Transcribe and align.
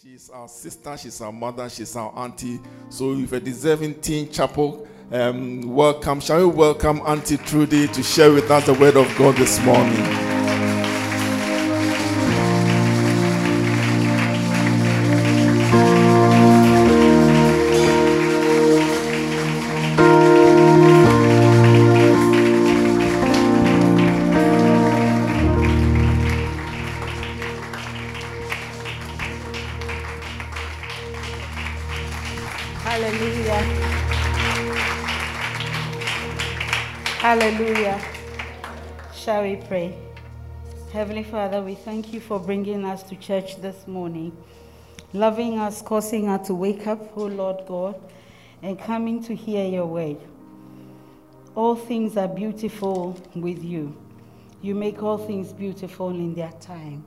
She's 0.00 0.30
our 0.30 0.46
sister, 0.46 0.96
she's 0.96 1.20
our 1.20 1.32
mother, 1.32 1.68
she's 1.68 1.96
our 1.96 2.16
auntie. 2.16 2.60
So, 2.88 3.14
if 3.14 3.32
a 3.32 3.40
deserving 3.40 4.00
teen 4.00 4.30
chapel, 4.30 4.86
um, 5.10 5.62
welcome. 5.62 6.20
Shall 6.20 6.38
we 6.38 6.54
welcome 6.54 7.00
Auntie 7.00 7.36
Trudy 7.38 7.88
to 7.88 8.02
share 8.04 8.32
with 8.32 8.48
us 8.48 8.64
the 8.66 8.74
word 8.74 8.96
of 8.96 9.12
God 9.18 9.34
this 9.34 9.60
morning? 9.64 10.27
Father, 41.48 41.62
we 41.62 41.76
thank 41.76 42.12
you 42.12 42.20
for 42.20 42.38
bringing 42.38 42.84
us 42.84 43.02
to 43.04 43.16
church 43.16 43.56
this 43.62 43.88
morning, 43.88 44.36
loving 45.14 45.58
us, 45.58 45.80
causing 45.80 46.28
us 46.28 46.46
to 46.48 46.54
wake 46.54 46.86
up, 46.86 47.16
O 47.16 47.24
Lord 47.24 47.64
God, 47.66 47.98
and 48.62 48.78
coming 48.78 49.22
to 49.24 49.34
hear 49.34 49.64
your 49.64 49.86
word. 49.86 50.18
All 51.54 51.74
things 51.74 52.18
are 52.18 52.28
beautiful 52.28 53.18
with 53.34 53.64
you. 53.64 53.96
You 54.60 54.74
make 54.74 55.02
all 55.02 55.16
things 55.16 55.54
beautiful 55.54 56.10
in 56.10 56.34
their 56.34 56.52
time. 56.60 57.02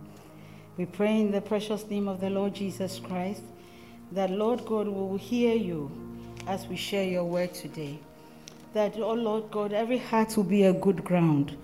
We 0.75 0.87
pray 0.87 1.21
in 1.21 1.29
the 1.29 1.41
precious 1.41 1.85
name 1.85 2.07
of 2.07 2.19
the 2.19 2.31
Lord 2.31 2.55
Jesus 2.55 2.97
Christ 2.97 3.43
that 4.11 4.31
Lord 4.31 4.65
God 4.65 4.87
will 4.87 5.17
hear 5.17 5.55
you 5.55 5.91
as 6.47 6.65
we 6.65 6.77
share 6.77 7.05
your 7.05 7.25
word 7.25 7.53
today. 7.53 7.99
That, 8.73 8.97
oh 8.97 9.13
Lord 9.13 9.51
God, 9.51 9.71
every 9.71 9.99
heart 9.99 10.35
will 10.35 10.45
be 10.45 10.63
a 10.63 10.73
good 10.73 11.03
ground. 11.03 11.55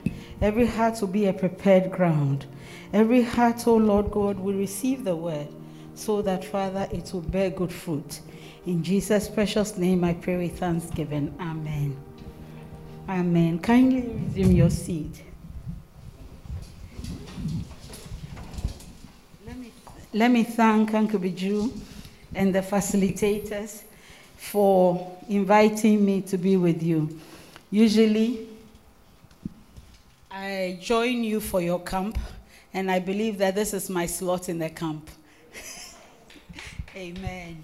Every 0.42 0.68
heart 0.68 1.02
will 1.02 1.08
be 1.08 1.26
a 1.26 1.34
prepared 1.34 1.92
ground. 1.92 2.46
Every 2.94 3.24
heart, 3.24 3.68
oh 3.68 3.76
Lord 3.78 4.12
God, 4.12 4.40
will 4.40 4.56
receive 4.56 5.04
the 5.04 5.16
word 5.16 5.48
so 5.96 6.22
that, 6.22 6.46
Father, 6.46 6.88
it 6.92 7.12
will 7.14 7.22
bear 7.22 7.50
good 7.50 7.72
fruit. 7.72 8.22
In 8.66 8.84
Jesus' 8.84 9.30
precious 9.30 9.78
name, 9.78 10.04
I 10.04 10.14
pray 10.14 10.38
with 10.38 10.60
thanksgiving. 10.60 11.36
Amen. 11.40 11.98
Amen. 13.10 13.60
Kindly 13.60 14.02
resume 14.02 14.52
your 14.52 14.70
seat. 14.70 15.24
Let 19.46 19.58
me, 19.58 19.72
let 20.14 20.32
me 20.32 20.44
thank 20.44 20.94
Uncle 20.94 21.20
Biju 21.20 21.72
and 22.36 22.54
the 22.54 22.60
facilitators 22.60 23.84
for 24.36 25.18
inviting 25.30 26.06
me 26.06 26.22
to 26.22 26.38
be 26.38 26.58
with 26.58 26.84
you. 26.84 27.20
Usually, 27.72 28.48
I 30.30 30.78
join 30.82 31.24
you 31.24 31.40
for 31.40 31.62
your 31.62 31.80
camp, 31.80 32.18
and 32.78 32.92
I 32.92 33.00
believe 33.00 33.40
that 33.40 33.56
this 33.56 33.74
is 33.74 33.90
my 33.90 34.06
slot 34.06 34.50
in 34.50 34.60
the 34.60 34.70
camp. 34.70 35.10
Amen. 36.96 37.64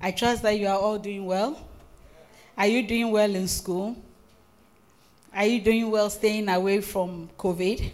I 0.00 0.10
trust 0.10 0.42
that 0.42 0.58
you 0.58 0.66
are 0.66 0.76
all 0.76 0.98
doing 0.98 1.24
well. 1.24 1.64
Are 2.58 2.66
you 2.66 2.84
doing 2.84 3.12
well 3.12 3.32
in 3.32 3.46
school? 3.46 3.96
Are 5.32 5.44
you 5.44 5.60
doing 5.60 5.88
well 5.88 6.10
staying 6.10 6.48
away 6.48 6.80
from 6.80 7.30
COVID? 7.38 7.92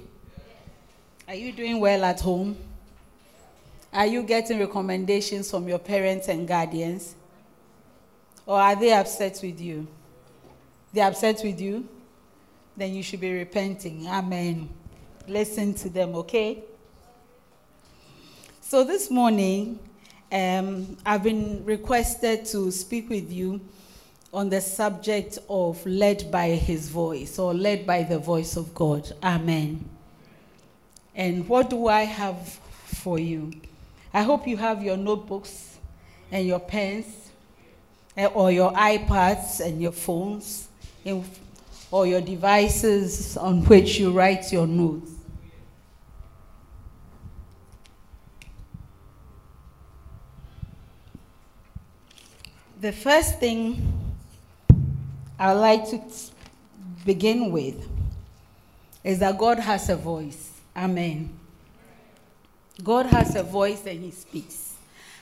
Are 1.28 1.34
you 1.34 1.52
doing 1.52 1.78
well 1.78 2.02
at 2.02 2.22
home? 2.22 2.56
Are 3.92 4.06
you 4.06 4.22
getting 4.22 4.58
recommendations 4.58 5.50
from 5.50 5.69
your 5.69 5.78
parents 5.78 6.28
and 6.28 6.48
guardians? 6.48 7.14
Or 8.47 8.58
are 8.58 8.74
they 8.74 8.94
upset 8.94 9.39
with 9.42 9.61
you? 9.61 9.86
They're 10.94 11.06
upset 11.06 11.42
with 11.45 11.61
you? 11.61 11.86
Then 12.74 12.95
you 12.95 13.02
should 13.02 13.20
be 13.20 13.35
repenting. 13.35 14.06
Amen. 14.06 14.70
Listen 15.29 15.75
to 15.75 15.89
them, 15.89 16.14
okay? 16.14 16.63
So 18.61 18.85
this 18.85 19.11
morning, 19.11 19.79
um, 20.31 20.97
I've 21.05 21.23
been 21.23 21.64
requested 21.64 22.45
to 22.47 22.70
speak 22.70 23.09
with 23.09 23.33
you 23.33 23.61
on 24.33 24.51
the 24.51 24.61
subject 24.61 25.39
of 25.48 25.85
led 25.86 26.31
by 26.31 26.51
his 26.51 26.89
voice 26.89 27.39
or 27.39 27.55
led 27.55 27.86
by 27.86 28.03
the 28.03 28.19
voice 28.19 28.57
of 28.57 28.75
God. 28.75 29.11
Amen. 29.23 29.89
And 31.15 31.48
what 31.48 31.70
do 31.70 31.89
I 31.89 32.03
have 32.03 32.47
for 32.85 33.19
you? 33.19 33.53
I 34.13 34.23
hope 34.23 34.47
you 34.47 34.57
have 34.57 34.83
your 34.83 34.97
notebooks 34.97 35.79
and 36.31 36.47
your 36.47 36.61
pens 36.61 37.31
eh, 38.17 38.27
or 38.27 38.53
your 38.53 38.73
iPads 38.73 39.65
and 39.65 39.81
your 39.81 39.92
phones 39.92 40.69
or 41.91 42.07
your 42.07 42.20
devices 42.20 43.36
on 43.36 43.65
which 43.65 43.98
you 43.98 44.11
write 44.11 44.53
your 44.53 44.67
notes. 44.67 45.16
The 52.79 52.92
first 52.92 53.41
thing 53.41 53.91
I'd 55.39 55.55
like 55.55 55.89
to 55.91 56.01
begin 57.07 57.51
with 57.51 57.89
is 59.03 59.19
that 59.20 59.39
God 59.39 59.59
has 59.59 59.89
a 59.89 59.97
voice. 59.97 60.53
Amen. 60.77 61.31
God 62.85 63.07
has 63.07 63.35
a 63.35 63.42
voice 63.42 63.86
and 63.86 64.05
he 64.05 64.11
speaks. 64.11 64.75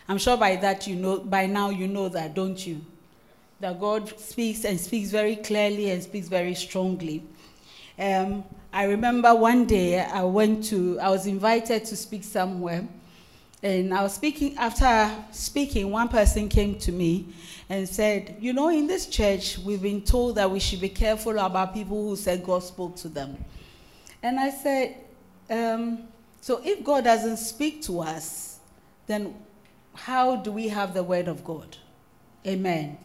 I'm 0.09 0.19
sure 0.19 0.37
by 0.37 0.57
that 0.57 0.89
you 0.89 0.97
know 0.97 1.21
by 1.21 1.47
now 1.47 1.71
you 1.71 1.87
know 1.87 2.09
that, 2.09 2.35
don't 2.35 2.67
you? 2.67 2.81
That 3.61 3.79
God 3.79 4.19
speaks 4.19 4.65
and 4.65 4.81
speaks 4.81 5.11
very 5.11 5.37
clearly 5.37 5.93
and 5.93 6.03
speaks 6.03 6.27
very 6.27 6.55
strongly. 6.55 7.23
Um, 7.97 8.43
I 8.73 8.87
remember 8.87 9.33
one 9.33 9.65
day 9.65 10.01
I 10.01 10.25
went 10.25 10.65
to 10.65 10.99
I 10.99 11.09
was 11.09 11.29
invited 11.29 11.85
to 11.85 11.97
speak 11.97 12.25
somewhere 12.25 12.89
and 13.65 13.95
I 13.95 14.03
was 14.03 14.15
speaking 14.15 14.57
after 14.57 15.11
speaking 15.33 15.91
one 15.91 16.09
person 16.09 16.49
came 16.49 16.79
to 16.81 16.93
me 16.93 17.35
and 17.69 17.89
said, 17.89 18.37
"You 18.39 18.53
know, 18.53 18.69
in 18.69 18.87
this 18.87 19.07
church 19.07 19.59
we've 19.59 19.83
been 19.83 20.03
told 20.03 20.37
that 20.37 20.51
we 20.51 20.61
should 20.61 20.81
be 20.81 20.91
careful 20.91 21.39
about 21.39 21.75
people 21.75 22.09
who 22.09 22.15
said 22.15 22.45
God 22.45 22.63
spoke 22.63 22.95
to 22.97 23.09
them." 23.09 23.43
And 24.23 24.39
I 24.41 24.51
said, 24.51 24.97
um, 25.51 26.09
so 26.41 26.61
if 26.65 26.85
God 26.85 27.05
doesn't 27.05 27.37
speak 27.37 27.83
to 27.83 28.01
us, 28.01 28.59
then 29.07 29.35
how 29.95 30.37
do 30.37 30.53
we 30.53 30.69
have 30.69 30.95
the 30.95 31.03
word 31.03 31.29
of 31.29 31.45
God? 31.45 31.77
Amen. 32.47 32.99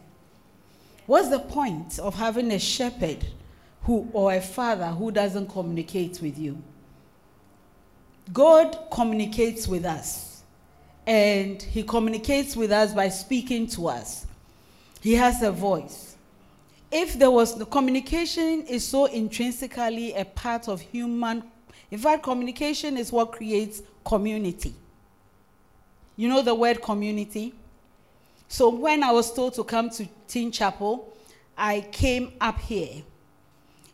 What's 1.05 1.29
the 1.29 1.39
point 1.39 1.99
of 1.99 2.15
having 2.15 2.51
a 2.51 2.59
shepherd 2.59 3.25
who 3.83 4.09
or 4.13 4.33
a 4.33 4.41
father 4.41 4.87
who 4.87 5.11
doesn't 5.11 5.47
communicate 5.47 6.21
with 6.21 6.37
you? 6.37 6.61
God 8.31 8.77
communicates 8.91 9.67
with 9.67 9.85
us, 9.85 10.28
and 11.09 11.59
He 11.59 11.81
communicates 11.81 12.55
with 12.55 12.71
us 12.71 12.93
by 12.93 13.09
speaking 13.09 13.65
to 13.69 13.87
us. 13.87 14.27
He 15.01 15.13
has 15.15 15.41
a 15.41 15.51
voice. 15.51 16.15
If 16.91 17.17
there 17.17 17.31
was 17.31 17.57
the 17.57 17.65
communication 17.65 18.61
is 18.67 18.87
so 18.87 19.05
intrinsically 19.05 20.13
a 20.13 20.23
part 20.23 20.69
of 20.69 20.79
human, 20.79 21.43
in 21.89 21.97
fact, 21.97 22.21
communication 22.21 22.95
is 22.95 23.11
what 23.11 23.31
creates 23.31 23.81
community. 24.05 24.75
You 26.15 26.29
know 26.29 26.43
the 26.43 26.53
word 26.53 26.83
community? 26.83 27.55
So 28.47 28.69
when 28.69 29.03
I 29.03 29.11
was 29.11 29.33
told 29.33 29.55
to 29.55 29.63
come 29.63 29.89
to 29.91 30.07
Teen 30.27 30.51
Chapel, 30.51 31.11
I 31.57 31.87
came 31.91 32.33
up 32.39 32.59
here. 32.59 33.01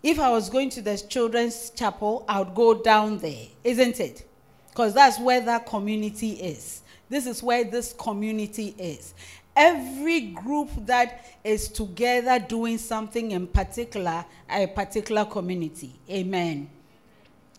If 0.04 0.20
I 0.20 0.30
was 0.32 0.50
going 0.50 0.70
to 0.72 0.82
the 0.82 0.98
children's 0.98 1.70
chapel, 1.70 2.26
I 2.28 2.40
would 2.40 2.54
go 2.54 2.74
down 2.74 3.20
there, 3.20 3.48
isn't 3.64 4.02
it? 4.02 4.28
Because 4.70 4.94
that's 4.94 5.18
where 5.18 5.40
that 5.40 5.66
community 5.66 6.32
is. 6.32 6.82
This 7.10 7.28
is 7.28 7.44
where 7.44 7.64
this 7.64 7.94
community 7.94 8.76
is. 8.78 9.14
Every 9.56 10.32
group 10.32 10.70
that 10.86 11.38
is 11.44 11.70
together 11.70 12.40
doing 12.40 12.78
something 12.78 13.32
in 13.32 13.48
particular, 13.48 14.26
a 14.50 14.68
particular 14.68 15.26
community. 15.26 15.98
Amen. 16.10 16.70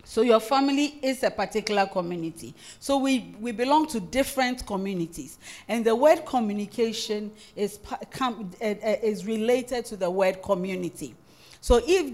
So 0.05 0.23
your 0.23 0.39
family 0.39 0.99
is 1.03 1.25
a 1.25 1.31
particular 1.31 1.85
community. 1.87 2.55
So 2.79 2.97
we, 2.99 3.35
we 3.41 3.51
belong 3.51 3.89
to 3.89 3.99
different 3.99 4.65
communities. 4.65 5.39
And 5.67 5.85
the 5.85 5.97
word 5.97 6.25
communication 6.25 7.33
is, 7.57 7.81
uh, 7.91 7.97
uh, 8.21 8.35
is 8.61 9.27
related 9.27 9.85
to 9.87 9.97
the 9.97 10.09
word 10.09 10.43
community. 10.43 11.17
So 11.61 11.81
if 11.85 12.13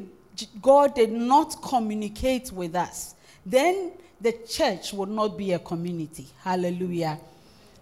God 0.62 0.94
did 0.94 1.12
not 1.12 1.60
communicate 1.62 2.50
with 2.50 2.74
us, 2.74 3.14
then 3.44 3.92
the 4.22 4.32
church 4.48 4.94
would 4.94 5.10
not 5.10 5.36
be 5.36 5.52
a 5.52 5.58
community. 5.58 6.28
Hallelujah. 6.42 7.20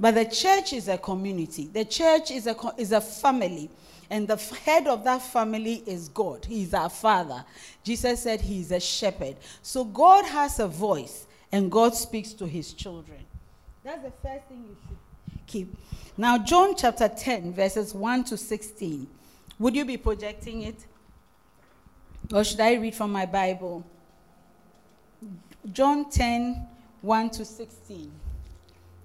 But 0.01 0.15
the 0.15 0.25
church 0.25 0.73
is 0.73 0.89
a 0.89 0.97
community. 0.97 1.69
The 1.71 1.85
church 1.85 2.31
is 2.31 2.47
a, 2.47 2.57
is 2.79 2.93
a 2.93 3.03
family. 3.03 3.71
And 4.09 4.27
the 4.27 4.37
head 4.37 4.89
of 4.89 5.05
that 5.05 5.23
family 5.23 5.85
is 5.87 6.09
God. 6.09 6.47
He 6.47 6.63
is 6.63 6.75
our 6.75 6.89
father. 6.89 7.45
Jesus 7.85 8.23
said 8.23 8.41
he 8.41 8.61
is 8.61 8.73
a 8.73 8.81
shepherd. 8.81 9.37
So 9.63 9.85
God 9.85 10.25
has 10.25 10.59
a 10.59 10.67
voice 10.67 11.27
and 11.53 11.71
God 11.71 11.95
speaks 11.95 12.33
to 12.35 12.47
his 12.47 12.73
children. 12.73 13.21
That's 13.85 14.03
the 14.03 14.11
first 14.23 14.47
thing 14.47 14.65
you 14.69 14.77
should 14.89 15.47
keep. 15.47 15.77
Now, 16.17 16.39
John 16.39 16.75
chapter 16.77 17.09
10, 17.09 17.53
verses 17.53 17.95
1 17.95 18.25
to 18.25 18.37
16. 18.37 19.07
Would 19.59 19.77
you 19.77 19.85
be 19.85 19.97
projecting 19.99 20.63
it? 20.63 20.87
Or 22.33 22.43
should 22.43 22.61
I 22.61 22.75
read 22.75 22.95
from 22.95 23.13
my 23.13 23.27
Bible? 23.27 23.85
John 25.73 26.11
10, 26.11 26.67
1 27.03 27.31
to 27.31 27.45
16. 27.45 28.11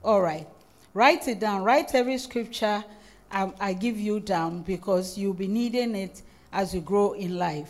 All 0.03 0.21
right. 0.21 0.47
Write 0.95 1.27
it 1.27 1.42
down. 1.42 1.63
Write 1.63 1.94
every 1.94 2.18
scripture 2.18 2.83
I, 3.30 3.51
I 3.59 3.74
give 3.74 4.00
you 4.00 4.21
down 4.21 4.62
because 4.62 5.18
you'll 5.18 5.33
be 5.33 5.47
needing 5.47 5.94
it 5.94 6.21
as 6.53 6.74
you 6.74 6.80
grow 6.80 7.12
in 7.12 7.38
life. 7.38 7.69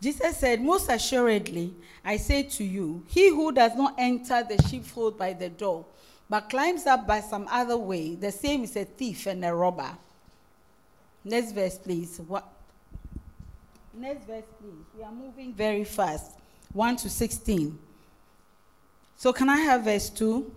Jesus 0.00 0.36
said, 0.36 0.62
Most 0.62 0.88
assuredly, 0.88 1.74
I 2.04 2.18
say 2.18 2.44
to 2.44 2.62
you, 2.62 3.02
he 3.08 3.30
who 3.30 3.50
does 3.50 3.74
not 3.74 3.96
enter 3.98 4.44
the 4.48 4.62
sheepfold 4.68 5.18
by 5.18 5.32
the 5.32 5.48
door, 5.48 5.84
but 6.30 6.48
climbs 6.48 6.86
up 6.86 7.04
by 7.04 7.20
some 7.20 7.48
other 7.50 7.76
way, 7.76 8.14
the 8.14 8.30
same 8.30 8.62
is 8.62 8.76
a 8.76 8.84
thief 8.84 9.26
and 9.26 9.44
a 9.44 9.52
robber. 9.52 9.90
Next 11.24 11.50
verse, 11.50 11.78
please. 11.78 12.20
What? 12.28 12.46
Next 13.92 14.24
verse, 14.24 14.44
please. 14.60 14.84
We 14.96 15.02
are 15.02 15.10
moving 15.10 15.52
very 15.52 15.82
fast. 15.82 16.38
1 16.72 16.96
to 16.96 17.10
16. 17.10 17.76
So, 19.16 19.32
can 19.32 19.48
I 19.48 19.56
have 19.56 19.82
verse 19.82 20.10
2? 20.10 20.54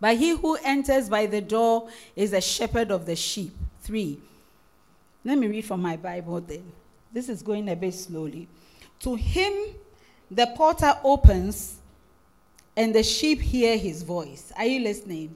But 0.00 0.16
he 0.16 0.30
who 0.30 0.56
enters 0.62 1.08
by 1.08 1.26
the 1.26 1.40
door 1.40 1.88
is 2.14 2.32
a 2.32 2.40
shepherd 2.40 2.90
of 2.90 3.06
the 3.06 3.16
sheep. 3.16 3.52
3. 3.82 4.18
Let 5.24 5.38
me 5.38 5.46
read 5.46 5.64
from 5.64 5.82
my 5.82 5.96
Bible 5.96 6.40
then. 6.40 6.72
This 7.12 7.28
is 7.28 7.42
going 7.42 7.68
a 7.68 7.76
bit 7.76 7.94
slowly. 7.94 8.48
To 9.00 9.14
him 9.14 9.52
the 10.30 10.46
porter 10.56 10.94
opens, 11.02 11.76
and 12.76 12.94
the 12.94 13.02
sheep 13.02 13.40
hear 13.40 13.76
his 13.76 14.02
voice. 14.02 14.52
Are 14.56 14.66
you 14.66 14.80
listening? 14.80 15.34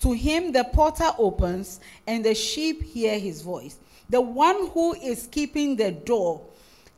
To 0.00 0.12
him 0.12 0.52
the 0.52 0.64
porter 0.64 1.10
opens, 1.18 1.80
and 2.06 2.24
the 2.24 2.34
sheep 2.34 2.82
hear 2.82 3.18
his 3.18 3.42
voice. 3.42 3.78
The 4.08 4.20
one 4.20 4.68
who 4.68 4.94
is 4.94 5.26
keeping 5.26 5.74
the 5.74 5.90
door. 5.90 6.42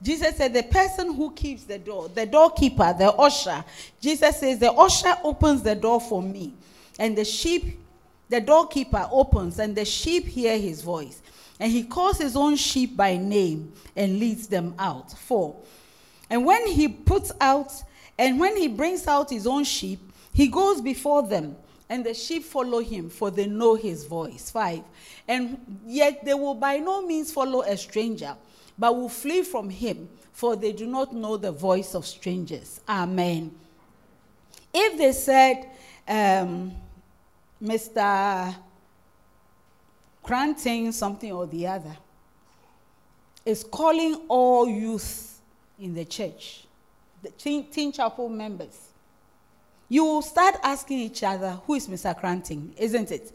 Jesus 0.02 0.36
said, 0.36 0.52
The 0.52 0.64
person 0.64 1.14
who 1.14 1.32
keeps 1.32 1.64
the 1.64 1.78
door, 1.78 2.08
the 2.08 2.26
doorkeeper, 2.26 2.94
the 2.98 3.12
usher. 3.12 3.64
Jesus 4.00 4.38
says, 4.38 4.58
The 4.58 4.72
usher 4.72 5.14
opens 5.24 5.62
the 5.62 5.74
door 5.74 6.00
for 6.00 6.22
me. 6.22 6.52
And 6.98 7.16
the 7.16 7.24
sheep, 7.24 7.80
the 8.28 8.40
doorkeeper 8.40 9.08
opens, 9.10 9.58
and 9.58 9.76
the 9.76 9.84
sheep 9.84 10.26
hear 10.26 10.58
his 10.58 10.82
voice. 10.82 11.22
And 11.60 11.72
he 11.72 11.84
calls 11.84 12.18
his 12.18 12.36
own 12.36 12.56
sheep 12.56 12.96
by 12.96 13.16
name 13.16 13.72
and 13.96 14.18
leads 14.18 14.46
them 14.46 14.74
out. 14.78 15.12
Four. 15.12 15.56
And 16.30 16.44
when 16.44 16.66
he 16.66 16.88
puts 16.88 17.32
out, 17.40 17.72
and 18.18 18.38
when 18.38 18.56
he 18.56 18.68
brings 18.68 19.06
out 19.06 19.30
his 19.30 19.46
own 19.46 19.64
sheep, 19.64 20.00
he 20.32 20.48
goes 20.48 20.80
before 20.80 21.22
them, 21.22 21.56
and 21.88 22.04
the 22.04 22.14
sheep 22.14 22.44
follow 22.44 22.80
him, 22.80 23.08
for 23.08 23.30
they 23.30 23.46
know 23.46 23.74
his 23.74 24.04
voice. 24.04 24.50
Five. 24.50 24.82
And 25.26 25.80
yet 25.86 26.24
they 26.24 26.34
will 26.34 26.54
by 26.54 26.78
no 26.78 27.06
means 27.06 27.32
follow 27.32 27.62
a 27.62 27.76
stranger, 27.76 28.36
but 28.78 28.94
will 28.94 29.08
flee 29.08 29.42
from 29.42 29.70
him, 29.70 30.08
for 30.32 30.54
they 30.54 30.72
do 30.72 30.86
not 30.86 31.12
know 31.12 31.36
the 31.36 31.50
voice 31.50 31.94
of 31.94 32.06
strangers. 32.06 32.80
Amen. 32.88 33.52
If 34.72 34.98
they 34.98 35.12
said, 35.12 35.70
um, 36.06 36.72
Mr 37.62 38.54
granting 40.22 40.92
something 40.92 41.32
or 41.32 41.46
the 41.46 41.66
other 41.66 41.96
is 43.46 43.64
calling 43.64 44.14
all 44.28 44.68
youth 44.68 45.40
in 45.78 45.94
the 45.94 46.04
church, 46.04 46.66
the 47.22 47.30
teen, 47.30 47.66
teen 47.70 47.90
chapel 47.90 48.28
members. 48.28 48.88
You 49.88 50.04
will 50.04 50.22
start 50.22 50.56
asking 50.62 50.98
each 50.98 51.22
other, 51.22 51.52
who 51.66 51.74
is 51.74 51.88
Mr. 51.88 52.14
Cranting, 52.14 52.74
isn't 52.76 53.10
it? 53.10 53.32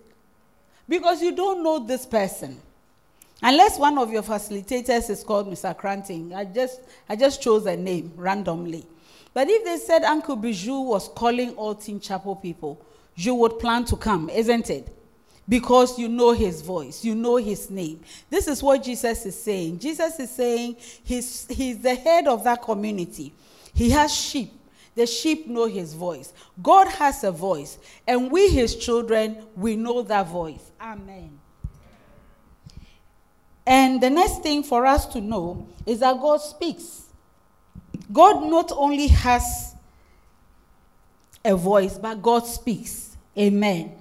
Because 0.87 1.21
you 1.23 1.35
don't 1.35 1.63
know 1.63 1.79
this 1.79 2.05
person. 2.05 2.61
Unless 3.41 3.79
one 3.79 3.97
of 3.97 4.11
your 4.11 4.21
facilitators 4.21 5.09
is 5.09 5.23
called 5.23 5.47
Mr. 5.47 5.75
Cranting. 5.75 6.33
I 6.35 6.45
just, 6.45 6.79
I 7.09 7.15
just 7.15 7.41
chose 7.41 7.65
a 7.65 7.75
name 7.75 8.13
randomly. 8.15 8.85
But 9.33 9.49
if 9.49 9.65
they 9.65 9.77
said 9.77 10.03
Uncle 10.03 10.35
Bijou 10.35 10.81
was 10.81 11.09
calling 11.09 11.55
all 11.55 11.73
Teen 11.73 11.99
Chapel 11.99 12.35
people, 12.35 12.79
you 13.15 13.35
would 13.35 13.59
plan 13.59 13.85
to 13.85 13.95
come, 13.95 14.29
isn't 14.29 14.69
it? 14.69 14.93
because 15.47 15.99
you 15.99 16.07
know 16.07 16.31
his 16.31 16.61
voice, 16.61 17.03
you 17.03 17.15
know 17.15 17.35
his 17.35 17.69
name. 17.69 17.99
This 18.29 18.47
is 18.47 18.63
what 18.63 18.83
Jesus 18.83 19.25
is 19.25 19.41
saying. 19.41 19.79
Jesus 19.79 20.19
is 20.19 20.31
saying 20.31 20.77
he's, 21.03 21.47
he's 21.47 21.79
the 21.79 21.95
head 21.95 22.27
of 22.27 22.43
that 22.43 22.61
community. 22.61 23.33
He 23.73 23.89
has 23.89 24.13
sheep. 24.13 24.51
The 24.95 25.07
sheep 25.07 25.47
know 25.47 25.65
his 25.65 25.93
voice. 25.93 26.33
God 26.61 26.87
has 26.87 27.23
a 27.23 27.31
voice, 27.31 27.79
and 28.07 28.31
we, 28.31 28.49
his 28.49 28.75
children, 28.75 29.43
we 29.55 29.75
know 29.75 30.03
that 30.03 30.27
voice. 30.27 30.71
Amen. 30.79 31.39
And 33.65 34.01
the 34.01 34.09
next 34.09 34.43
thing 34.43 34.61
for 34.61 34.85
us 34.85 35.07
to 35.07 35.21
know 35.21 35.67
is 35.85 36.01
that 36.01 36.19
God 36.21 36.37
speaks. 36.37 37.07
God 38.11 38.43
not 38.47 38.71
only 38.71 39.07
has 39.07 39.72
a 41.45 41.55
voice, 41.55 41.97
but 41.97 42.21
God 42.21 42.45
speaks. 42.45 43.15
Amen. 43.37 43.93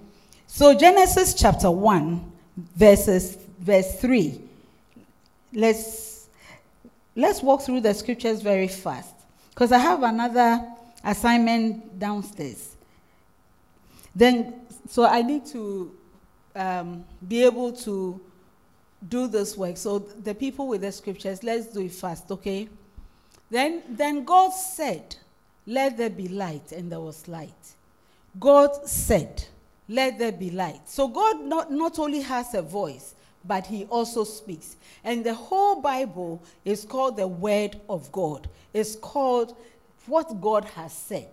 So 0.47 0.75
Genesis 0.75 1.35
chapter 1.35 1.71
1, 1.71 2.33
verses 2.77 3.39
verse 3.59 4.01
3. 4.01 4.41
Let's 5.55 6.29
let's 7.15 7.43
walk 7.43 7.63
through 7.63 7.81
the 7.81 7.95
scriptures 7.95 8.41
very 8.43 8.69
fast. 8.69 9.15
Because 9.51 9.73
I 9.73 9.79
have 9.79 10.03
another 10.03 10.65
assignment 11.05 11.99
downstairs. 11.99 12.77
Then 14.15 14.55
so 14.89 15.05
I 15.07 15.23
need 15.23 15.47
to 15.47 15.95
um, 16.55 17.05
be 17.27 17.45
able 17.45 17.73
to 17.73 18.21
do 19.09 19.27
this 19.27 19.57
work. 19.57 19.77
So 19.77 19.99
the 19.99 20.35
people 20.35 20.69
with 20.69 20.83
the 20.83 20.93
scriptures, 20.93 21.43
let's 21.43 21.67
do 21.67 21.81
it 21.81 21.93
fast, 21.93 22.31
okay? 22.31 22.69
Then 23.51 23.83
then 23.89 24.25
God 24.25 24.51
said, 24.51 25.17
Let 25.67 25.97
there 25.97 26.11
be 26.11 26.29
light, 26.29 26.73
and 26.73 26.91
there 26.91 27.01
was 27.01 27.29
light. 27.29 27.75
God 28.41 28.89
said, 28.89 29.45
let 29.89 30.19
there 30.19 30.33
be 30.33 30.51
light. 30.51 30.89
So 30.89 31.07
God 31.07 31.45
not, 31.45 31.71
not 31.71 31.99
only 31.99 32.21
has 32.21 32.55
a 32.55 32.63
voice, 32.63 33.15
but 33.45 33.67
he 33.67 33.85
also 33.85 34.25
speaks. 34.25 34.77
And 35.05 35.25
the 35.25 35.35
whole 35.35 35.81
Bible 35.81 36.43
is 36.65 36.85
called 36.85 37.17
the 37.17 37.27
Word 37.29 37.79
of 37.89 38.11
God. 38.11 38.49
It's 38.73 38.97
called 38.97 39.57
what 40.07 40.41
God 40.41 40.65
has 40.65 40.93
said, 40.93 41.29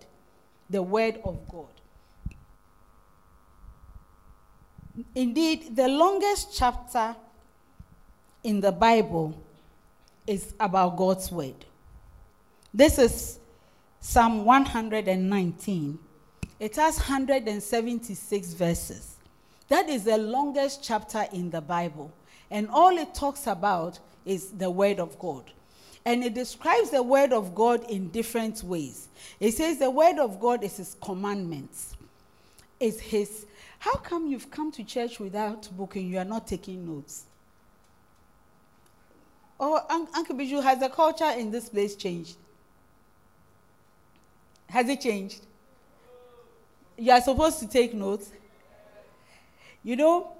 the 0.68 0.82
Word 0.82 1.20
of 1.24 1.38
God. 1.48 1.66
Indeed, 5.14 5.74
the 5.74 5.88
longest 5.88 6.56
chapter 6.56 7.16
in 8.44 8.60
the 8.60 8.72
Bible 8.72 9.34
is 10.26 10.54
about 10.60 10.96
God's 10.96 11.32
Word. 11.32 11.64
This 12.72 12.98
is 12.98 13.39
Psalm 14.00 14.44
119 14.44 15.98
it 16.60 16.76
has 16.76 16.98
176 16.98 18.52
verses. 18.52 19.16
That 19.68 19.88
is 19.88 20.04
the 20.04 20.18
longest 20.18 20.84
chapter 20.84 21.26
in 21.32 21.50
the 21.50 21.62
Bible. 21.62 22.12
And 22.50 22.68
all 22.68 22.98
it 22.98 23.14
talks 23.14 23.46
about 23.46 23.98
is 24.26 24.50
the 24.50 24.70
Word 24.70 25.00
of 25.00 25.18
God. 25.18 25.44
And 26.04 26.22
it 26.22 26.34
describes 26.34 26.90
the 26.90 27.02
Word 27.02 27.32
of 27.32 27.54
God 27.54 27.88
in 27.88 28.08
different 28.10 28.62
ways. 28.62 29.08
It 29.38 29.52
says 29.52 29.78
the 29.78 29.90
Word 29.90 30.18
of 30.18 30.38
God 30.38 30.62
is 30.62 30.76
His 30.76 30.96
commandments. 31.00 31.96
Is 32.78 33.00
His. 33.00 33.46
How 33.78 33.94
come 33.94 34.26
you've 34.26 34.50
come 34.50 34.70
to 34.72 34.84
church 34.84 35.18
without 35.18 35.66
booking? 35.74 36.08
You 36.08 36.18
are 36.18 36.24
not 36.26 36.46
taking 36.46 36.86
notes. 36.86 37.24
Oh, 39.58 39.80
Uncle 40.14 40.36
Bijou, 40.36 40.60
has 40.60 40.78
the 40.78 40.88
culture 40.90 41.30
in 41.30 41.50
this 41.50 41.70
place 41.70 41.94
changed? 41.94 42.36
Has 44.70 44.88
it 44.88 45.00
changed? 45.00 45.42
you 47.00 47.10
are 47.12 47.20
supposed 47.20 47.58
to 47.60 47.66
take 47.66 47.94
notes. 47.94 48.30
You 49.82 49.96
know, 49.96 50.32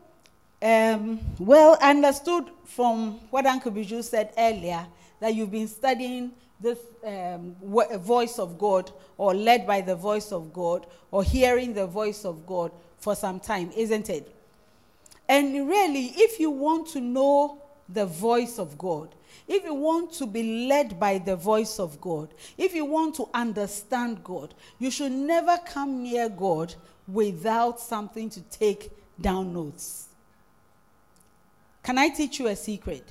um, 0.61 1.19
well 1.39 1.79
understood 1.81 2.51
from 2.67 3.13
what 3.31 3.47
Uncle 3.47 3.71
Bijou 3.71 4.03
said 4.03 4.33
earlier 4.37 4.87
that 5.21 5.35
you've 5.35 5.51
been 5.51 5.69
studying 5.69 6.33
this 6.61 6.79
um, 7.03 7.57
voice 7.63 8.39
of 8.39 8.59
God 8.59 8.93
or 9.17 9.35
led 9.35 9.67
by 9.67 9.81
the 9.81 9.97
voice 9.97 10.31
of 10.33 10.53
God 10.53 10.87
or 11.11 11.25
hearing 11.25 11.73
the 11.73 11.87
voice 11.87 12.27
of 12.27 12.47
God 12.47 12.71
for 12.99 13.17
some 13.17 13.41
time, 13.41 13.71
isn't 13.75 14.11
it? 14.11 14.37
And 15.27 15.67
really, 15.67 16.13
if 16.17 16.39
you 16.39 16.51
want 16.51 16.89
to 16.89 17.01
know 17.01 17.63
the 17.89 18.05
voice 18.05 18.59
of 18.59 18.77
God, 18.77 19.15
if 19.51 19.65
you 19.65 19.75
want 19.75 20.13
to 20.13 20.27
be 20.27 20.67
led 20.69 20.99
by 20.99 21.19
the 21.19 21.37
voice 21.37 21.79
of 21.79 22.01
God, 22.01 22.33
if 22.57 22.75
you 22.75 22.85
want 22.85 23.17
to 23.17 23.29
understand 23.35 24.25
God, 24.25 24.55
you 24.79 24.91
should 24.91 25.13
never 25.13 25.59
come 25.67 26.03
near 26.03 26.29
God 26.29 26.75
without 27.07 27.81
something 27.81 28.31
to 28.31 28.41
take 28.43 28.91
down 29.21 29.53
notes. 29.53 30.09
Can 31.83 31.99
I 31.99 32.09
teach 32.09 32.39
you 32.39 32.47
a 32.47 32.57
secret? 32.57 33.05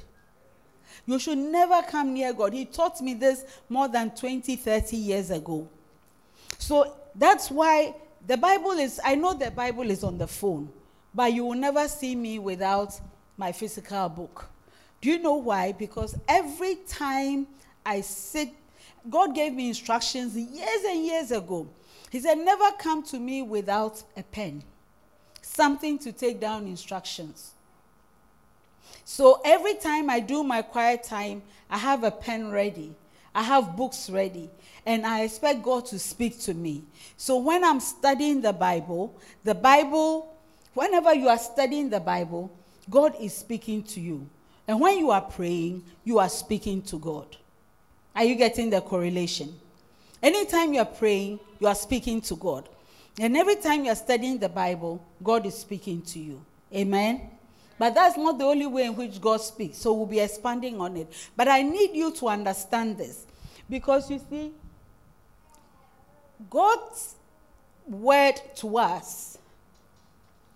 You 1.06 1.20
should 1.20 1.38
never 1.38 1.82
come 1.84 2.14
near 2.14 2.34
God. 2.34 2.54
He 2.54 2.66
taught 2.66 3.02
me 3.02 3.14
this 3.14 3.44
more 3.68 3.88
than 3.88 4.12
20, 4.12 4.56
30 4.56 4.96
years 4.96 5.30
ago. 5.32 5.68
So 6.58 6.96
that's 7.16 7.52
why 7.52 7.94
The 8.26 8.38
Bible 8.38 8.72
is, 8.72 9.00
I 9.04 9.16
know 9.16 9.34
the 9.34 9.52
Bible 9.52 9.90
is 9.90 10.04
on 10.04 10.18
the 10.18 10.28
phone, 10.28 10.70
but 11.14 11.34
you 11.34 11.46
will 11.46 11.58
never 11.58 11.88
see 11.88 12.16
me 12.16 12.40
without 12.40 13.00
my 13.38 13.52
physical 13.52 14.10
book. 14.10 14.50
Do 15.02 15.10
you 15.10 15.20
know 15.20 15.36
why? 15.36 15.72
Because 15.72 16.18
every 16.28 16.76
time 16.88 17.48
I 17.86 18.02
sit, 18.02 18.50
God 19.10 19.34
gave 19.34 19.54
me 19.54 19.70
instructions 19.70 20.36
years 20.36 20.84
and 20.88 21.06
years 21.06 21.32
ago. 21.32 21.68
He 22.12 22.20
said, 22.20 22.38
Never 22.38 22.72
come 22.78 23.04
to 23.04 23.20
me 23.20 23.42
without 23.42 24.04
a 24.18 24.24
pen, 24.24 24.64
something 25.42 25.98
to 26.00 26.12
take 26.12 26.40
down 26.40 26.68
instructions. 26.68 27.52
So 29.06 29.42
every 29.46 29.76
time 29.76 30.10
I 30.10 30.20
do 30.20 30.44
my 30.44 30.62
quiet 30.62 31.04
time, 31.04 31.42
I 31.70 31.78
have 31.78 32.04
a 32.04 32.12
pen 32.12 32.52
ready, 32.52 32.96
I 33.34 33.44
have 33.44 33.76
books 33.76 34.10
ready, 34.10 34.50
and 34.86 35.06
I 35.06 35.22
expect 35.22 35.64
God 35.64 35.86
to 35.88 36.00
speak 36.00 36.40
to 36.42 36.54
me. 36.54 36.84
So 37.18 37.38
when 37.38 37.64
I'm 37.64 37.80
studying 37.80 38.42
the 38.42 38.54
Bible, 38.54 39.16
the 39.44 39.56
Bible, 39.56 40.36
whenever 40.74 41.14
you 41.14 41.30
are 41.30 41.38
studying 41.38 41.90
the 41.90 42.00
Bible, 42.00 42.52
God 42.90 43.16
is 43.20 43.34
speaking 43.34 43.84
to 43.84 44.02
you. 44.02 44.28
And 44.70 44.80
when 44.80 45.00
you 45.00 45.10
are 45.10 45.22
praying, 45.22 45.84
you 46.04 46.20
are 46.20 46.30
speaking 46.30 46.84
to 46.84 47.00
God. 47.00 47.26
Are 48.16 48.24
you 48.24 48.36
getting 48.36 48.70
the 48.70 48.82
correlation? 48.82 49.52
Anytime 50.22 50.74
you 50.76 50.82
are 50.82 50.86
praying, 50.86 51.40
you 51.60 51.66
are 51.66 51.74
speaking 51.74 52.22
to 52.22 52.36
God. 52.36 52.70
And 53.20 53.36
every 53.36 53.56
time 53.56 53.84
you 53.86 53.92
are 53.92 53.96
studying 53.96 54.38
the 54.38 54.48
Bible, 54.48 55.04
God 55.24 55.48
is 55.48 55.58
speaking 55.58 56.04
to 56.04 56.20
you. 56.20 56.46
Amen? 56.72 57.32
But 57.80 57.96
that's 57.96 58.16
not 58.16 58.38
the 58.38 58.44
only 58.44 58.68
way 58.68 58.84
in 58.84 58.96
which 58.96 59.20
God 59.20 59.42
speaks. 59.42 59.80
So 59.80 59.92
we'll 59.92 60.06
be 60.06 60.20
expanding 60.20 60.80
on 60.80 60.98
it. 60.98 61.12
But 61.36 61.48
I 61.48 61.64
need 61.64 61.96
you 61.96 62.12
to 62.18 62.28
understand 62.28 63.00
this. 63.00 63.26
Because 63.68 64.12
you 64.12 64.22
see, 64.30 64.52
God's 66.48 67.16
word 67.88 68.40
to 68.58 68.78
us 68.78 69.39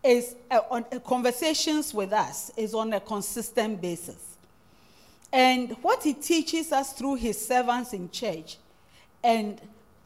is 0.03 0.35
uh, 0.51 0.59
on 0.69 0.85
uh, 0.91 0.99
conversations 0.99 1.93
with 1.93 2.11
us 2.11 2.51
is 2.57 2.73
on 2.73 2.93
a 2.93 2.99
consistent 2.99 3.81
basis. 3.81 4.37
And 5.31 5.71
what 5.81 6.03
he 6.03 6.13
teaches 6.13 6.71
us 6.71 6.93
through 6.93 7.15
his 7.15 7.43
servants 7.43 7.93
in 7.93 8.11
church 8.11 8.57
and 9.23 9.59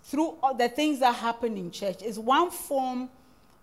through 0.03 0.37
the 0.57 0.69
things 0.69 0.99
that 0.99 1.15
happen 1.15 1.57
in 1.57 1.71
church 1.71 2.01
is 2.01 2.17
one 2.17 2.49
form 2.49 3.09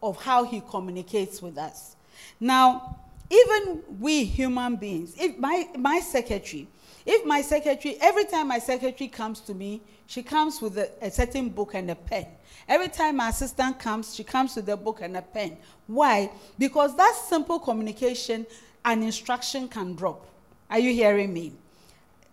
of 0.03 0.23
how 0.23 0.45
he 0.45 0.63
communicates 0.69 1.41
with 1.41 1.57
us. 1.57 1.97
Now, 2.39 2.99
even 3.31 3.83
we 3.99 4.25
human 4.25 4.77
beings, 4.77 5.15
if 5.19 5.39
my, 5.39 5.69
my 5.79 6.01
secretary, 6.01 6.69
if 7.07 7.25
my 7.25 7.41
secretary, 7.41 7.97
every 8.01 8.25
time 8.25 8.49
my 8.49 8.59
secretary 8.59 9.09
comes 9.09 9.41
to 9.41 9.55
me, 9.55 9.81
she 10.07 10.23
comes 10.23 10.61
with 10.61 10.79
a, 10.79 10.91
a 11.01 11.11
certain 11.11 11.49
book 11.49 11.75
and 11.75 11.91
a 11.91 11.95
pen. 11.95 12.27
Every 12.69 12.89
time 12.89 13.17
my 13.17 13.29
assistant 13.29 13.79
comes, 13.79 14.15
she 14.15 14.25
comes 14.25 14.57
with 14.57 14.69
a 14.69 14.77
book 14.77 15.01
and 15.03 15.17
a 15.17 15.23
pen. 15.23 15.57
Why? 15.87 16.31
Because 16.59 16.97
that 16.97 17.15
simple 17.29 17.59
communication, 17.59 18.47
and 18.85 19.03
instruction 19.03 19.69
can 19.69 19.95
drop. 19.95 20.27
Are 20.71 20.79
you 20.79 20.93
hearing 20.93 21.33
me? 21.33 21.53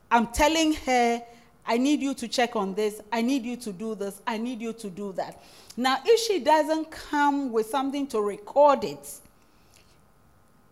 I'm 0.09 0.27
telling 0.27 0.73
her, 0.73 1.21
I 1.65 1.77
need 1.77 2.01
you 2.01 2.13
to 2.15 2.27
check 2.27 2.55
on 2.55 2.73
this. 2.73 3.01
I 3.11 3.21
need 3.21 3.43
you 3.43 3.55
to 3.57 3.71
do 3.71 3.95
this. 3.95 4.21
I 4.27 4.37
need 4.37 4.61
you 4.61 4.73
to 4.73 4.89
do 4.89 5.13
that. 5.13 5.41
Now, 5.77 5.99
if 6.05 6.19
she 6.19 6.39
doesn't 6.39 6.91
come 6.91 7.51
with 7.51 7.67
something 7.67 8.07
to 8.07 8.19
record 8.19 8.83
it, 8.83 9.09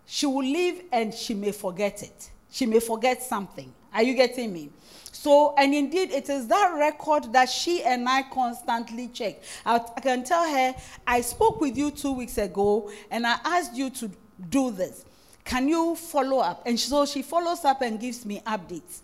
she 0.06 0.26
will 0.26 0.44
leave 0.44 0.84
and 0.92 1.14
she 1.14 1.34
may 1.34 1.52
forget 1.52 2.04
it. 2.04 2.30
She 2.52 2.66
may 2.66 2.80
forget 2.80 3.22
something. 3.22 3.74
Are 3.94 4.04
you 4.04 4.14
getting 4.14 4.54
me? 4.54 4.70
So, 5.12 5.54
and 5.58 5.74
indeed, 5.74 6.12
it 6.12 6.30
is 6.30 6.48
that 6.48 6.76
record 6.78 7.34
that 7.34 7.50
she 7.50 7.84
and 7.84 8.08
I 8.08 8.24
constantly 8.24 9.10
check. 9.10 9.42
I, 9.66 9.82
I 9.98 10.00
can 10.00 10.24
tell 10.24 10.50
her, 10.50 10.74
I 11.06 11.22
spoke 11.22 11.60
with 11.60 11.76
you 11.76 11.92
two 11.92 12.14
weeks 12.14 12.38
ago 12.38 12.90
and 13.12 13.28
I 13.28 13.38
asked 13.44 13.76
you 13.76 13.90
to 13.90 14.12
do 14.50 14.72
this. 14.72 15.06
Can 15.44 15.68
you 15.68 15.96
follow 15.96 16.40
up? 16.40 16.64
And 16.66 16.80
so 16.80 17.06
she 17.06 17.22
follows 17.22 17.66
up 17.66 17.82
and 17.82 18.00
gives 18.00 18.26
me 18.26 18.42
updates. 18.46 19.02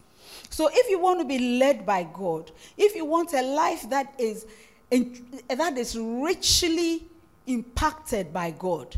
So, 0.50 0.70
if 0.72 0.90
you 0.90 1.00
want 1.00 1.20
to 1.20 1.26
be 1.26 1.58
led 1.60 1.86
by 1.86 2.04
God, 2.04 2.52
if 2.78 2.96
you 2.96 3.04
want 3.04 3.34
a 3.34 3.42
life 3.42 3.90
that 3.90 4.14
is, 4.18 4.46
that 4.90 5.78
is 5.78 5.98
richly 5.98 7.08
impacted 7.48 8.32
by 8.32 8.52
God, 8.52 8.98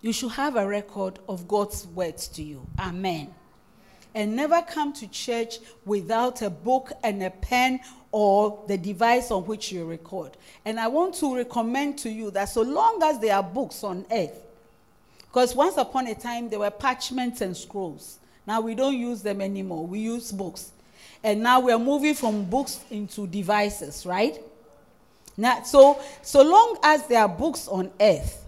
you 0.00 0.12
should 0.12 0.32
have 0.32 0.56
a 0.56 0.66
record 0.66 1.18
of 1.28 1.48
God's 1.48 1.86
words 1.88 2.28
to 2.28 2.42
you. 2.42 2.66
Amen 2.78 3.34
and 4.14 4.34
never 4.34 4.62
come 4.62 4.92
to 4.92 5.06
church 5.08 5.58
without 5.84 6.42
a 6.42 6.50
book 6.50 6.92
and 7.04 7.22
a 7.22 7.30
pen 7.30 7.78
or 8.10 8.64
the 8.66 8.76
device 8.78 9.30
on 9.30 9.44
which 9.44 9.70
you 9.70 9.84
record. 9.84 10.36
And 10.64 10.80
I 10.80 10.88
want 10.88 11.14
to 11.16 11.36
recommend 11.36 11.98
to 12.00 12.10
you 12.10 12.30
that 12.32 12.46
so 12.46 12.62
long 12.62 13.00
as 13.02 13.18
there 13.20 13.36
are 13.36 13.42
books 13.42 13.84
on 13.84 14.06
earth, 14.10 14.44
because 15.20 15.54
once 15.54 15.76
upon 15.76 16.06
a 16.06 16.14
time 16.14 16.48
there 16.48 16.58
were 16.58 16.70
parchments 16.70 17.42
and 17.42 17.56
scrolls. 17.56 18.18
Now 18.46 18.60
we 18.60 18.74
don't 18.74 18.96
use 18.96 19.22
them 19.22 19.40
anymore. 19.40 19.86
We 19.86 20.00
use 20.00 20.32
books. 20.32 20.72
And 21.22 21.42
now 21.42 21.60
we're 21.60 21.78
moving 21.78 22.14
from 22.14 22.44
books 22.44 22.80
into 22.90 23.26
devices, 23.26 24.06
right? 24.06 24.40
Now, 25.36 25.62
so 25.62 26.00
so 26.22 26.42
long 26.42 26.78
as 26.82 27.06
there 27.06 27.20
are 27.20 27.28
books 27.28 27.68
on 27.68 27.90
earth, 28.00 28.47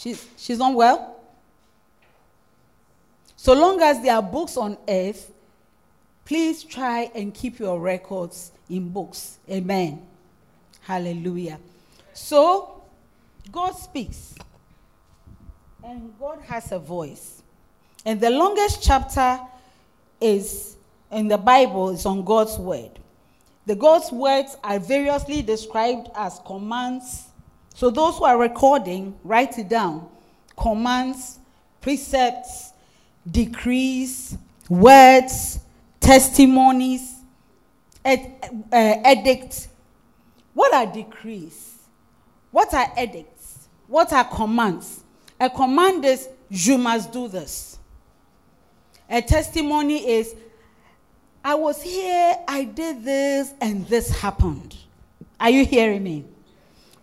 she's 0.00 0.26
she's 0.36 0.58
not 0.58 0.74
well. 0.74 1.16
So 3.36 3.54
long 3.54 3.80
as 3.80 4.02
there 4.02 4.14
are 4.14 4.22
books 4.22 4.56
on 4.56 4.76
earth, 4.88 5.32
please 6.24 6.62
try 6.62 7.10
and 7.14 7.32
keep 7.32 7.58
your 7.58 7.80
records 7.80 8.52
in 8.68 8.88
books. 8.90 9.38
Amen. 9.50 10.02
Hallelujah. 10.82 11.58
So, 12.12 12.82
God 13.50 13.72
speaks, 13.72 14.34
and 15.82 16.12
God 16.18 16.40
has 16.42 16.72
a 16.72 16.78
voice. 16.78 17.42
And 18.04 18.20
the 18.20 18.30
longest 18.30 18.82
chapter 18.82 19.40
is 20.20 20.76
in 21.10 21.28
the 21.28 21.38
Bible 21.38 21.90
is 21.90 22.06
on 22.06 22.24
God's 22.24 22.58
word. 22.58 22.90
The 23.66 23.74
God's 23.74 24.10
words 24.10 24.56
are 24.62 24.78
variously 24.78 25.42
described 25.42 26.08
as 26.14 26.40
commands. 26.44 27.29
So 27.74 27.90
those 27.90 28.18
who 28.18 28.24
are 28.24 28.38
recording, 28.38 29.18
write 29.24 29.58
it 29.58 29.68
down. 29.68 30.08
Commands, 30.56 31.38
precepts, 31.80 32.72
decrees, 33.30 34.36
words, 34.68 35.60
testimonies, 36.00 37.16
ed, 38.04 38.32
uh, 38.72 38.96
edicts. 39.06 39.68
What 40.52 40.74
are 40.74 40.86
decrees? 40.86 41.78
What 42.50 42.74
are 42.74 42.92
edicts? 42.98 43.68
What 43.86 44.12
are 44.12 44.24
commands? 44.24 45.02
A 45.38 45.48
command 45.48 46.04
is, 46.04 46.28
you 46.50 46.76
must 46.76 47.12
do 47.12 47.28
this. 47.28 47.78
A 49.08 49.22
testimony 49.22 50.06
is, 50.06 50.34
I 51.42 51.54
was 51.54 51.80
here, 51.82 52.36
I 52.46 52.64
did 52.64 53.04
this, 53.04 53.54
and 53.60 53.86
this 53.86 54.10
happened. 54.10 54.76
Are 55.38 55.50
you 55.50 55.64
hearing 55.64 56.02
me? 56.02 56.24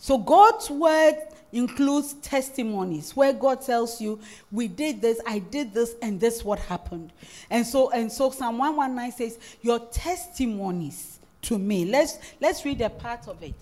So 0.07 0.17
God's 0.17 0.69
word 0.69 1.15
includes 1.51 2.13
testimonies 2.21 3.13
where 3.13 3.33
God 3.33 3.59
tells 3.59 3.99
you, 3.99 4.21
we 4.49 4.69
did 4.69 5.01
this, 5.01 5.19
I 5.27 5.39
did 5.39 5.73
this, 5.73 5.95
and 6.01 6.17
this 6.17 6.45
what 6.45 6.59
happened. 6.59 7.11
And 7.49 7.67
so, 7.67 7.91
and 7.91 8.09
so 8.09 8.31
Psalm 8.31 8.57
119 8.57 9.11
says, 9.11 9.37
Your 9.61 9.79
testimonies 9.79 11.19
to 11.41 11.59
me. 11.59 11.83
Let's 11.83 12.19
let's 12.39 12.63
read 12.63 12.79
a 12.79 12.89
part 12.89 13.27
of 13.27 13.43
it. 13.43 13.53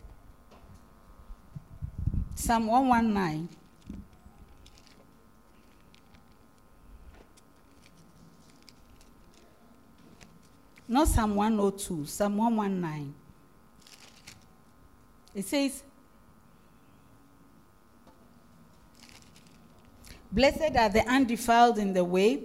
Psalm 2.36 2.68
119. 2.68 3.50
Not 10.88 11.08
Psalm 11.08 11.34
102, 11.34 12.06
Psalm 12.06 12.38
119. 12.38 13.16
It 15.34 15.46
says, 15.46 15.82
Blessed 20.32 20.76
are 20.76 20.90
the 20.90 21.04
undefiled 21.08 21.78
in 21.78 21.94
the 21.94 22.04
way, 22.04 22.42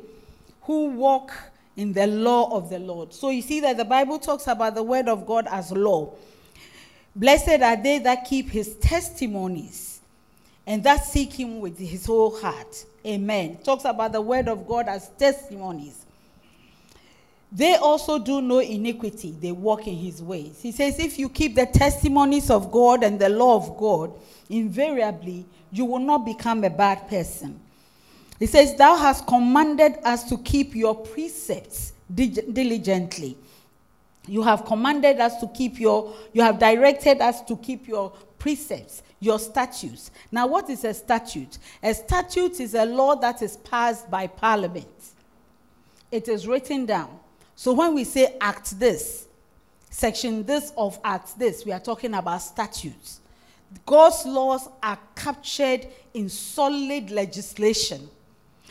who 0.62 0.86
walk 0.90 1.32
in 1.76 1.92
the 1.92 2.06
law 2.06 2.56
of 2.56 2.70
the 2.70 2.78
Lord. 2.78 3.12
So 3.12 3.30
you 3.30 3.42
see 3.42 3.60
that 3.60 3.76
the 3.76 3.84
Bible 3.84 4.18
talks 4.18 4.46
about 4.46 4.74
the 4.74 4.82
word 4.82 5.08
of 5.08 5.26
God 5.26 5.46
as 5.50 5.72
law. 5.72 6.12
Blessed 7.16 7.62
are 7.62 7.76
they 7.76 7.98
that 8.00 8.24
keep 8.24 8.50
his 8.50 8.76
testimonies 8.76 10.00
and 10.66 10.84
that 10.84 11.04
seek 11.04 11.32
him 11.32 11.60
with 11.60 11.78
his 11.78 12.06
whole 12.06 12.38
heart. 12.38 12.84
Amen. 13.04 13.58
Talks 13.64 13.84
about 13.84 14.12
the 14.12 14.20
word 14.20 14.46
of 14.46 14.66
God 14.66 14.88
as 14.88 15.08
testimonies. 15.18 16.04
They 17.52 17.74
also 17.74 18.18
do 18.18 18.40
no 18.40 18.60
iniquity, 18.60 19.32
they 19.32 19.50
walk 19.50 19.88
in 19.88 19.96
his 19.96 20.22
ways. 20.22 20.60
He 20.62 20.70
says, 20.70 21.00
If 21.00 21.18
you 21.18 21.28
keep 21.28 21.56
the 21.56 21.66
testimonies 21.66 22.48
of 22.48 22.70
God 22.70 23.02
and 23.02 23.18
the 23.18 23.28
law 23.28 23.56
of 23.56 23.76
God, 23.76 24.12
invariably 24.48 25.46
you 25.72 25.84
will 25.84 25.98
not 25.98 26.24
become 26.24 26.62
a 26.62 26.70
bad 26.70 27.08
person. 27.08 27.60
He 28.40 28.46
says, 28.46 28.74
Thou 28.74 28.96
hast 28.96 29.26
commanded 29.26 29.98
us 30.02 30.24
to 30.30 30.38
keep 30.38 30.74
your 30.74 30.96
precepts 30.96 31.92
diligently. 32.12 33.36
You 34.26 34.42
have 34.42 34.64
commanded 34.64 35.20
us 35.20 35.38
to 35.40 35.48
keep 35.48 35.78
your, 35.78 36.12
you 36.32 36.42
have 36.42 36.58
directed 36.58 37.20
us 37.20 37.42
to 37.42 37.56
keep 37.56 37.86
your 37.86 38.10
precepts, 38.38 39.02
your 39.20 39.38
statutes. 39.38 40.10
Now, 40.32 40.46
what 40.46 40.70
is 40.70 40.84
a 40.84 40.94
statute? 40.94 41.58
A 41.82 41.92
statute 41.92 42.60
is 42.60 42.74
a 42.74 42.86
law 42.86 43.14
that 43.16 43.42
is 43.42 43.58
passed 43.58 44.10
by 44.10 44.26
parliament. 44.26 44.88
It 46.10 46.26
is 46.28 46.48
written 46.48 46.86
down. 46.86 47.10
So 47.54 47.74
when 47.74 47.94
we 47.94 48.04
say 48.04 48.36
act 48.40 48.78
this, 48.80 49.26
section 49.90 50.44
this 50.44 50.72
of 50.78 50.98
act 51.04 51.38
this, 51.38 51.66
we 51.66 51.72
are 51.72 51.80
talking 51.80 52.14
about 52.14 52.38
statutes. 52.38 53.20
God's 53.84 54.24
laws 54.24 54.68
are 54.82 54.98
captured 55.14 55.86
in 56.14 56.28
solid 56.30 57.10
legislation. 57.10 58.08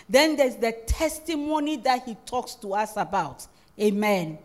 Then 0.09 0.35
there's 0.35 0.55
the 0.55 0.71
testimony 0.87 1.77
that 1.77 2.03
he 2.03 2.15
talks 2.25 2.55
to 2.55 2.73
us 2.73 2.97
about. 2.97 3.45
Amen. 3.79 4.39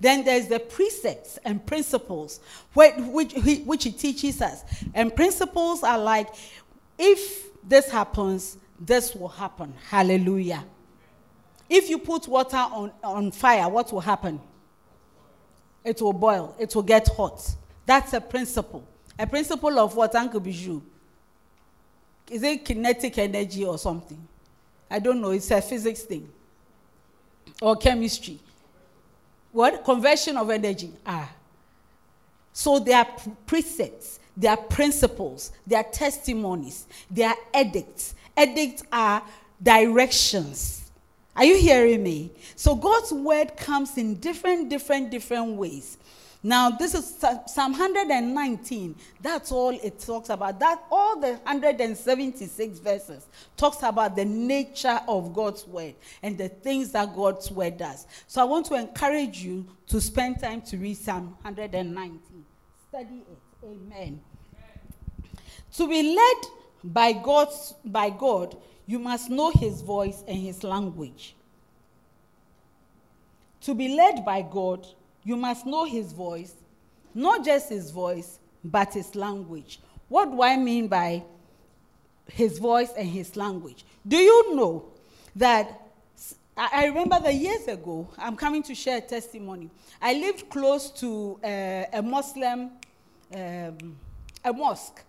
Then 0.00 0.24
there's 0.24 0.46
the 0.46 0.60
precepts 0.60 1.38
and 1.44 1.64
principles 1.66 2.38
which, 2.72 3.32
he 3.34 3.92
teaches 3.92 4.40
us. 4.40 4.62
And 4.94 5.14
principles 5.14 5.82
are 5.82 5.98
like, 5.98 6.28
if 6.96 7.48
this 7.68 7.90
happens, 7.90 8.58
this 8.78 9.14
will 9.14 9.28
happen. 9.28 9.74
Hallelujah. 9.88 10.64
If 11.68 11.90
you 11.90 11.98
put 11.98 12.28
water 12.28 12.56
on, 12.56 12.92
on 13.02 13.32
fire, 13.32 13.68
what 13.68 13.92
will 13.92 14.00
happen? 14.00 14.40
It 15.84 16.00
will 16.00 16.12
boil, 16.12 16.54
it 16.58 16.74
will 16.74 16.82
get 16.82 17.08
hot. 17.08 17.44
That's 17.84 18.12
a 18.12 18.20
principle. 18.20 18.86
A 19.18 19.26
principle 19.26 19.78
of 19.78 19.96
what, 19.96 20.14
Uncle 20.14 20.38
Bijou? 20.38 20.80
Is 22.30 22.42
it 22.42 22.64
kinetic 22.64 23.18
energy 23.18 23.64
or 23.64 23.78
something? 23.78 24.28
I 24.90 24.98
don't 24.98 25.20
know. 25.20 25.30
It's 25.30 25.50
a 25.50 25.60
physics 25.60 26.02
thing 26.02 26.28
or 27.60 27.76
chemistry. 27.76 28.38
What? 29.52 29.84
Conversion 29.84 30.36
of 30.36 30.50
energy. 30.50 30.92
Ah. 31.06 31.30
So 32.52 32.78
there 32.78 32.98
are 32.98 33.06
precepts, 33.46 34.18
there 34.36 34.50
are 34.50 34.56
principles, 34.56 35.52
there 35.66 35.78
are 35.78 35.90
testimonies, 35.90 36.86
there 37.10 37.28
are 37.28 37.36
edicts. 37.60 38.14
Edicts 38.36 38.82
are 38.92 39.22
directions. 39.62 40.90
Are 41.36 41.44
you 41.44 41.56
hearing 41.56 42.02
me? 42.02 42.32
So 42.56 42.74
God's 42.74 43.12
word 43.12 43.56
comes 43.56 43.96
in 43.96 44.16
different, 44.16 44.68
different, 44.68 45.10
different 45.10 45.54
ways. 45.54 45.98
Now, 46.42 46.70
this 46.70 46.94
is 46.94 47.18
Psalm 47.46 47.72
119. 47.72 48.94
That's 49.20 49.50
all 49.50 49.70
it 49.70 49.98
talks 49.98 50.28
about. 50.28 50.60
That 50.60 50.80
all 50.90 51.18
the 51.18 51.32
176 51.32 52.78
verses 52.78 53.26
talks 53.56 53.82
about 53.82 54.14
the 54.14 54.24
nature 54.24 55.00
of 55.08 55.34
God's 55.34 55.66
word 55.66 55.94
and 56.22 56.38
the 56.38 56.48
things 56.48 56.92
that 56.92 57.14
God's 57.16 57.50
word 57.50 57.78
does. 57.78 58.06
So 58.28 58.40
I 58.40 58.44
want 58.44 58.66
to 58.66 58.74
encourage 58.74 59.42
you 59.42 59.66
to 59.88 60.00
spend 60.00 60.40
time 60.40 60.62
to 60.62 60.76
read 60.76 60.96
Psalm 60.96 61.36
119. 61.42 62.20
Study 62.88 63.22
it. 63.30 63.38
Amen. 63.64 64.20
To 65.76 65.88
be 65.88 66.14
led 66.14 66.50
by 66.84 67.12
God's 67.12 67.74
by 67.84 68.10
God, 68.10 68.56
you 68.86 69.00
must 69.00 69.28
know 69.28 69.50
his 69.50 69.82
voice 69.82 70.22
and 70.28 70.38
his 70.38 70.62
language. 70.62 71.34
To 73.62 73.74
be 73.74 73.96
led 73.96 74.24
by 74.24 74.42
God, 74.42 74.86
you 75.28 75.36
must 75.36 75.66
know 75.66 75.84
his 75.84 76.10
voice, 76.10 76.54
not 77.14 77.44
just 77.44 77.68
his 77.68 77.90
voice, 77.90 78.38
but 78.64 78.94
his 78.94 79.14
language. 79.14 79.78
What 80.08 80.30
do 80.30 80.40
I 80.42 80.56
mean 80.56 80.88
by 80.88 81.22
his 82.32 82.58
voice 82.58 82.90
and 82.96 83.06
his 83.06 83.36
language? 83.36 83.84
Do 84.06 84.16
you 84.16 84.56
know 84.56 84.86
that? 85.36 85.82
I 86.56 86.86
remember 86.86 87.20
that 87.20 87.34
years 87.34 87.68
ago, 87.68 88.08
I'm 88.16 88.36
coming 88.36 88.62
to 88.64 88.74
share 88.74 88.98
a 88.98 89.00
testimony. 89.02 89.68
I 90.00 90.14
lived 90.14 90.48
close 90.48 90.90
to 91.02 91.38
uh, 91.44 91.84
a 91.92 92.02
Muslim, 92.02 92.70
um, 93.34 93.96
a 94.42 94.52
mosque. 94.52 95.04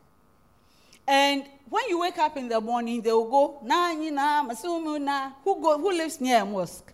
And 1.07 1.45
when 1.69 1.88
you 1.88 2.01
wake 2.01 2.17
up 2.17 2.35
in 2.35 2.49
the 2.49 2.59
morning, 2.59 3.01
they 3.01 3.13
will 3.13 3.31
go, 3.31 3.59
na, 3.63 3.93
na, 3.93 4.41
na. 4.43 5.32
Who, 5.45 5.62
go, 5.62 5.77
who 5.79 5.91
lives 5.93 6.19
near 6.19 6.41
a 6.41 6.45
mosque? 6.45 6.91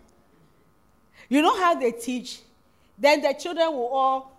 You 1.28 1.42
know 1.42 1.58
how 1.60 1.74
they 1.74 1.92
teach 1.92 2.42
then 2.98 3.22
the 3.22 3.34
children 3.34 3.72
will 3.72 3.88
all 3.88 4.32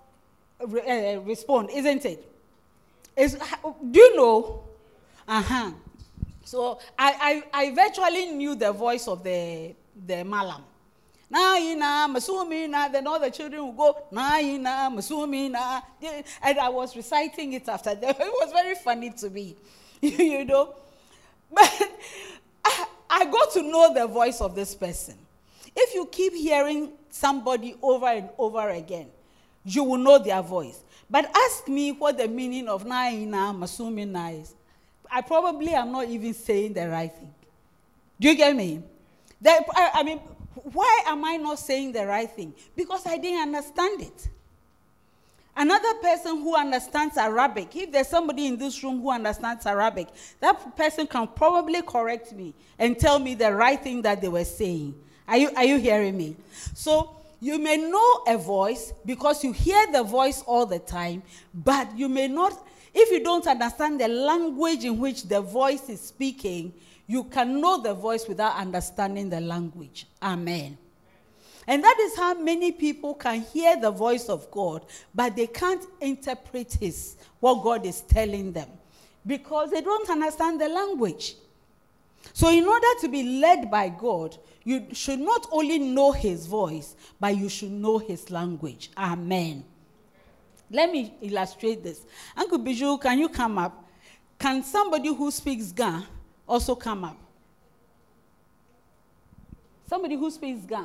re- 0.66 1.14
uh, 1.16 1.20
respond, 1.20 1.70
isn't 1.70 2.04
it? 2.04 2.32
Is, 3.16 3.38
do 3.90 3.98
you 3.98 4.16
know? 4.16 4.64
Uh 5.26 5.42
huh. 5.42 5.70
So 6.44 6.78
I, 6.98 7.42
I, 7.52 7.64
I 7.64 7.74
virtually 7.74 8.26
knew 8.26 8.54
the 8.54 8.72
voice 8.72 9.08
of 9.08 9.24
the, 9.24 9.74
the 10.06 10.24
Malam. 10.24 10.62
Naina, 11.32 12.06
Masumina, 12.08 12.90
then 12.92 13.06
all 13.06 13.18
the 13.18 13.30
children 13.30 13.66
would 13.66 13.76
go, 13.76 13.98
Naina, 14.12 14.88
Masumina. 14.94 15.82
And 16.42 16.58
I 16.58 16.68
was 16.68 16.94
reciting 16.94 17.54
it 17.54 17.68
after 17.68 17.94
that. 17.94 18.16
It 18.20 18.32
was 18.32 18.52
very 18.52 18.76
funny 18.76 19.10
to 19.10 19.30
me, 19.30 19.56
you 20.00 20.44
know. 20.44 20.74
But 21.52 21.82
I, 22.64 22.86
I 23.10 23.24
got 23.24 23.52
to 23.54 23.62
know 23.62 23.92
the 23.92 24.06
voice 24.06 24.40
of 24.40 24.54
this 24.54 24.74
person. 24.74 25.16
If 25.76 25.94
you 25.94 26.06
keep 26.06 26.32
hearing 26.32 26.92
somebody 27.10 27.76
over 27.82 28.06
and 28.06 28.30
over 28.38 28.70
again, 28.70 29.08
you 29.64 29.84
will 29.84 29.98
know 29.98 30.18
their 30.18 30.42
voice. 30.42 30.82
But 31.10 31.30
ask 31.36 31.68
me 31.68 31.92
what 31.92 32.18
the 32.18 32.28
meaning 32.28 32.68
of 32.68 32.84
Naina 32.84 33.54
Masumina 33.54 34.40
is. 34.40 34.54
I 35.10 35.20
probably 35.20 35.74
am 35.74 35.92
not 35.92 36.08
even 36.08 36.34
saying 36.34 36.72
the 36.72 36.88
right 36.88 37.12
thing. 37.12 37.32
Do 38.18 38.28
you 38.28 38.36
get 38.36 38.56
me? 38.56 38.82
That, 39.40 39.64
I, 39.74 39.90
I 39.94 40.02
mean, 40.02 40.18
why 40.72 41.02
am 41.06 41.24
I 41.24 41.36
not 41.36 41.58
saying 41.58 41.92
the 41.92 42.06
right 42.06 42.30
thing? 42.30 42.54
Because 42.74 43.06
I 43.06 43.18
didn't 43.18 43.42
understand 43.42 44.02
it. 44.02 44.28
Another 45.58 45.94
person 46.02 46.42
who 46.42 46.54
understands 46.54 47.16
Arabic, 47.16 47.74
if 47.74 47.90
there's 47.90 48.08
somebody 48.08 48.46
in 48.46 48.58
this 48.58 48.82
room 48.82 49.00
who 49.00 49.10
understands 49.10 49.64
Arabic, 49.64 50.08
that 50.40 50.76
person 50.76 51.06
can 51.06 51.26
probably 51.28 51.80
correct 51.82 52.32
me 52.32 52.52
and 52.78 52.98
tell 52.98 53.18
me 53.18 53.34
the 53.34 53.54
right 53.54 53.82
thing 53.82 54.02
that 54.02 54.20
they 54.20 54.28
were 54.28 54.44
saying. 54.44 54.94
Are 55.28 55.36
you, 55.36 55.50
are 55.56 55.64
you 55.64 55.78
hearing 55.78 56.16
me? 56.16 56.36
So 56.74 57.16
you 57.40 57.58
may 57.58 57.76
know 57.76 58.22
a 58.26 58.36
voice 58.38 58.92
because 59.04 59.44
you 59.44 59.52
hear 59.52 59.90
the 59.92 60.02
voice 60.02 60.42
all 60.46 60.66
the 60.66 60.78
time, 60.78 61.22
but 61.54 61.96
you 61.96 62.08
may 62.08 62.28
not, 62.28 62.66
if 62.94 63.10
you 63.10 63.22
don't 63.22 63.46
understand 63.46 64.00
the 64.00 64.08
language 64.08 64.84
in 64.84 64.98
which 64.98 65.24
the 65.24 65.40
voice 65.40 65.88
is 65.88 66.00
speaking, 66.00 66.72
you 67.06 67.24
can 67.24 67.60
know 67.60 67.80
the 67.80 67.94
voice 67.94 68.26
without 68.26 68.56
understanding 68.56 69.30
the 69.30 69.40
language. 69.40 70.06
Amen. 70.22 70.76
And 71.68 71.82
that 71.82 71.98
is 72.00 72.16
how 72.16 72.34
many 72.34 72.72
people 72.72 73.14
can 73.14 73.42
hear 73.42 73.78
the 73.78 73.90
voice 73.90 74.28
of 74.28 74.50
God, 74.50 74.84
but 75.14 75.34
they 75.34 75.48
can't 75.48 75.84
interpret 76.00 76.74
his 76.74 77.16
what 77.40 77.62
God 77.62 77.84
is 77.84 78.02
telling 78.02 78.52
them 78.52 78.68
because 79.26 79.70
they 79.70 79.80
don't 79.80 80.08
understand 80.08 80.60
the 80.60 80.68
language. 80.68 81.34
So, 82.32 82.50
in 82.50 82.66
order 82.66 82.86
to 83.00 83.08
be 83.08 83.40
led 83.40 83.70
by 83.70 83.88
God, 83.88 84.36
you 84.66 84.84
should 84.92 85.20
not 85.20 85.46
only 85.52 85.78
know 85.78 86.10
his 86.10 86.46
voice, 86.46 86.96
but 87.20 87.36
you 87.36 87.48
should 87.48 87.70
know 87.70 87.98
his 87.98 88.32
language. 88.32 88.90
Amen. 88.96 89.64
Let 90.68 90.90
me 90.90 91.14
illustrate 91.20 91.84
this. 91.84 92.04
Uncle 92.36 92.58
Bijou, 92.58 92.98
can 92.98 93.20
you 93.20 93.28
come 93.28 93.58
up? 93.58 93.84
Can 94.36 94.64
somebody 94.64 95.14
who 95.14 95.30
speaks 95.30 95.70
Ga 95.70 96.02
also 96.48 96.74
come 96.74 97.04
up? 97.04 97.16
Somebody 99.88 100.16
who 100.16 100.28
speaks 100.32 100.66
Ga. 100.66 100.84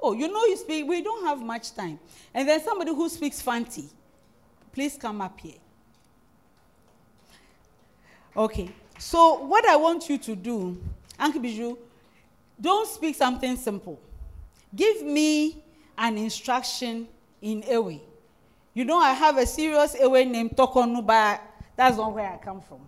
Oh, 0.00 0.12
you 0.12 0.26
know 0.26 0.44
you 0.46 0.56
speak, 0.56 0.88
we 0.88 1.00
don't 1.00 1.24
have 1.24 1.40
much 1.40 1.76
time. 1.76 2.00
And 2.34 2.48
then 2.48 2.60
somebody 2.60 2.92
who 2.92 3.08
speaks 3.08 3.40
Fanti. 3.40 3.84
Please 4.72 4.98
come 5.00 5.20
up 5.20 5.38
here. 5.38 5.60
Okay. 8.36 8.68
So 8.98 9.44
what 9.44 9.64
I 9.64 9.76
want 9.76 10.08
you 10.08 10.18
to 10.18 10.34
do, 10.34 10.76
Uncle 11.20 11.40
Bijou, 11.40 11.78
don't 12.60 12.88
speak 12.88 13.14
something 13.14 13.56
simple. 13.56 14.00
Give 14.74 15.02
me 15.02 15.62
an 15.96 16.18
instruction 16.18 17.08
in 17.40 17.62
Ewe. 17.62 18.00
You 18.74 18.84
know, 18.84 18.98
I 18.98 19.12
have 19.12 19.38
a 19.38 19.46
serious 19.46 19.96
Ewe 19.98 20.24
named 20.24 20.50
Tokonuba. 20.56 21.40
that's 21.76 21.96
not 21.96 22.12
where 22.12 22.30
I 22.30 22.36
come 22.36 22.60
from. 22.60 22.80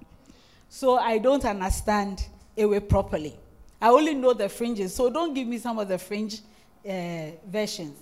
So 0.68 0.98
I 0.98 1.18
don't 1.18 1.44
understand 1.44 2.26
Ewe 2.56 2.80
properly. 2.80 3.36
I 3.80 3.88
only 3.88 4.14
know 4.14 4.32
the 4.34 4.48
fringes, 4.48 4.94
so 4.94 5.08
don't 5.08 5.34
give 5.34 5.46
me 5.46 5.58
some 5.58 5.78
of 5.78 5.88
the 5.88 5.98
fringe 5.98 6.40
uh, 6.88 7.30
versions. 7.46 7.96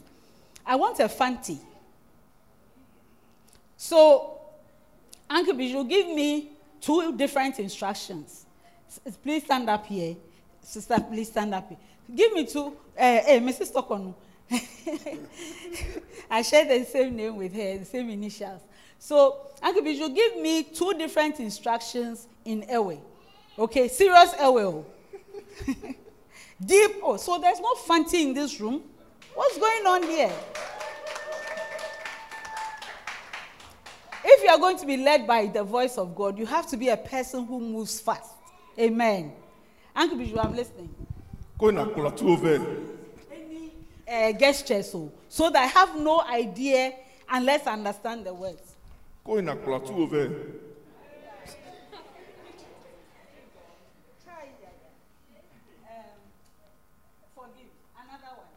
I 0.64 0.74
want 0.76 0.98
a 1.00 1.08
Fanti. 1.08 1.58
So, 3.76 4.40
Uncle 5.28 5.54
Bijou, 5.54 5.84
give 5.84 6.06
me 6.08 6.50
two 6.80 7.16
different 7.16 7.58
instructions. 7.58 8.46
Please 9.22 9.44
stand 9.44 9.68
up 9.68 9.86
here. 9.86 10.16
Sister, 10.66 10.98
please 10.98 11.28
stand 11.28 11.54
up. 11.54 11.70
Give 12.12 12.32
me 12.32 12.44
two. 12.44 12.76
Uh, 12.98 13.20
hey, 13.20 13.40
Mrs. 13.40 13.72
Tokono. 13.72 14.14
I 16.30 16.42
share 16.42 16.64
the 16.64 16.84
same 16.84 17.14
name 17.14 17.36
with 17.36 17.54
her, 17.54 17.78
the 17.78 17.84
same 17.84 18.10
initials. 18.10 18.62
So, 18.98 19.48
Uncle 19.62 19.82
Bijou, 19.82 20.08
give 20.08 20.36
me 20.38 20.64
two 20.64 20.92
different 20.94 21.38
instructions 21.38 22.26
in 22.44 22.64
Ewe. 22.68 23.00
Okay, 23.56 23.86
serious 23.86 24.34
Ewe. 24.40 24.84
Deep. 26.64 26.96
Oh, 27.02 27.16
so 27.16 27.38
there's 27.38 27.60
no 27.60 27.74
fancy 27.76 28.22
in 28.22 28.34
this 28.34 28.60
room. 28.60 28.82
What's 29.34 29.58
going 29.58 29.86
on 29.86 30.02
here? 30.02 30.32
if 34.24 34.42
you 34.42 34.48
are 34.48 34.58
going 34.58 34.76
to 34.78 34.86
be 34.86 34.96
led 34.96 35.28
by 35.28 35.46
the 35.46 35.62
voice 35.62 35.96
of 35.96 36.16
God, 36.16 36.36
you 36.36 36.46
have 36.46 36.66
to 36.70 36.76
be 36.76 36.88
a 36.88 36.96
person 36.96 37.46
who 37.46 37.60
moves 37.60 38.00
fast. 38.00 38.32
Amen. 38.78 39.32
Uncle 39.96 40.18
Bishop, 40.18 40.44
I'm 40.44 40.54
listening. 40.54 40.90
Kó 41.58 41.72
na 41.72 41.84
kplɔ 41.86 42.16
tu 42.16 42.26
wo 42.26 42.36
vɛ. 42.36 42.60
Any 43.32 43.72
uh, 44.06 44.32
gestures, 44.38 44.90
so, 44.92 45.10
so 45.28 45.48
that 45.48 45.62
I 45.62 45.66
have 45.66 45.98
no 45.98 46.20
idea 46.20 46.92
unless 47.30 47.66
I 47.66 47.72
understand 47.72 48.26
the 48.26 48.34
words. 48.34 48.74
Kó 49.24 49.42
na 49.42 49.54
kplɔ 49.54 49.86
tu 49.86 49.92
wo 49.94 50.06
vɛ. 50.06 50.28
Forgive. 57.34 57.72
Another 57.96 58.32
one. 58.36 58.48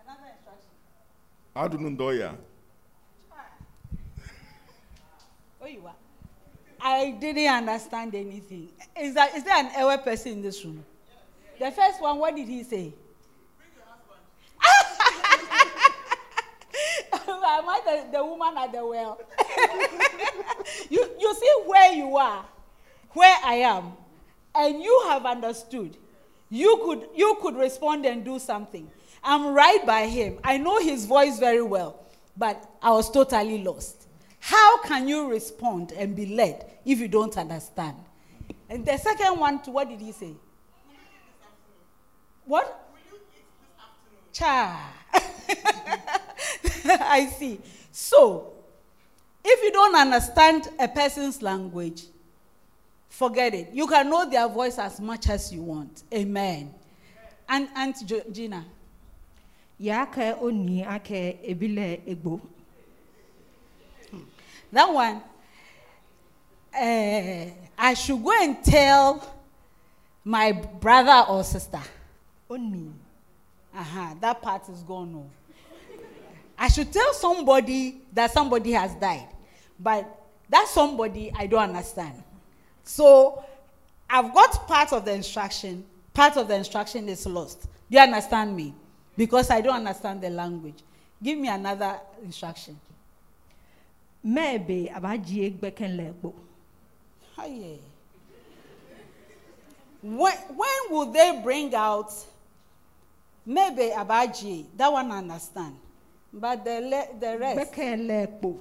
Another 0.00 0.28
instruction. 0.32 0.72
Adunu 1.54 1.96
dɔ 1.98 2.18
ya. 2.18 2.32
Oh, 5.64 5.66
you 5.66 5.86
are. 5.86 5.94
I 6.86 7.12
didn't 7.12 7.48
understand 7.48 8.14
anything. 8.14 8.68
Is 9.00 9.14
that 9.14 9.34
is 9.34 9.42
there 9.42 9.56
an 9.56 9.70
Ewe 9.78 9.96
person 10.04 10.32
in 10.32 10.42
this 10.42 10.62
room? 10.62 10.84
The 11.58 11.70
first 11.70 12.02
one, 12.02 12.18
what 12.18 12.36
did 12.36 12.46
he 12.46 12.62
say? 12.62 12.92
Am 17.12 17.68
I 17.68 17.80
the, 17.86 18.18
the 18.18 18.24
woman 18.24 18.54
at 18.58 18.72
the 18.72 18.84
well? 18.84 19.18
you, 20.90 21.08
you 21.18 21.34
see 21.34 21.52
where 21.64 21.92
you 21.92 22.16
are, 22.18 22.44
where 23.12 23.38
I 23.44 23.54
am, 23.54 23.92
and 24.54 24.82
you 24.82 25.04
have 25.08 25.24
understood. 25.24 25.96
You 26.50 26.82
could, 26.84 27.08
you 27.14 27.38
could 27.40 27.56
respond 27.56 28.04
and 28.04 28.22
do 28.24 28.38
something. 28.38 28.90
I'm 29.22 29.54
right 29.54 29.84
by 29.86 30.06
him. 30.06 30.38
I 30.44 30.58
know 30.58 30.78
his 30.80 31.06
voice 31.06 31.38
very 31.38 31.62
well, 31.62 32.04
but 32.36 32.62
I 32.82 32.90
was 32.90 33.10
totally 33.10 33.62
lost. 33.64 34.03
How 34.44 34.76
can 34.82 35.08
you 35.08 35.30
respond 35.30 35.92
and 35.92 36.14
be 36.14 36.26
led 36.26 36.66
if 36.84 36.98
you 37.00 37.08
don't 37.08 37.34
understand? 37.38 37.96
And 38.68 38.84
the 38.84 38.98
second 38.98 39.40
one, 39.40 39.62
to 39.62 39.70
what 39.70 39.88
did 39.88 40.02
he 40.02 40.12
say? 40.12 40.34
What? 42.44 42.90
Cha. 44.34 44.92
I 46.84 47.32
see. 47.38 47.58
So, 47.90 48.52
if 49.42 49.64
you 49.64 49.72
don't 49.72 49.96
understand 49.96 50.68
a 50.78 50.88
person's 50.88 51.40
language, 51.40 52.02
forget 53.08 53.54
it. 53.54 53.70
You 53.72 53.86
can 53.86 54.10
know 54.10 54.28
their 54.28 54.46
voice 54.46 54.78
as 54.78 55.00
much 55.00 55.30
as 55.30 55.54
you 55.54 55.62
want. 55.62 56.02
Amen. 56.12 56.74
And 57.48 57.68
Aunt 57.74 57.96
Gina, 58.30 58.62
Yake 59.80 60.36
oni 60.42 60.82
ake 60.82 61.40
ebile 61.48 62.02
egbo. 62.06 62.42
That 64.74 64.92
one, 64.92 65.22
uh, 66.76 67.50
I 67.78 67.94
should 67.94 68.22
go 68.22 68.32
and 68.42 68.62
tell 68.62 69.26
my 70.24 70.52
brother 70.52 71.30
or 71.30 71.44
sister. 71.44 71.80
Oni. 72.50 72.90
Uh-huh, 73.76 74.14
that 74.20 74.42
part 74.42 74.68
is 74.68 74.82
gone. 74.82 75.12
No. 75.12 75.30
I 76.58 76.68
should 76.68 76.92
tell 76.92 77.12
somebody 77.14 78.00
that 78.12 78.32
somebody 78.32 78.72
has 78.72 78.94
died, 78.94 79.28
but 79.78 80.08
that 80.48 80.68
somebody 80.68 81.32
I 81.36 81.46
don't 81.46 81.70
understand. 81.70 82.22
So 82.84 83.44
I've 84.08 84.32
got 84.32 84.66
part 84.68 84.92
of 84.92 85.04
the 85.04 85.12
instruction. 85.12 85.84
Part 86.12 86.36
of 86.36 86.46
the 86.46 86.54
instruction 86.54 87.08
is 87.08 87.26
lost. 87.26 87.62
Do 87.62 87.68
you 87.96 88.00
understand 88.00 88.56
me? 88.56 88.74
Because 89.16 89.50
I 89.50 89.60
don't 89.60 89.76
understand 89.76 90.20
the 90.20 90.30
language. 90.30 90.82
Give 91.22 91.38
me 91.38 91.48
another 91.48 91.98
instruction. 92.22 92.78
Mebe 94.24 94.90
abaji 94.94 95.44
egbeken 95.44 95.96
le 95.96 96.04
egbo. 96.12 96.32
Aye. 97.38 97.78
When, 100.02 100.36
when 100.54 100.90
will 100.90 101.12
they 101.12 101.40
bring 101.42 101.74
out 101.74 102.12
maybe 103.46 103.90
Abaji? 103.96 104.66
That 104.76 104.92
one 104.92 105.10
I 105.10 105.18
understand. 105.18 105.76
But 106.32 106.62
the, 106.64 106.80
le- 106.80 107.18
the 107.18 107.38
rest. 107.38 107.72
Egbo. 107.72 108.58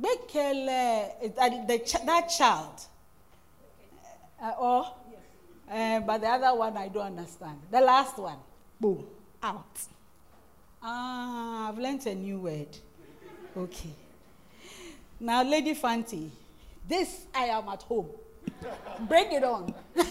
Bekele, 0.00 1.12
is 1.22 1.32
that, 1.32 1.68
the, 1.68 1.78
ch- 1.78 2.04
that 2.04 2.28
child. 2.28 2.80
Uh, 4.42 4.52
or, 4.58 4.86
uh, 5.70 6.00
but 6.00 6.20
the 6.22 6.26
other 6.28 6.58
one 6.58 6.76
I 6.76 6.88
don't 6.88 7.06
understand. 7.06 7.58
The 7.70 7.80
last 7.80 8.18
one. 8.18 8.38
Bo. 8.80 9.04
Out. 9.42 9.80
Ah, 10.82 11.68
I've 11.68 11.78
learnt 11.78 12.06
a 12.06 12.14
new 12.14 12.40
word. 12.40 12.76
Okay. 13.56 13.90
Now, 15.20 15.42
Lady 15.42 15.74
Fanti, 15.74 16.32
this 16.88 17.26
I 17.34 17.44
am 17.44 17.68
at 17.68 17.82
home. 17.82 18.08
Bring 19.00 19.32
it 19.32 19.44
on. 19.44 19.74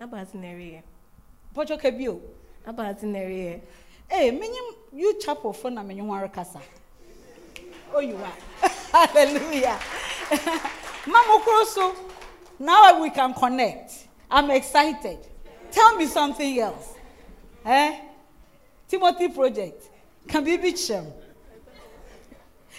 Abazinere. 0.00 0.82
Pocho 1.54 1.78
Kebio. 1.80 2.20
Abazinere. 2.66 3.60
Hey, 4.08 4.32
many 4.32 4.58
you 4.92 5.20
chapel 5.20 5.52
for 5.52 5.70
na 5.70 5.84
many 5.84 6.00
one 6.02 6.28
kasa. 6.28 6.60
Oh, 7.94 8.00
you 8.00 8.16
are. 8.16 8.32
Hallelujah. 8.92 9.78
Mama 11.06 11.40
Kroso, 11.44 11.94
now 12.58 13.00
we 13.00 13.10
can 13.10 13.32
connect. 13.32 14.08
I'm 14.28 14.50
excited. 14.50 15.18
Tell 15.70 15.96
me 15.96 16.06
something 16.06 16.58
else. 16.58 16.94
Eh? 17.64 18.00
Timothy 18.88 19.28
Project. 19.28 19.89
Can 20.28 20.44
be 20.44 20.56
big 20.56 20.78
shame. 20.78 21.12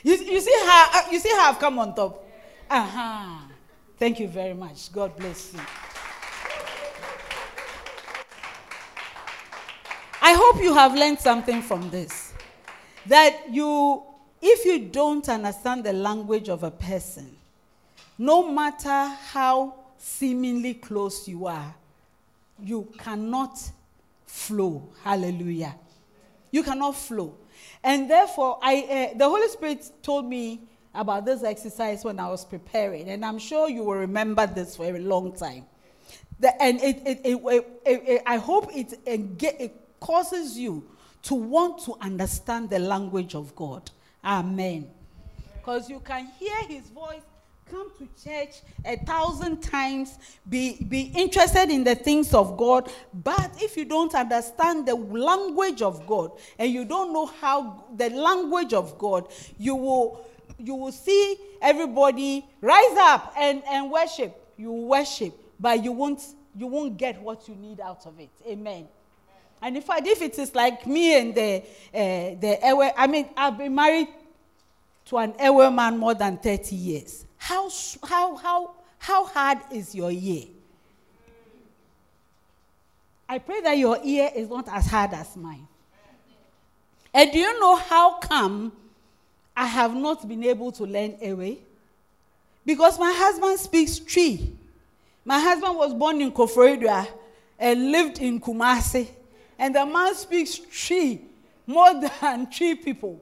You, 0.03 0.15
you 0.15 0.41
see 0.41 0.57
how 0.65 0.89
uh, 0.93 1.11
you 1.11 1.19
see 1.19 1.29
how 1.29 1.49
I've 1.49 1.59
come 1.59 1.79
on 1.79 1.95
top. 1.95 2.27
Uh-huh. 2.69 3.47
Thank 3.97 4.19
you 4.19 4.27
very 4.27 4.53
much. 4.53 4.91
God 4.91 5.15
bless 5.17 5.53
you. 5.53 5.59
I 10.23 10.33
hope 10.33 10.63
you 10.63 10.73
have 10.73 10.95
learned 10.95 11.19
something 11.19 11.61
from 11.61 11.89
this. 11.89 12.33
That 13.07 13.51
you, 13.51 14.03
if 14.41 14.65
you 14.65 14.79
don't 14.87 15.27
understand 15.27 15.83
the 15.83 15.93
language 15.93 16.47
of 16.47 16.63
a 16.63 16.71
person, 16.71 17.35
no 18.17 18.49
matter 18.51 19.07
how 19.31 19.73
seemingly 19.97 20.75
close 20.75 21.27
you 21.27 21.47
are, 21.47 21.75
you 22.63 22.87
cannot 22.97 23.59
flow. 24.25 24.87
Hallelujah. 25.03 25.75
You 26.51 26.63
cannot 26.63 26.95
flow. 26.95 27.37
And 27.83 28.09
therefore, 28.09 28.59
I, 28.61 29.11
uh, 29.13 29.17
the 29.17 29.25
Holy 29.27 29.47
Spirit 29.47 29.89
told 30.03 30.25
me 30.25 30.61
about 30.93 31.25
this 31.25 31.43
exercise 31.43 32.03
when 32.03 32.19
I 32.19 32.29
was 32.29 32.43
preparing, 32.43 33.09
and 33.09 33.23
I'm 33.23 33.39
sure 33.39 33.69
you 33.69 33.83
will 33.83 33.95
remember 33.95 34.45
this 34.45 34.75
for 34.75 34.85
a 34.85 34.99
long 34.99 35.33
time. 35.35 35.65
The, 36.39 36.61
and 36.61 36.81
it, 36.81 37.01
it, 37.05 37.21
it, 37.85 38.23
I 38.25 38.37
hope 38.37 38.69
it, 38.75 38.99
it 39.05 39.99
causes 39.99 40.57
you 40.57 40.83
to 41.23 41.35
want 41.35 41.83
to 41.85 41.95
understand 42.01 42.69
the 42.69 42.79
language 42.79 43.35
of 43.35 43.55
God. 43.55 43.89
Amen. 44.23 44.89
Because 45.57 45.89
you 45.89 45.99
can 45.99 46.27
hear 46.39 46.57
his 46.67 46.89
voice, 46.89 47.21
come 47.69 47.91
to 47.97 48.07
church 48.21 48.61
a 48.85 48.97
thousand 48.97 49.61
times, 49.61 50.17
be, 50.49 50.83
be 50.83 51.11
interested 51.15 51.69
in 51.69 51.83
the 51.83 51.95
things 51.95 52.33
of 52.33 52.57
God, 52.57 52.91
but 53.13 53.51
if 53.61 53.77
you 53.77 53.85
don't 53.85 54.13
understand 54.13 54.87
the 54.87 54.95
language 54.95 55.81
of 55.81 56.05
God 56.05 56.31
and 56.59 56.71
you 56.71 56.85
don't 56.85 57.13
know 57.13 57.25
how 57.25 57.85
the 57.95 58.09
language 58.09 58.73
of 58.73 58.97
God, 58.97 59.27
you 59.57 59.75
will 59.75 60.25
you 60.57 60.75
will 60.75 60.91
see 60.91 61.37
everybody 61.61 62.45
rise 62.61 62.97
up 62.97 63.33
and, 63.37 63.63
and 63.67 63.91
worship. 63.91 64.35
You 64.57 64.71
worship, 64.71 65.33
but 65.59 65.83
you 65.83 65.91
won't 65.91 66.21
you 66.55 66.67
won't 66.67 66.97
get 66.97 67.21
what 67.21 67.47
you 67.47 67.55
need 67.55 67.79
out 67.79 68.05
of 68.05 68.19
it. 68.19 68.29
Amen. 68.45 68.87
And 69.61 69.75
in 69.75 69.81
fact, 69.81 70.07
if 70.07 70.21
it 70.21 70.37
is 70.37 70.53
like 70.53 70.85
me 70.85 71.19
and 71.19 71.35
the 71.35 71.63
uh, 71.93 72.39
the 72.39 72.93
I 72.97 73.07
mean, 73.07 73.29
I've 73.37 73.57
been 73.57 73.73
married 73.73 74.07
to 75.05 75.17
an 75.17 75.33
Ewe 75.39 75.71
man 75.71 75.97
more 75.97 76.13
than 76.13 76.37
30 76.37 76.75
years. 76.75 77.25
How, 77.41 77.71
how, 78.03 78.35
how, 78.35 78.71
how 78.99 79.25
hard 79.25 79.57
is 79.71 79.95
your 79.95 80.11
ear? 80.11 80.43
I 83.27 83.39
pray 83.39 83.61
that 83.61 83.79
your 83.79 83.97
ear 84.03 84.29
is 84.35 84.47
not 84.47 84.69
as 84.69 84.85
hard 84.85 85.11
as 85.13 85.35
mine. 85.35 85.67
And 87.11 87.31
do 87.31 87.39
you 87.39 87.59
know 87.59 87.77
how 87.77 88.19
come 88.19 88.71
I 89.57 89.65
have 89.65 89.95
not 89.95 90.27
been 90.29 90.43
able 90.43 90.71
to 90.73 90.83
learn 90.83 91.17
Ewe? 91.19 91.57
Because 92.63 92.99
my 92.99 93.11
husband 93.11 93.59
speaks 93.59 93.97
Twi. 93.97 94.47
My 95.25 95.39
husband 95.39 95.75
was 95.75 95.95
born 95.95 96.21
in 96.21 96.31
Koforidua 96.31 97.07
and 97.57 97.91
lived 97.91 98.19
in 98.19 98.39
Kumasi. 98.39 99.09
And 99.57 99.73
the 99.73 99.83
man 99.83 100.13
speaks 100.13 100.59
Twi 100.59 101.21
more 101.65 101.91
than 102.21 102.45
Twi 102.51 102.75
people. 102.75 103.19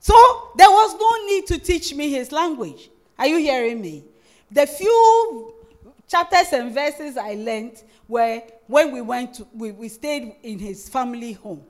So 0.00 0.14
there 0.56 0.70
was 0.70 0.94
no 0.98 1.26
need 1.26 1.46
to 1.48 1.58
teach 1.58 1.94
me 1.94 2.10
his 2.10 2.32
language. 2.32 2.88
Are 3.18 3.26
you 3.26 3.38
hearing 3.38 3.80
me? 3.80 4.04
The 4.50 4.66
few 4.66 5.54
chapters 6.08 6.52
and 6.52 6.74
verses 6.74 7.16
I 7.16 7.34
learned 7.34 7.82
were 8.08 8.42
when 8.66 8.92
we 8.92 9.00
went 9.00 9.34
to, 9.34 9.46
we, 9.54 9.72
we 9.72 9.88
stayed 9.88 10.34
in 10.42 10.58
his 10.58 10.88
family 10.88 11.32
home. 11.32 11.62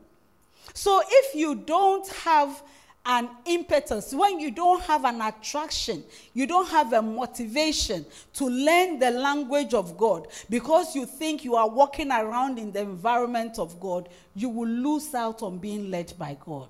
So 0.75 1.03
if 1.07 1.35
you 1.35 1.55
don't 1.55 2.09
have 2.09 2.63
an 3.05 3.29
impetus, 3.47 4.15
when 4.15 4.39
you 4.39 4.51
don't 4.51 4.83
have 4.83 5.05
an 5.05 5.21
attraction, 5.21 6.05
you 6.35 6.47
don't 6.47 6.69
have 6.69 6.93
a 6.93 7.03
motivation 7.03 8.07
to 8.35 8.47
learn 8.47 8.99
the 8.99 9.11
language 9.11 9.75
of 9.75 9.97
God 9.97 10.29
because 10.49 10.95
you 10.95 11.05
think 11.05 11.45
you 11.45 11.57
are 11.57 11.69
walking 11.69 12.11
around 12.13 12.59
in 12.59 12.71
the 12.73 12.81
environment 12.81 13.59
of 13.59 13.79
God, 13.81 14.09
you 14.35 14.49
will 14.49 14.69
lose 14.69 15.15
out 15.15 15.43
on 15.43 15.59
being 15.59 15.91
led 15.91 16.13
by 16.19 16.37
God. 16.45 16.69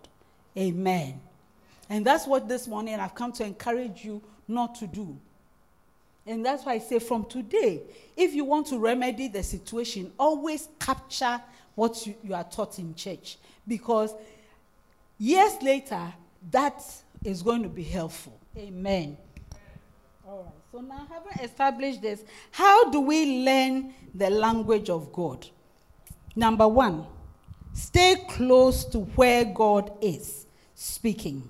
Amen. 0.56 1.20
And 1.90 2.06
that's 2.06 2.26
what 2.26 2.48
this 2.48 2.66
morning 2.66 2.98
I've 2.98 3.14
come 3.14 3.32
to 3.32 3.44
encourage 3.44 4.04
you 4.04 4.22
not 4.48 4.74
to 4.76 4.86
do. 4.86 5.18
And 6.26 6.44
that's 6.44 6.64
why 6.64 6.74
I 6.74 6.78
say 6.78 6.98
from 6.98 7.24
today, 7.24 7.82
if 8.16 8.32
you 8.34 8.44
want 8.44 8.68
to 8.68 8.78
remedy 8.78 9.28
the 9.28 9.42
situation, 9.42 10.12
always 10.18 10.68
capture 10.78 11.40
what 11.74 12.06
you, 12.06 12.14
you 12.22 12.34
are 12.34 12.44
taught 12.44 12.78
in 12.78 12.94
church. 12.94 13.38
Because 13.66 14.14
years 15.18 15.60
later, 15.62 16.12
that 16.50 16.82
is 17.24 17.42
going 17.42 17.62
to 17.62 17.68
be 17.68 17.82
helpful. 17.82 18.38
Amen. 18.56 19.16
All 20.26 20.44
right. 20.44 20.52
So 20.70 20.80
now, 20.80 21.06
having 21.10 21.44
established 21.44 22.00
this, 22.00 22.24
how 22.50 22.90
do 22.90 23.00
we 23.00 23.44
learn 23.44 23.92
the 24.14 24.30
language 24.30 24.88
of 24.90 25.12
God? 25.12 25.46
Number 26.34 26.66
one, 26.66 27.06
stay 27.74 28.24
close 28.28 28.84
to 28.86 29.00
where 29.00 29.44
God 29.44 29.92
is 30.00 30.46
speaking. 30.74 31.48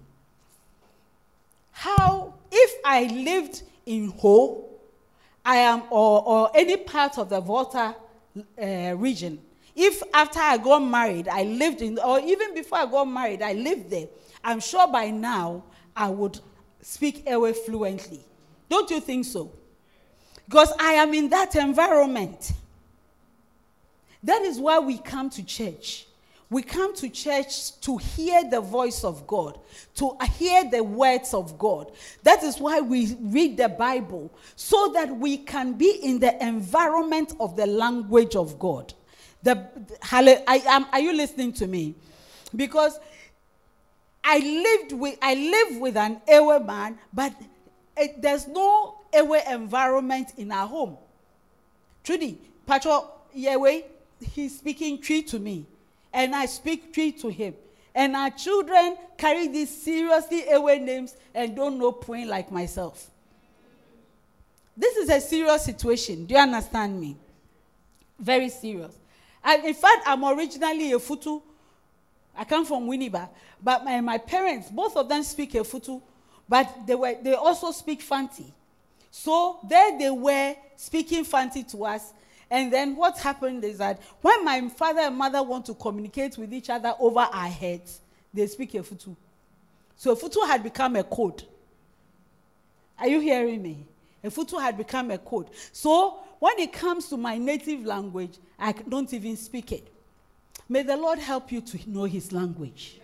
How, 1.70 2.34
if 2.72 2.80
I 2.84 3.04
lived 3.04 3.62
in 3.86 4.08
Ho, 4.18 4.68
I 5.44 5.56
am, 5.56 5.82
or, 5.90 6.22
or 6.26 6.50
any 6.54 6.76
part 6.76 7.18
of 7.18 7.28
the 7.28 7.40
Volta 7.40 7.94
uh, 8.36 8.94
region, 8.96 9.38
if 9.74 10.02
after 10.12 10.38
I 10.40 10.58
got 10.58 10.80
married, 10.80 11.28
I 11.28 11.44
lived 11.44 11.82
in, 11.82 11.98
or 11.98 12.20
even 12.20 12.54
before 12.54 12.78
I 12.78 12.86
got 12.86 13.04
married, 13.04 13.42
I 13.42 13.54
lived 13.54 13.90
there, 13.90 14.06
I'm 14.44 14.60
sure 14.60 14.86
by 14.86 15.10
now 15.10 15.64
I 15.96 16.08
would 16.08 16.38
speak 16.80 17.26
Ewe 17.28 17.52
fluently. 17.52 18.20
Don't 18.68 18.90
you 18.90 19.00
think 19.00 19.24
so? 19.24 19.50
Because 20.46 20.72
I 20.78 20.94
am 20.94 21.14
in 21.14 21.28
that 21.30 21.56
environment. 21.56 22.52
That 24.22 24.42
is 24.42 24.58
why 24.58 24.78
we 24.78 24.98
come 24.98 25.30
to 25.30 25.42
church. 25.42 26.06
We 26.52 26.62
come 26.62 26.94
to 26.96 27.08
church 27.08 27.80
to 27.80 27.96
hear 27.96 28.48
the 28.48 28.60
voice 28.60 29.04
of 29.04 29.26
God, 29.26 29.58
to 29.94 30.16
hear 30.36 30.68
the 30.70 30.84
words 30.84 31.32
of 31.32 31.58
God. 31.58 31.90
That 32.24 32.42
is 32.42 32.60
why 32.60 32.80
we 32.80 33.16
read 33.20 33.56
the 33.56 33.70
Bible, 33.70 34.30
so 34.54 34.92
that 34.92 35.16
we 35.16 35.38
can 35.38 35.72
be 35.72 35.98
in 36.02 36.18
the 36.18 36.44
environment 36.44 37.32
of 37.40 37.56
the 37.56 37.66
language 37.66 38.36
of 38.36 38.58
God. 38.58 38.92
The, 39.42 39.66
I, 40.12 40.62
am, 40.66 40.86
are 40.92 41.00
you 41.00 41.14
listening 41.14 41.54
to 41.54 41.66
me? 41.66 41.94
Because 42.54 43.00
I 44.22 44.38
lived 44.38 44.92
with 44.92 45.18
I 45.22 45.34
live 45.34 45.80
with 45.80 45.96
an 45.96 46.20
Ewe 46.28 46.60
man, 46.60 46.98
but 47.14 47.34
it, 47.96 48.20
there's 48.20 48.46
no 48.46 48.98
Ewe 49.14 49.40
environment 49.50 50.34
in 50.36 50.52
our 50.52 50.68
home. 50.68 50.98
Trudy, 52.04 52.38
Pacho 52.66 53.10
Yewe, 53.34 53.84
he's 54.20 54.58
speaking 54.58 55.00
Twi 55.00 55.22
to 55.22 55.38
me, 55.38 55.66
and 56.12 56.34
I 56.34 56.46
speak 56.46 56.92
tree 56.92 57.12
to 57.12 57.28
him. 57.28 57.54
And 57.94 58.16
our 58.16 58.30
children 58.30 58.96
carry 59.18 59.48
these 59.48 59.70
seriously 59.70 60.44
Ewe 60.48 60.78
names 60.78 61.14
and 61.34 61.54
don't 61.54 61.78
know 61.78 61.92
point 61.92 62.28
like 62.28 62.50
myself. 62.50 63.10
This 64.76 64.96
is 64.96 65.10
a 65.10 65.20
serious 65.20 65.64
situation. 65.64 66.24
Do 66.24 66.34
you 66.34 66.40
understand 66.40 66.98
me? 66.98 67.16
Very 68.18 68.48
serious. 68.48 68.96
And 69.44 69.64
in 69.64 69.74
fact, 69.74 70.04
I'm 70.06 70.24
originally 70.24 70.92
a 70.92 70.98
Futu 70.98 71.42
I 72.36 72.44
come 72.44 72.64
from 72.64 72.86
Winneba, 72.88 73.28
but 73.62 73.84
my, 73.84 74.00
my 74.00 74.18
parents, 74.18 74.70
both 74.70 74.96
of 74.96 75.08
them 75.08 75.22
speak 75.22 75.52
Efutu, 75.52 76.00
but 76.48 76.86
they, 76.86 76.94
were, 76.94 77.14
they 77.22 77.34
also 77.34 77.70
speak 77.72 78.00
Fanti. 78.00 78.52
So 79.10 79.60
there 79.68 79.98
they 79.98 80.10
were 80.10 80.56
speaking 80.76 81.24
Fanti 81.24 81.62
to 81.64 81.84
us. 81.84 82.12
And 82.52 82.70
then 82.70 82.96
what 82.96 83.18
happened 83.18 83.64
is 83.64 83.78
that 83.78 84.02
when 84.20 84.44
my 84.44 84.68
father 84.68 85.00
and 85.00 85.16
mother 85.16 85.42
want 85.42 85.64
to 85.66 85.74
communicate 85.74 86.36
with 86.36 86.52
each 86.52 86.68
other 86.68 86.92
over 87.00 87.20
our 87.20 87.48
heads, 87.48 88.02
they 88.32 88.46
speak 88.46 88.72
Efutu. 88.72 89.16
So 89.96 90.14
Efutu 90.14 90.46
had 90.46 90.62
become 90.62 90.96
a 90.96 91.02
code. 91.02 91.44
Are 92.98 93.08
you 93.08 93.20
hearing 93.20 93.62
me? 93.62 93.86
Efutu 94.22 94.60
had 94.60 94.76
become 94.76 95.10
a 95.10 95.16
code. 95.16 95.48
So 95.72 96.18
when 96.40 96.58
it 96.58 96.74
comes 96.74 97.08
to 97.08 97.16
my 97.16 97.38
native 97.38 97.86
language, 97.86 98.36
I 98.58 98.72
don't 98.72 99.10
even 99.14 99.38
speak 99.38 99.72
it. 99.72 99.88
May 100.68 100.82
the 100.82 100.98
Lord 100.98 101.20
help 101.20 101.50
you 101.52 101.62
to 101.62 101.90
know 101.90 102.04
his 102.04 102.32
language. 102.32 103.00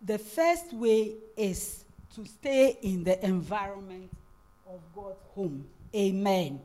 The 0.00 0.16
first 0.16 0.72
way 0.72 1.16
is 1.36 1.84
to 2.14 2.24
stay 2.24 2.78
in 2.80 3.04
the 3.04 3.22
environment 3.22 4.10
of 4.66 4.80
God's 4.94 5.20
home. 5.34 5.66
Amen. 5.94 6.60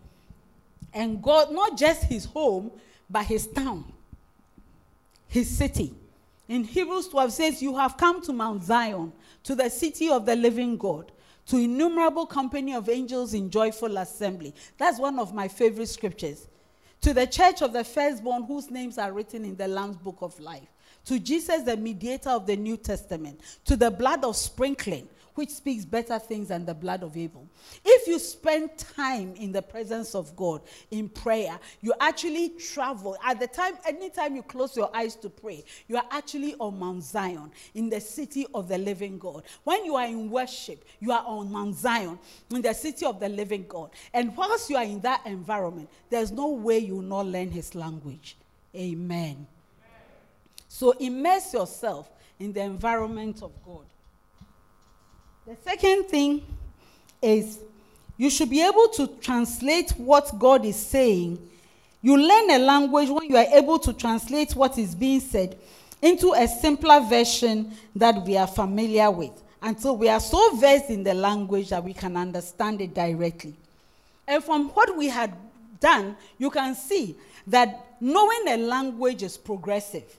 And 0.94 1.22
God, 1.22 1.52
not 1.52 1.78
just 1.78 2.04
his 2.04 2.26
home, 2.26 2.72
but 3.10 3.26
his 3.26 3.48
town, 3.48 3.86
his 5.28 5.50
city. 5.50 5.94
In 6.48 6.64
Hebrews 6.64 7.08
12 7.10 7.32
says, 7.32 7.62
You 7.62 7.76
have 7.78 7.98
come 7.98 8.22
to 8.24 8.34
Mount 8.34 8.64
Zion, 8.64 9.14
to 9.44 9.56
the 9.56 9.70
city 9.70 10.10
of 10.10 10.26
the 10.26 10.36
living 10.36 10.78
God, 10.78 11.12
to 11.48 11.58
innumerable 11.58 12.26
company 12.26 12.74
of 12.74 12.90
angels 12.90 13.34
in 13.34 13.50
joyful 13.50 13.98
assembly. 13.98 14.54
That's 14.78 15.00
one 15.00 15.18
of 15.20 15.34
my 15.34 15.48
favorite 15.48 15.88
scriptures 15.88 16.48
to 17.02 17.14
the 17.14 17.28
church 17.28 17.62
of 17.62 17.74
the 17.74 17.84
firstborn 17.84 18.44
whose 18.44 18.70
names 18.70 18.98
are 18.98 19.12
written 19.12 19.44
in 19.44 19.56
the 19.56 19.68
Lamb's 19.68 19.98
book 19.98 20.18
of 20.22 20.40
life, 20.40 20.68
to 21.06 21.20
Jesus, 21.20 21.64
the 21.64 21.76
mediator 21.76 22.30
of 22.30 22.46
the 22.46 22.56
New 22.56 22.78
Testament, 22.78 23.42
to 23.66 23.76
the 23.76 23.90
blood 23.90 24.24
of 24.24 24.36
sprinkling, 24.36 25.08
which 25.36 25.50
speaks 25.50 25.86
better 25.86 26.20
things 26.20 26.50
than 26.50 26.66
the 26.66 26.74
blood 26.74 27.04
of 27.04 27.16
Abel. 27.16 27.48
If 27.84 28.08
you 28.08 28.20
spend 28.20 28.78
time 28.78 29.34
in 29.36 29.52
the 29.52 29.62
presence 29.62 30.16
of 30.16 30.36
God 30.36 30.62
in 30.92 31.10
prayer, 31.10 31.60
you 31.82 31.94
actually 32.00 32.50
travel. 32.50 33.18
At 33.24 33.40
the 33.40 33.48
time, 33.48 33.74
anytime 33.86 34.36
you 34.36 34.44
close 34.44 34.76
your 34.76 34.96
eyes 34.96 35.16
to 35.18 35.30
pray, 35.30 35.64
you 35.88 35.98
are 35.98 36.06
actually 36.12 36.56
on 36.56 36.80
Mount 36.80 37.04
Zion, 37.04 37.52
in 37.74 37.90
the 37.90 38.02
city 38.02 38.46
of 38.54 38.68
the 38.68 38.78
living 38.78 39.18
God. 39.18 39.44
When 39.64 39.86
you 39.86 39.96
are 39.96 40.06
in 40.06 40.30
worship, 40.30 40.86
you 41.00 41.12
are 41.12 41.24
on 41.26 41.52
Mount 41.52 41.76
Zion, 41.76 42.20
in 42.50 42.62
the 42.62 42.74
city 42.74 43.06
of 43.06 43.20
the 43.20 43.30
living 43.30 43.66
God. 43.68 43.92
And 44.14 44.36
whilst 44.36 44.70
you 44.70 44.78
are 44.78 44.84
in 44.84 45.00
that 45.02 45.26
environment, 45.26 45.90
there's 46.10 46.32
no 46.32 46.50
way 46.50 46.80
you 46.80 46.96
will 46.96 47.02
not 47.02 47.26
learn 47.26 47.52
his 47.52 47.76
language. 47.76 48.38
Amen. 48.76 49.48
So 50.68 50.92
immerse 50.92 51.54
yourself 51.54 52.10
in 52.40 52.54
the 52.54 52.62
environment 52.62 53.44
of 53.44 53.52
God. 53.66 53.86
The 55.48 55.58
second 55.64 56.06
thing 56.06 56.46
is 57.22 57.60
you 58.18 58.30
should 58.30 58.50
be 58.50 58.62
able 58.62 58.88
to 58.90 59.08
translate 59.22 59.92
what 59.92 60.38
God 60.38 60.66
is 60.66 60.76
saying. 60.76 61.40
You 62.02 62.18
learn 62.18 62.52
a 62.52 62.60
language 62.60 63.10
when 63.10 63.30
you 63.30 63.38
are 63.38 63.48
able 63.54 63.80
to 63.80 63.94
translate 63.94 64.56
what 64.56 64.78
is 64.78 64.94
being 64.94 65.20
said 65.20 65.58
into 66.02 66.34
a 66.34 66.48
simpler 66.48 67.00
version 67.02 67.72
that 67.96 68.24
we 68.24 68.38
are 68.38 68.48
familiar 68.48 69.10
with 69.10 69.32
until 69.62 69.98
we 69.98 70.10
are 70.10 70.20
so 70.20 70.56
versed 70.58 70.90
in 70.90 71.04
the 71.04 71.14
language 71.14 71.70
that 71.70 71.84
we 71.84 71.94
can 71.94 72.18
understand 72.18 72.82
it 72.82 72.94
directly. 72.94 73.56
And 74.28 74.44
from 74.44 74.70
what 74.70 74.96
we 74.96 75.08
had 75.08 75.34
done, 75.80 76.16
you 76.38 76.50
can 76.50 76.76
see 76.76 77.16
that 77.48 77.96
knowing 78.00 78.48
a 78.48 78.58
language 78.58 79.24
is 79.24 79.38
progressive. 79.38 80.18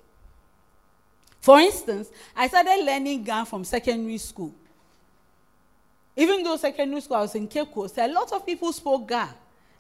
For 1.41 1.59
instance, 1.59 2.09
I 2.37 2.49
started 2.49 2.85
learning 2.85 3.25
Ga 3.25 3.45
from 3.45 3.65
secondary 3.65 4.19
school. 4.19 4.55
Even 6.17 6.43
though 6.43 6.57
secondary 6.57 7.01
school 7.01 7.17
I 7.17 7.23
was 7.23 7.35
in 7.35 7.49
Cape 7.49 7.73
Coast, 7.73 7.99
a 7.99 8.07
lot 8.07 8.33
of 8.33 8.45
people 8.45 8.73
spoke 8.73 9.09
Ga. 9.09 9.29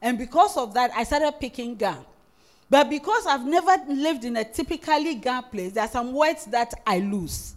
And 0.00 0.18
because 0.18 0.56
of 0.56 0.74
that, 0.74 0.90
I 0.94 1.04
started 1.04 1.32
picking 1.38 1.76
Ga. 1.76 1.96
But 2.70 2.88
because 2.88 3.26
I've 3.26 3.44
never 3.44 3.76
lived 3.88 4.24
in 4.24 4.36
a 4.36 4.44
typically 4.44 5.16
Ga 5.16 5.42
place, 5.42 5.72
there 5.72 5.84
are 5.84 5.90
some 5.90 6.12
words 6.12 6.46
that 6.46 6.72
I 6.86 7.00
lose. 7.00 7.54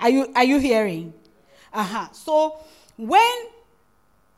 Are 0.00 0.10
you, 0.10 0.32
are 0.34 0.44
you 0.44 0.58
hearing? 0.58 1.12
Uh-huh. 1.72 2.08
So 2.12 2.58
when 2.96 3.36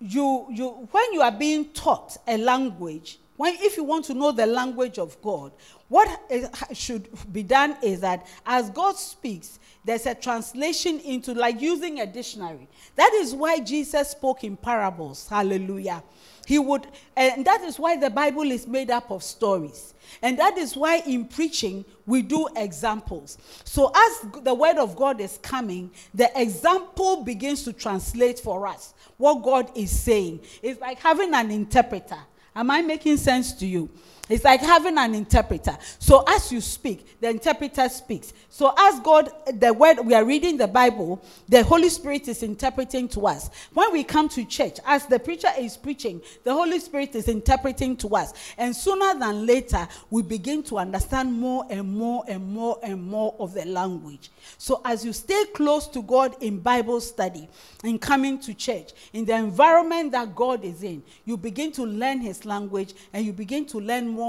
you, 0.01 0.47
you, 0.51 0.89
when 0.91 1.13
you 1.13 1.23
are 1.23 1.33
being 1.33 1.67
taught 1.67 2.17
a 2.27 2.37
language, 2.37 3.19
when, 3.37 3.55
if 3.61 3.77
you 3.79 3.85
want 3.85 4.05
to 4.07 4.15
know 4.15 4.33
the 4.33 4.47
language 4.47 4.99
of 4.99 5.21
God, 5.23 5.53
what 5.89 6.21
is, 6.29 6.49
should 6.75 7.09
be 7.33 7.43
done 7.43 7.77
is 7.83 8.01
that 8.01 8.27
as 8.45 8.69
God 8.71 8.97
speaks, 8.97 9.59
there's 9.85 10.07
a 10.07 10.15
translation 10.15 11.01
into 11.01 11.35
like 11.35 11.61
using 11.61 12.01
a 12.01 12.07
dictionary. 12.07 12.69
That 12.97 13.13
is 13.15 13.35
why 13.35 13.61
Jesus 13.61 14.11
spoke 14.11 14.45
in 14.45 14.57
parables. 14.57 15.27
Hallelujah. 15.29 16.03
He 16.47 16.59
would, 16.59 16.87
and 17.17 17.45
that 17.45 17.63
is 17.63 17.79
why 17.79 17.97
the 17.97 18.11
Bible 18.11 18.51
is 18.51 18.67
made 18.67 18.91
up 18.91 19.11
of 19.11 19.23
stories. 19.23 19.95
And 20.23 20.39
that 20.39 20.59
is 20.59 20.77
why 20.77 20.97
in 21.07 21.27
preaching 21.27 21.85
we 22.07 22.23
do 22.23 22.49
examples. 22.57 23.39
So 23.65 23.93
as 23.95 24.27
the 24.43 24.53
word 24.53 24.77
of 24.77 24.97
God 24.97 25.21
is 25.21 25.39
coming, 25.43 25.91
the 26.13 26.31
example 26.41 27.23
begins 27.23 27.63
to 27.65 27.73
translate 27.73 28.41
for 28.41 28.67
us 28.67 28.95
what 29.17 29.43
God 29.43 29.71
is 29.77 29.97
saying. 29.97 30.41
It's 30.63 30.81
like 30.81 30.99
having 30.99 31.33
an 31.35 31.51
interpreter. 31.51 32.19
Am 32.55 32.71
I 32.71 32.83
making 32.83 33.17
sense 33.19 33.53
to 33.53 33.67
you? 33.67 33.89
It's 34.31 34.45
like 34.45 34.61
having 34.61 34.97
an 34.97 35.15
interpreter. 35.15 35.77
So 35.99 36.23
as 36.29 36.53
you 36.53 36.61
speak, 36.61 37.21
the 37.21 37.29
interpreter 37.29 37.89
speaks. 37.89 38.33
So 38.49 38.73
as 38.79 39.01
God, 39.01 39.29
the 39.53 39.75
word 39.75 39.99
we 40.05 40.15
are 40.15 40.25
reading 40.25 40.57
the 40.57 40.69
Bible, 40.69 41.21
the 41.49 41.65
Holy 41.65 41.89
Spirit 41.89 42.29
is 42.29 42.45
interpreting 42.45 43.09
to 43.09 43.27
us. 43.27 43.51
When 43.75 43.93
we 43.93 44.05
come 44.05 44.29
to 44.31 44.45
church, 44.45 44.79
as 44.87 45.07
the 45.07 45.19
preacher 45.19 45.49
is 45.59 45.77
preaching, 45.77 46.23
the 46.45 46.53
Holy 46.53 46.79
Spirit 46.79 47.17
is 47.17 47.27
interpreting 47.27 47.97
to 47.99 48.09
us. 48.15 48.33
And 48.57 48.75
sooner 48.75 49.19
than 49.19 49.47
later, 49.47 49.89
we 50.11 50.23
begin 50.23 50.63
to 50.65 50.79
understand 50.79 51.33
more 51.33 51.67
and 51.69 51.93
more 51.93 52.23
and 52.29 52.47
more 52.47 52.79
and 52.85 53.03
more 53.03 53.35
of 53.41 53.53
the 53.53 53.65
language. 53.65 54.31
So 54.59 54.81
as 54.85 55.05
you 55.05 55.13
stay 55.13 55.45
close 55.55 55.89
to 55.89 56.03
God 56.03 56.41
in 56.41 56.61
Bible 56.61 57.01
study, 57.01 57.49
in 57.83 57.99
coming 57.99 58.39
to 58.41 58.55
church, 58.55 58.93
in 59.13 59.25
the 59.25 59.35
environment 59.35 60.13
that 60.13 60.37
God 60.37 60.65
is 60.65 60.85
in, 60.85 61.03
you 61.25 61.37
begin 61.37 61.73
to 61.73 61.83
learn 61.83 62.21
his 62.21 62.45
language 62.45 62.95
and 63.13 63.27
you 63.27 63.33
begin 63.33 63.67
to 63.67 63.81
learn 63.81 64.07
more 64.07 64.20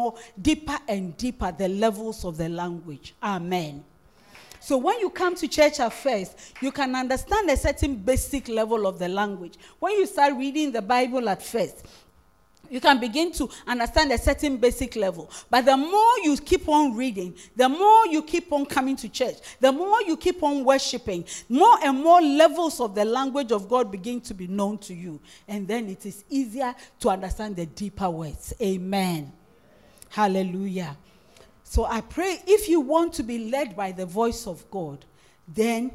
deeper 0.41 0.77
and 0.87 1.15
deeper 1.17 1.51
the 1.51 1.67
levels 1.67 2.25
of 2.25 2.37
the 2.37 2.49
language. 2.49 3.13
Amen. 3.21 3.83
So 4.59 4.77
when 4.77 4.99
you 4.99 5.09
come 5.09 5.35
to 5.35 5.47
church 5.47 5.79
at 5.79 5.91
first, 5.91 6.37
you 6.61 6.71
can 6.71 6.95
understand 6.95 7.49
a 7.49 7.57
certain 7.57 7.95
basic 7.95 8.47
level 8.47 8.85
of 8.85 8.99
the 8.99 9.07
language. 9.07 9.55
When 9.79 9.93
you 9.93 10.05
start 10.05 10.35
reading 10.35 10.71
the 10.71 10.83
Bible 10.83 11.27
at 11.29 11.41
first, 11.41 11.85
you 12.71 12.79
can 12.79 12.99
begin 12.99 13.33
to 13.33 13.49
understand 13.67 14.11
a 14.13 14.17
certain 14.17 14.57
basic 14.57 14.95
level. 14.95 15.29
But 15.49 15.65
the 15.65 15.75
more 15.75 16.19
you 16.23 16.37
keep 16.37 16.69
on 16.69 16.95
reading, 16.95 17.35
the 17.55 17.67
more 17.67 18.07
you 18.07 18.23
keep 18.23 18.53
on 18.53 18.65
coming 18.65 18.95
to 18.95 19.09
church, 19.09 19.35
the 19.59 19.71
more 19.71 20.01
you 20.03 20.15
keep 20.15 20.41
on 20.41 20.63
worshiping, 20.63 21.25
more 21.49 21.77
and 21.83 22.01
more 22.01 22.21
levels 22.21 22.79
of 22.79 22.95
the 22.95 23.03
language 23.03 23.51
of 23.51 23.67
God 23.67 23.91
begin 23.91 24.21
to 24.21 24.33
be 24.33 24.47
known 24.47 24.77
to 24.79 24.93
you. 24.93 25.19
And 25.49 25.67
then 25.67 25.89
it 25.89 26.05
is 26.05 26.23
easier 26.29 26.73
to 27.01 27.09
understand 27.09 27.57
the 27.57 27.65
deeper 27.65 28.09
words. 28.09 28.53
Amen. 28.61 29.33
Hallelujah. 30.11 30.97
So 31.63 31.85
I 31.85 32.01
pray 32.01 32.41
if 32.45 32.67
you 32.67 32.81
want 32.81 33.13
to 33.13 33.23
be 33.23 33.49
led 33.49 33.75
by 33.75 33.91
the 33.91 34.05
voice 34.05 34.45
of 34.45 34.69
God, 34.69 35.05
then 35.47 35.91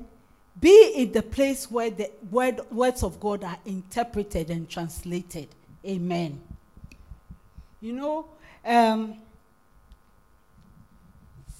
be 0.58 0.92
in 0.96 1.12
the 1.12 1.22
place 1.22 1.70
where 1.70 1.90
the 1.90 2.10
word, 2.30 2.60
words 2.70 3.02
of 3.02 3.20
God 3.20 3.44
are 3.44 3.58
interpreted 3.66 4.50
and 4.50 4.68
translated. 4.68 5.48
Amen. 5.86 6.40
You 7.80 7.92
know, 7.92 8.26
um, 8.64 9.18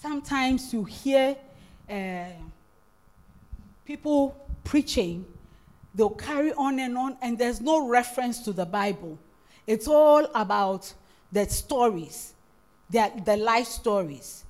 sometimes 0.01 0.73
you 0.73 0.85
hear 0.85 1.37
uh, 1.91 2.25
people 3.85 4.35
preaching, 4.65 5.27
they'll 5.95 6.09
carry 6.09 6.55
on 6.55 6.79
and 6.81 6.97
on, 6.97 7.19
and 7.21 7.39
there's 7.39 7.61
no 7.61 7.87
reference 7.87 8.39
to 8.45 8.53
the 8.53 8.65
Bible. 8.65 9.19
It's 9.67 9.87
all 9.87 10.25
about 10.35 10.93
the 11.31 11.47
stories, 11.51 12.33
the, 12.91 13.11
the 13.25 13.37
life 13.37 13.67
stories. 13.67 14.45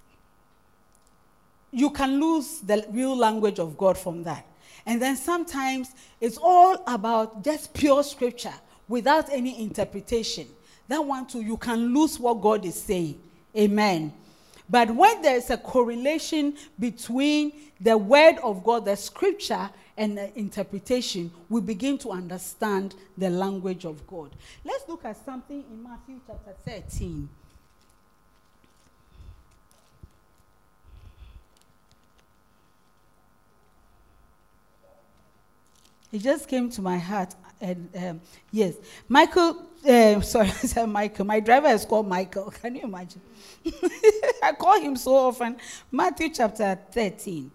You 1.71 1.91
can 1.91 2.21
lose 2.21 2.61
the 2.61 2.87
real 2.91 3.17
language 3.17 3.59
of 3.59 3.77
God 3.77 3.99
from 3.99 4.23
that. 4.25 4.47
And 4.87 5.03
then 5.03 5.17
sometimes 5.17 5.91
it's 6.21 6.39
all 6.41 6.83
about 6.87 7.45
just 7.45 7.75
pure 7.75 8.03
scripture 8.03 8.55
without 8.89 9.29
any 9.31 9.61
interpretation. 9.63 10.47
That 10.89 11.05
one 11.05 11.27
too, 11.27 11.41
you 11.41 11.57
can 11.57 11.93
lose 11.93 12.21
what 12.21 12.41
God 12.41 12.65
is 12.65 12.81
saying. 12.81 13.21
Amen. 13.57 14.13
But 14.69 14.91
when 14.91 15.23
there's 15.23 15.51
a 15.51 15.57
correlation 15.57 16.57
between 16.79 17.53
the 17.81 17.97
word 17.97 18.37
of 18.43 18.65
God, 18.65 18.85
the 18.85 18.97
scripture, 18.97 19.71
and 19.97 20.19
the 20.19 20.39
interpretation, 20.39 21.31
we 21.49 21.61
begin 21.61 21.97
to 21.99 22.11
understand 22.11 22.95
the 23.17 23.31
language 23.31 23.85
of 23.85 24.07
God. 24.07 24.31
Let's 24.65 24.87
look 24.89 25.05
at 25.05 25.25
something 25.25 25.65
in 25.71 25.83
Matthew 25.83 26.21
chapter 26.27 26.55
13. 26.65 27.29
It 36.13 36.19
just 36.19 36.49
came 36.49 36.71
to 36.71 36.83
my 36.83 36.99
heart. 36.99 37.35
And 37.61 37.89
um, 37.97 38.21
yes, 38.51 38.75
Michael, 39.09 39.63
uh, 39.87 40.21
sorry, 40.23 40.51
Michael. 40.87 41.25
My 41.25 41.41
driver 41.41 41.69
is 41.69 41.85
called 41.85 42.09
Michael. 42.09 42.51
Can 42.51 42.77
you 42.77 42.83
imagine? 42.83 43.21
I 44.43 44.53
call 44.53 44.81
him 44.81 44.97
so 44.97 45.15
often. 45.15 45.57
Matthew 45.91 46.31
chapter 46.31 46.79
13. 46.93 47.51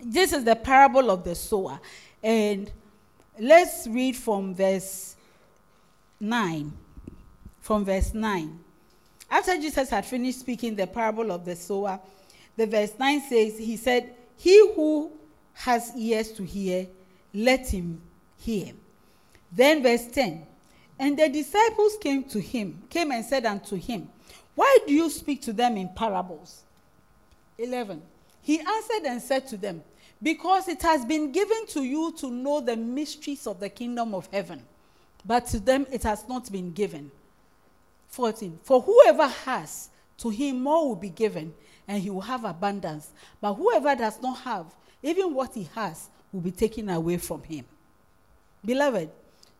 This 0.00 0.32
is 0.32 0.44
the 0.44 0.56
parable 0.56 1.10
of 1.10 1.24
the 1.24 1.34
sower. 1.34 1.80
And 2.22 2.70
let's 3.38 3.86
read 3.86 4.16
from 4.16 4.54
verse 4.54 5.16
9. 6.20 6.72
From 7.60 7.84
verse 7.84 8.14
9. 8.14 8.58
After 9.30 9.56
Jesus 9.56 9.90
had 9.90 10.06
finished 10.06 10.40
speaking 10.40 10.74
the 10.74 10.86
parable 10.86 11.30
of 11.32 11.44
the 11.44 11.56
sower, 11.56 12.00
the 12.56 12.66
verse 12.66 12.92
9 12.98 13.20
says, 13.28 13.58
He 13.58 13.76
said, 13.76 14.14
He 14.36 14.72
who 14.74 15.12
has 15.54 15.92
ears 15.96 16.32
to 16.32 16.44
hear, 16.44 16.86
let 17.32 17.68
him 17.68 18.00
hear. 18.38 18.72
Then 19.52 19.82
verse 19.82 20.06
10. 20.06 20.46
And 20.98 21.18
the 21.18 21.28
disciples 21.28 21.96
came 22.00 22.24
to 22.24 22.40
him, 22.40 22.82
came 22.90 23.12
and 23.12 23.24
said 23.24 23.46
unto 23.46 23.76
him, 23.76 24.08
Why 24.54 24.78
do 24.86 24.92
you 24.92 25.08
speak 25.10 25.42
to 25.42 25.52
them 25.52 25.76
in 25.76 25.90
parables? 25.90 26.64
11. 27.58 28.02
He 28.42 28.60
answered 28.60 29.06
and 29.06 29.22
said 29.22 29.46
to 29.48 29.56
them, 29.56 29.82
Because 30.22 30.68
it 30.68 30.82
has 30.82 31.04
been 31.04 31.30
given 31.32 31.66
to 31.68 31.82
you 31.82 32.12
to 32.18 32.30
know 32.30 32.60
the 32.60 32.76
mysteries 32.76 33.46
of 33.46 33.60
the 33.60 33.68
kingdom 33.68 34.14
of 34.14 34.28
heaven, 34.32 34.62
but 35.24 35.46
to 35.48 35.60
them 35.60 35.86
it 35.92 36.02
has 36.02 36.26
not 36.28 36.50
been 36.50 36.72
given. 36.72 37.10
14. 38.08 38.58
For 38.62 38.80
whoever 38.80 39.26
has, 39.26 39.90
to 40.18 40.30
him 40.30 40.62
more 40.62 40.88
will 40.88 40.96
be 40.96 41.10
given, 41.10 41.54
and 41.86 42.02
he 42.02 42.10
will 42.10 42.22
have 42.22 42.44
abundance. 42.44 43.10
But 43.40 43.54
whoever 43.54 43.94
does 43.94 44.20
not 44.20 44.38
have, 44.38 44.66
even 45.02 45.34
what 45.34 45.54
he 45.54 45.68
has, 45.74 46.08
will 46.32 46.40
be 46.40 46.50
taken 46.50 46.90
away 46.90 47.16
from 47.16 47.42
him. 47.42 47.64
Beloved, 48.64 49.10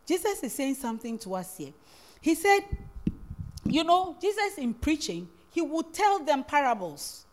Jesus 0.06 0.42
is 0.42 0.52
saying 0.52 0.74
something 0.74 1.18
to 1.18 1.34
us 1.34 1.56
here. 1.56 1.72
He 2.20 2.34
said, 2.34 2.60
you 3.64 3.84
know, 3.84 4.16
Jesus 4.20 4.58
in 4.58 4.74
preaching, 4.74 5.28
he 5.50 5.60
would 5.60 5.92
tell 5.92 6.18
them 6.20 6.44
parables. 6.44 7.26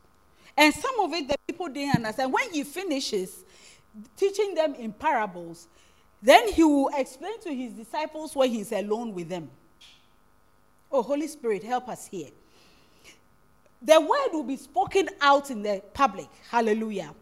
And 0.58 0.74
some 0.74 1.00
of 1.00 1.14
it 1.14 1.28
the 1.28 1.36
people 1.48 1.68
didn't 1.68 1.98
understand. 1.98 2.32
When 2.32 2.52
he 2.52 2.64
finishes 2.64 3.44
teaching 4.16 4.54
them 4.56 4.76
in 4.76 4.94
parables, 4.94 5.68
then 6.22 6.52
he 6.52 6.64
will 6.64 6.90
explain 6.96 7.40
to 7.42 7.54
his 7.54 7.74
disciples 7.74 8.36
when 8.36 8.50
he's 8.50 8.72
alone 8.72 9.14
with 9.14 9.30
them. 9.30 9.50
Oh, 10.92 11.02
Holy 11.02 11.28
Spirit, 11.28 11.64
help 11.64 11.90
us 11.90 12.08
here. 12.08 12.30
The 13.82 14.00
word 14.00 14.30
will 14.32 14.44
be 14.44 14.58
spoken 14.58 15.10
out 15.22 15.52
in 15.52 15.62
the 15.62 15.82
public. 15.94 16.28
Hallelujah. 16.50 17.14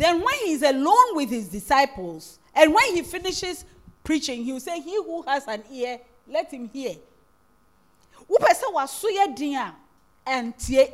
Then, 0.00 0.22
when 0.22 0.34
he's 0.46 0.62
alone 0.62 1.14
with 1.14 1.28
his 1.28 1.48
disciples, 1.48 2.38
and 2.54 2.72
when 2.72 2.94
he 2.94 3.02
finishes 3.02 3.66
preaching, 4.02 4.42
he 4.42 4.50
will 4.50 4.58
say, 4.58 4.80
He 4.80 4.94
who 4.96 5.20
has 5.24 5.46
an 5.46 5.62
ear, 5.70 5.98
let 6.26 6.50
him 6.50 6.70
hear. 6.70 6.96
wopɛ 8.26 8.48
sɛ 8.48 8.72
waso 8.72 9.08
yɛ 9.08 9.36
den 9.36 9.56
a 9.56 9.76
ɛntie. 10.26 10.90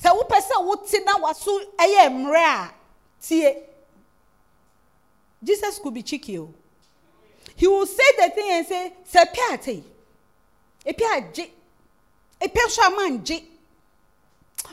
Sɛ 0.00 0.16
wopɛ 0.16 0.40
sɛ 0.40 0.64
wote 0.64 0.94
na 1.04 2.68
tie. 3.20 3.56
Jesus 5.42 5.80
could 5.80 5.94
be 5.94 6.04
cheeky 6.04 6.38
o 6.38 6.54
he 7.56 7.66
will 7.66 7.86
say 7.86 8.04
the 8.18 8.30
thing 8.30 8.50
and 8.52 8.66
say 8.68 8.92
sɛ 9.12 9.34
pɛ 9.34 9.54
ate 9.54 9.84
epi 10.86 11.04
agye 11.04 11.50
epi 12.40 12.60
nso 12.60 12.82
ama 12.84 13.18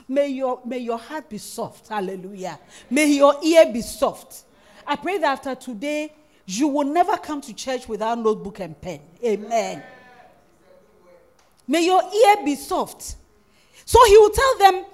may 0.07 0.27
your 0.27 0.61
may 0.65 0.79
your 0.79 0.97
heart 0.97 1.29
be 1.29 1.37
soft. 1.37 1.87
Hallelujah. 1.87 2.59
May 2.89 3.07
your 3.13 3.35
ear 3.43 3.71
be 3.71 3.81
soft. 3.81 4.43
I 4.85 4.95
pray 4.95 5.17
that 5.17 5.45
after 5.45 5.55
today 5.55 6.13
you 6.45 6.67
will 6.67 6.85
never 6.85 7.17
come 7.17 7.41
to 7.41 7.53
church 7.53 7.87
without 7.87 8.19
notebook 8.19 8.59
and 8.59 8.79
pen. 8.79 9.01
Amen. 9.23 9.83
May 11.67 11.85
your 11.85 12.03
ear 12.03 12.45
be 12.45 12.55
soft. 12.55 13.15
So 13.85 13.99
he 14.07 14.17
will 14.17 14.31
tell 14.31 14.57
them 14.59 14.85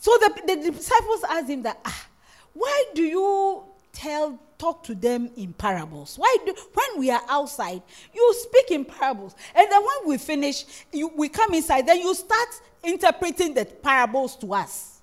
so 0.00 0.16
the, 0.20 0.42
the 0.46 0.70
disciples 0.70 1.24
asked 1.28 1.48
him 1.48 1.62
that 1.62 1.78
ah, 1.84 2.06
why 2.52 2.84
do 2.94 3.02
you 3.02 3.64
tell 3.92 4.38
talk 4.58 4.82
to 4.82 4.94
them 4.94 5.30
in 5.36 5.52
parables 5.52 6.16
why 6.16 6.36
do 6.44 6.54
when 6.74 7.00
we 7.00 7.10
are 7.10 7.22
outside 7.28 7.80
you 8.12 8.34
speak 8.38 8.70
in 8.70 8.84
parables 8.84 9.34
and 9.54 9.70
then 9.70 9.80
when 9.80 10.08
we 10.08 10.18
finish 10.18 10.64
you, 10.92 11.10
we 11.16 11.28
come 11.28 11.54
inside 11.54 11.86
then 11.86 11.98
you 12.00 12.14
start 12.14 12.48
interpreting 12.82 13.54
the 13.54 13.64
parables 13.64 14.36
to 14.36 14.52
us 14.52 15.00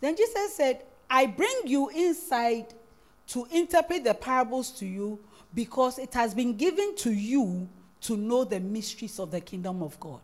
then 0.00 0.16
jesus 0.16 0.54
said 0.54 0.82
i 1.10 1.26
bring 1.26 1.62
you 1.64 1.88
inside 1.90 2.66
to 3.26 3.46
interpret 3.50 4.04
the 4.04 4.14
parables 4.14 4.70
to 4.70 4.86
you 4.86 5.18
Because 5.54 5.98
it 5.98 6.14
has 6.14 6.34
been 6.34 6.56
given 6.56 6.94
to 6.96 7.10
you 7.10 7.68
to 8.02 8.16
know 8.16 8.44
the 8.44 8.60
mysteries 8.60 9.18
of 9.18 9.30
the 9.30 9.40
kingdom 9.40 9.82
of 9.82 9.98
God. 9.98 10.20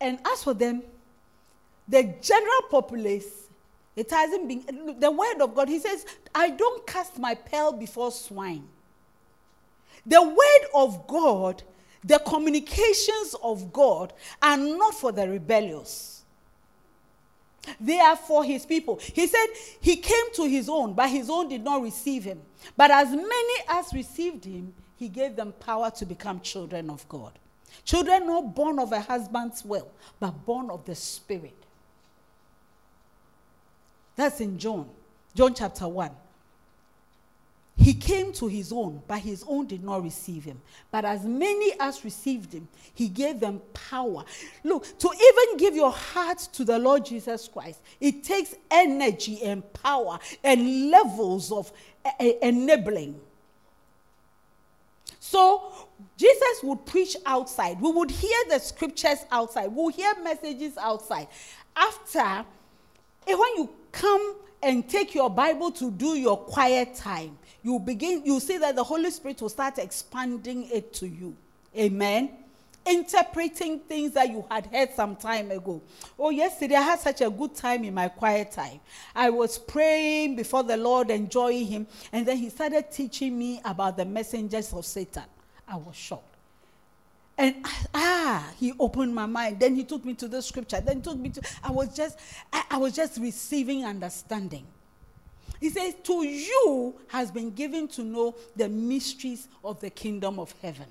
And 0.00 0.18
as 0.26 0.44
for 0.44 0.54
them, 0.54 0.82
the 1.86 2.14
general 2.20 2.62
populace, 2.70 3.48
it 3.96 4.10
hasn't 4.10 4.48
been, 4.48 4.98
the 4.98 5.10
word 5.10 5.40
of 5.40 5.54
God, 5.54 5.68
he 5.68 5.78
says, 5.78 6.06
I 6.34 6.50
don't 6.50 6.86
cast 6.86 7.18
my 7.18 7.34
pearl 7.34 7.72
before 7.72 8.10
swine. 8.12 8.66
The 10.06 10.22
word 10.22 10.68
of 10.74 11.06
God, 11.06 11.62
the 12.02 12.18
communications 12.20 13.34
of 13.42 13.72
God 13.72 14.12
are 14.40 14.56
not 14.56 14.94
for 14.94 15.12
the 15.12 15.28
rebellious. 15.28 16.22
They 17.78 17.98
are 18.00 18.16
for 18.16 18.42
his 18.42 18.64
people. 18.64 18.98
He 19.02 19.26
said 19.26 19.46
he 19.80 19.96
came 19.96 20.32
to 20.34 20.44
his 20.44 20.68
own, 20.68 20.94
but 20.94 21.10
his 21.10 21.28
own 21.28 21.48
did 21.48 21.62
not 21.62 21.82
receive 21.82 22.24
him. 22.24 22.40
But 22.76 22.90
as 22.90 23.10
many 23.10 23.54
as 23.68 23.92
received 23.92 24.44
him, 24.44 24.72
he 24.96 25.08
gave 25.08 25.36
them 25.36 25.52
power 25.60 25.90
to 25.92 26.06
become 26.06 26.40
children 26.40 26.88
of 26.90 27.06
God. 27.08 27.32
Children 27.84 28.26
not 28.26 28.54
born 28.54 28.78
of 28.78 28.92
a 28.92 29.00
husband's 29.00 29.64
will, 29.64 29.90
but 30.18 30.30
born 30.44 30.70
of 30.70 30.84
the 30.84 30.94
Spirit. 30.94 31.54
That's 34.16 34.40
in 34.40 34.58
John, 34.58 34.88
John 35.34 35.54
chapter 35.54 35.88
1. 35.88 36.10
He 37.76 37.94
came 37.94 38.30
to 38.34 38.46
his 38.46 38.72
own, 38.72 39.00
but 39.08 39.20
his 39.20 39.42
own 39.48 39.66
did 39.66 39.82
not 39.82 40.02
receive 40.02 40.44
him. 40.44 40.60
But 40.90 41.06
as 41.06 41.24
many 41.24 41.72
as 41.80 42.04
received 42.04 42.52
him, 42.52 42.68
he 42.92 43.08
gave 43.08 43.40
them 43.40 43.62
power. 43.72 44.24
Look, 44.62 44.98
to 44.98 45.08
even 45.08 45.56
give 45.56 45.74
your 45.74 45.90
heart 45.90 46.40
to 46.52 46.64
the 46.64 46.78
Lord 46.78 47.06
Jesus 47.06 47.48
Christ, 47.48 47.80
it 47.98 48.22
takes 48.22 48.54
energy 48.70 49.42
and 49.42 49.62
power 49.72 50.18
and 50.44 50.90
levels 50.90 51.50
of 51.50 51.72
enabling. 52.18 53.18
So 55.18 55.72
Jesus 56.18 56.62
would 56.62 56.84
preach 56.84 57.16
outside. 57.24 57.80
We 57.80 57.90
would 57.92 58.10
hear 58.10 58.38
the 58.50 58.58
scriptures 58.58 59.24
outside. 59.30 59.68
We 59.68 59.84
would 59.84 59.94
hear 59.94 60.12
messages 60.22 60.76
outside. 60.76 61.28
After, 61.74 62.44
eh, 63.26 63.34
when 63.34 63.56
you 63.56 63.70
come 63.92 64.36
and 64.62 64.88
take 64.88 65.14
your 65.14 65.30
Bible 65.30 65.70
to 65.72 65.90
do 65.90 66.16
your 66.16 66.36
quiet 66.36 66.94
time, 66.94 67.38
you 67.62 67.78
begin, 67.78 68.22
you 68.24 68.40
see 68.40 68.58
that 68.58 68.76
the 68.76 68.84
Holy 68.84 69.10
Spirit 69.10 69.40
will 69.42 69.48
start 69.48 69.78
expanding 69.78 70.68
it 70.70 70.92
to 70.94 71.08
you. 71.08 71.36
Amen. 71.76 72.30
Interpreting 72.86 73.80
things 73.80 74.12
that 74.12 74.30
you 74.30 74.44
had 74.50 74.66
heard 74.66 74.90
some 74.94 75.14
time 75.14 75.50
ago. 75.50 75.82
Oh, 76.18 76.30
yesterday 76.30 76.76
I 76.76 76.82
had 76.82 77.00
such 77.00 77.20
a 77.20 77.28
good 77.28 77.54
time 77.54 77.84
in 77.84 77.92
my 77.92 78.08
quiet 78.08 78.52
time. 78.52 78.80
I 79.14 79.28
was 79.28 79.58
praying 79.58 80.36
before 80.36 80.62
the 80.62 80.76
Lord, 80.76 81.10
enjoying 81.10 81.66
Him, 81.66 81.86
and 82.12 82.26
then 82.26 82.38
He 82.38 82.48
started 82.48 82.90
teaching 82.90 83.38
me 83.38 83.60
about 83.64 83.96
the 83.98 84.06
messengers 84.06 84.72
of 84.72 84.86
Satan. 84.86 85.24
I 85.68 85.76
was 85.76 85.94
shocked. 85.94 86.29
And 87.40 87.64
ah, 87.94 88.52
he 88.58 88.74
opened 88.78 89.14
my 89.14 89.24
mind. 89.24 89.60
Then 89.60 89.74
he 89.74 89.82
took 89.82 90.04
me 90.04 90.12
to 90.12 90.28
the 90.28 90.42
scripture. 90.42 90.78
Then 90.82 90.96
he 90.96 91.02
took 91.02 91.16
me 91.16 91.30
to. 91.30 91.42
I 91.64 91.70
was 91.70 91.96
just, 91.96 92.18
I, 92.52 92.64
I 92.72 92.76
was 92.76 92.94
just 92.94 93.18
receiving 93.18 93.82
understanding. 93.86 94.66
He 95.58 95.70
says, 95.70 95.94
To 96.04 96.22
you 96.22 96.96
has 97.08 97.30
been 97.30 97.50
given 97.52 97.88
to 97.88 98.02
know 98.02 98.34
the 98.54 98.68
mysteries 98.68 99.48
of 99.64 99.80
the 99.80 99.88
kingdom 99.88 100.38
of 100.38 100.54
heaven. 100.60 100.84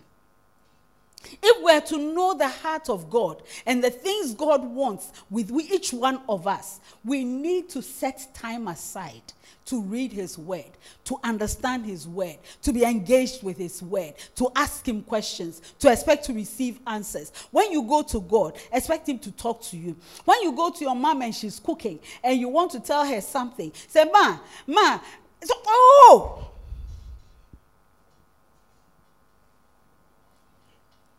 If 1.42 1.64
we're 1.64 1.82
to 1.82 1.98
know 1.98 2.34
the 2.34 2.48
heart 2.48 2.90
of 2.90 3.10
God 3.10 3.44
and 3.66 3.84
the 3.84 3.90
things 3.90 4.34
God 4.34 4.64
wants 4.64 5.12
with 5.30 5.52
each 5.52 5.94
one 5.94 6.22
of 6.30 6.48
us, 6.48 6.80
we 7.04 7.24
need 7.24 7.70
to 7.70 7.82
set 7.82 8.28
time 8.34 8.68
aside 8.68 9.22
to 9.66 9.82
read 9.82 10.12
His 10.12 10.38
word, 10.38 10.72
to 11.04 11.18
understand 11.24 11.86
His 11.86 12.08
word, 12.08 12.38
to 12.64 12.74
be 12.74 12.84
engaged 12.84 13.44
with 13.44 13.58
His 13.58 13.84
word, 13.84 14.16
to 14.36 14.50
ask 14.56 14.88
Him 14.88 15.04
questions, 15.04 15.62
to 15.80 15.92
expect 15.92 16.26
to 16.26 16.34
receive 16.34 16.80
answers. 16.88 17.32
When 17.52 17.72
you 17.72 17.84
go 17.84 18.02
to 18.04 18.22
God, 18.22 18.58
expect 18.72 19.08
Him 19.08 19.20
to 19.20 19.32
talk 19.32 19.62
to 19.64 19.78
you. 19.78 19.96
When 20.26 20.42
you 20.42 20.54
go 20.54 20.72
to 20.72 20.84
your 20.84 20.96
mom 20.96 21.22
and 21.22 21.36
she's 21.36 21.60
cooking 21.60 22.00
and 22.24 22.40
you 22.40 22.50
want 22.50 22.72
to 22.72 22.80
tell 22.80 23.06
her 23.06 23.22
something, 23.22 23.72
say, 23.88 24.06
Ma, 24.12 24.40
Ma, 24.66 25.00
so, 25.44 25.54
oh, 25.68 26.52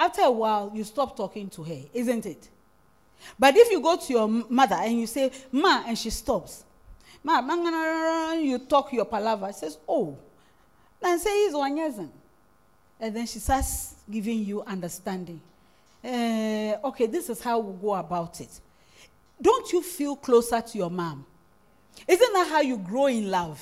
after 0.00 0.22
a 0.22 0.30
while 0.30 0.72
you 0.74 0.82
stop 0.82 1.14
talking 1.16 1.48
to 1.50 1.62
her 1.62 1.82
isn't 1.92 2.24
it? 2.26 2.48
But 3.38 3.54
if 3.54 3.70
you 3.70 3.80
go 3.82 3.96
to 3.96 4.12
your 4.12 4.26
mother 4.28 4.76
and 4.76 4.98
you 4.98 5.06
say 5.06 5.30
ma 5.52 5.84
and 5.86 5.96
she 5.96 6.08
stops. 6.10 6.64
Ma 7.22 8.32
you 8.32 8.58
talk 8.60 8.92
your 8.92 9.04
palaver 9.04 9.52
says 9.52 9.76
oh. 9.86 10.16
Then 11.00 11.18
say 11.18 11.44
he's 11.44 11.52
one 11.54 11.76
years 11.76 11.94
and 11.98 13.16
then 13.16 13.26
she 13.26 13.38
starts 13.38 13.94
giving 14.10 14.42
you 14.44 14.62
understanding. 14.62 15.40
Eh, 16.02 16.76
okay 16.82 17.06
this 17.06 17.28
is 17.28 17.42
how 17.42 17.58
we 17.58 17.78
go 17.80 17.94
about 17.94 18.40
it. 18.40 18.58
Don't 19.40 19.70
you 19.70 19.82
feel 19.82 20.16
closer 20.16 20.62
to 20.62 20.78
your 20.78 20.90
mom? 20.90 21.26
Isn't 22.08 22.32
that 22.32 22.48
how 22.48 22.60
you 22.62 22.78
grow 22.78 23.06
in 23.06 23.30
love? 23.30 23.60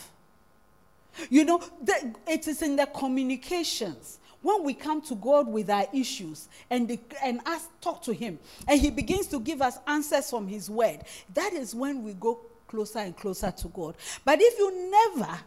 You 1.30 1.44
know, 1.44 1.62
the, 1.82 2.14
it 2.28 2.46
is 2.46 2.62
in 2.62 2.76
the 2.76 2.86
communications. 2.86 4.18
When 4.40 4.62
we 4.62 4.74
come 4.74 5.00
to 5.02 5.14
God 5.16 5.48
with 5.48 5.68
our 5.68 5.86
issues 5.92 6.48
and, 6.70 6.86
the, 6.86 6.98
and 7.22 7.40
ask, 7.44 7.68
talk 7.80 8.02
to 8.02 8.12
Him, 8.12 8.38
and 8.66 8.80
He 8.80 8.90
begins 8.90 9.26
to 9.28 9.40
give 9.40 9.60
us 9.60 9.78
answers 9.86 10.30
from 10.30 10.46
His 10.46 10.70
Word, 10.70 11.00
that 11.34 11.52
is 11.52 11.74
when 11.74 12.04
we 12.04 12.14
go 12.14 12.40
closer 12.68 13.00
and 13.00 13.16
closer 13.16 13.50
to 13.50 13.68
God. 13.68 13.96
But 14.24 14.38
if 14.40 14.58
you 14.58 14.90
never, 14.90 15.38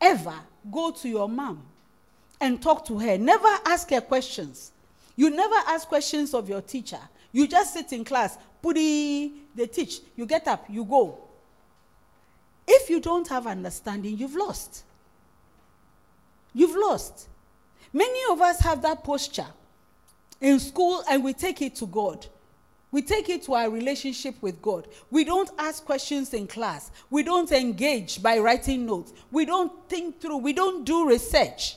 ever 0.00 0.34
go 0.70 0.92
to 0.92 1.08
your 1.08 1.28
mom 1.28 1.62
and 2.40 2.62
talk 2.62 2.86
to 2.86 2.98
her, 2.98 3.18
never 3.18 3.48
ask 3.66 3.90
her 3.90 4.00
questions, 4.00 4.72
you 5.14 5.28
never 5.28 5.56
ask 5.68 5.86
questions 5.86 6.32
of 6.32 6.48
your 6.48 6.62
teacher, 6.62 7.00
you 7.32 7.46
just 7.46 7.74
sit 7.74 7.92
in 7.92 8.04
class, 8.04 8.38
putty, 8.62 9.32
they 9.54 9.66
teach, 9.66 10.00
you 10.16 10.24
get 10.24 10.48
up, 10.48 10.64
you 10.70 10.84
go. 10.84 11.18
If 12.66 12.88
you 12.88 13.00
don't 13.00 13.28
have 13.28 13.46
understanding, 13.46 14.16
you've 14.16 14.36
lost. 14.36 14.84
You've 16.54 16.76
lost. 16.76 17.28
Many 17.92 18.20
of 18.30 18.40
us 18.40 18.60
have 18.60 18.82
that 18.82 19.04
posture 19.04 19.46
in 20.40 20.58
school 20.58 21.02
and 21.08 21.22
we 21.22 21.32
take 21.32 21.62
it 21.62 21.74
to 21.76 21.86
God. 21.86 22.26
We 22.90 23.00
take 23.00 23.30
it 23.30 23.42
to 23.44 23.54
our 23.54 23.70
relationship 23.70 24.34
with 24.42 24.60
God. 24.60 24.86
We 25.10 25.24
don't 25.24 25.50
ask 25.58 25.84
questions 25.84 26.34
in 26.34 26.46
class. 26.46 26.90
We 27.08 27.22
don't 27.22 27.50
engage 27.50 28.22
by 28.22 28.38
writing 28.38 28.84
notes. 28.84 29.14
We 29.30 29.46
don't 29.46 29.72
think 29.88 30.20
through. 30.20 30.38
We 30.38 30.52
don't 30.52 30.84
do 30.84 31.08
research. 31.08 31.76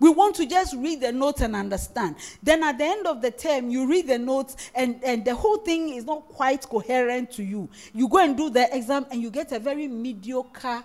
We 0.00 0.10
want 0.10 0.36
to 0.36 0.46
just 0.46 0.76
read 0.76 1.00
the 1.00 1.12
notes 1.12 1.40
and 1.40 1.56
understand. 1.56 2.16
Then 2.42 2.62
at 2.62 2.78
the 2.78 2.84
end 2.84 3.06
of 3.06 3.22
the 3.22 3.30
term, 3.30 3.70
you 3.70 3.88
read 3.88 4.06
the 4.06 4.18
notes 4.18 4.70
and, 4.74 5.02
and 5.02 5.24
the 5.24 5.34
whole 5.34 5.58
thing 5.58 5.94
is 5.94 6.04
not 6.04 6.28
quite 6.28 6.68
coherent 6.68 7.32
to 7.32 7.42
you. 7.42 7.68
You 7.94 8.06
go 8.06 8.18
and 8.18 8.36
do 8.36 8.50
the 8.50 8.74
exam 8.74 9.06
and 9.10 9.22
you 9.22 9.30
get 9.30 9.50
a 9.52 9.58
very 9.58 9.88
mediocre 9.88 10.84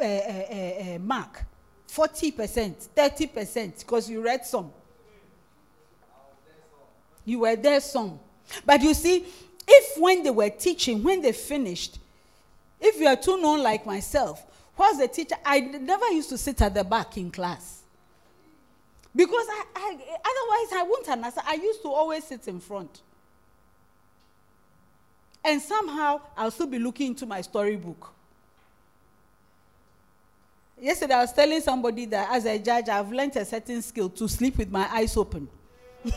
uh, 0.00 0.04
uh, 0.04 0.94
uh, 0.94 0.98
mark 1.00 1.44
40%, 1.88 2.88
30%, 2.94 3.78
because 3.78 4.10
you 4.10 4.22
read 4.22 4.44
some. 4.44 4.70
You 7.24 7.40
were 7.40 7.56
there 7.56 7.80
some. 7.80 8.18
But 8.64 8.82
you 8.82 8.94
see, 8.94 9.26
if 9.66 10.00
when 10.00 10.22
they 10.22 10.30
were 10.30 10.50
teaching, 10.50 11.02
when 11.02 11.20
they 11.20 11.32
finished, 11.32 11.98
if 12.80 13.00
you 13.00 13.06
are 13.06 13.16
too 13.16 13.40
known 13.40 13.62
like 13.62 13.84
myself, 13.84 14.44
what's 14.76 14.98
the 14.98 15.08
teacher? 15.08 15.36
I 15.44 15.60
never 15.60 16.08
used 16.10 16.28
to 16.30 16.38
sit 16.38 16.62
at 16.62 16.74
the 16.74 16.84
back 16.84 17.16
in 17.16 17.30
class. 17.30 17.82
Because 19.14 19.46
I, 19.50 19.64
I 19.74 19.92
otherwise 19.92 20.80
I 20.80 20.86
wouldn't 20.88 21.08
understand. 21.08 21.46
I 21.48 21.54
used 21.54 21.82
to 21.82 21.88
always 21.88 22.24
sit 22.24 22.46
in 22.46 22.60
front. 22.60 23.00
And 25.44 25.60
somehow 25.60 26.20
I'll 26.36 26.50
still 26.50 26.66
be 26.66 26.78
looking 26.78 27.08
into 27.08 27.26
my 27.26 27.40
storybook. 27.40 28.12
Yesterday 30.80 31.14
I 31.14 31.20
was 31.22 31.32
telling 31.32 31.60
somebody 31.60 32.04
that 32.06 32.30
as 32.30 32.44
a 32.44 32.58
judge, 32.58 32.88
I've 32.88 33.10
learned 33.10 33.36
a 33.36 33.44
certain 33.44 33.82
skill 33.82 34.08
to 34.10 34.28
sleep 34.28 34.58
with 34.58 34.70
my 34.70 34.88
eyes 34.92 35.16
open. 35.16 35.48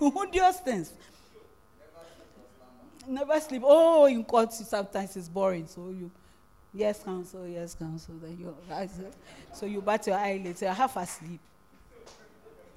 Odious 0.00 0.60
things. 0.60 0.92
Never 3.06 3.38
sleep. 3.40 3.62
Oh, 3.64 4.06
in 4.06 4.24
court 4.24 4.52
sometimes 4.52 5.16
it's 5.16 5.28
boring. 5.28 5.66
So 5.66 5.90
you, 5.90 6.10
yes, 6.74 7.02
counsel, 7.02 7.46
yes, 7.46 7.74
counsel. 7.74 8.14
Then 8.20 8.38
you, 8.40 8.54
so 9.52 9.66
you 9.66 9.80
bat 9.80 10.06
your 10.06 10.16
eyelids. 10.16 10.62
You're 10.62 10.72
half 10.72 10.96
asleep. 10.96 11.40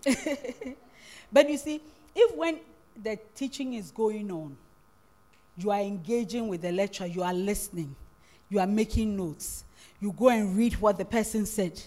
but 1.31 1.49
you 1.49 1.57
see, 1.57 1.81
if 2.15 2.35
when 2.35 2.59
the 3.01 3.17
teaching 3.35 3.73
is 3.73 3.91
going 3.91 4.29
on, 4.31 4.55
you 5.57 5.71
are 5.71 5.79
engaging 5.79 6.47
with 6.47 6.61
the 6.61 6.71
lecturer, 6.71 7.07
you 7.07 7.23
are 7.23 7.33
listening, 7.33 7.95
you 8.49 8.59
are 8.59 8.67
making 8.67 9.15
notes, 9.15 9.63
you 9.99 10.11
go 10.11 10.29
and 10.29 10.57
read 10.57 10.73
what 10.75 10.97
the 10.97 11.05
person 11.05 11.45
said. 11.45 11.81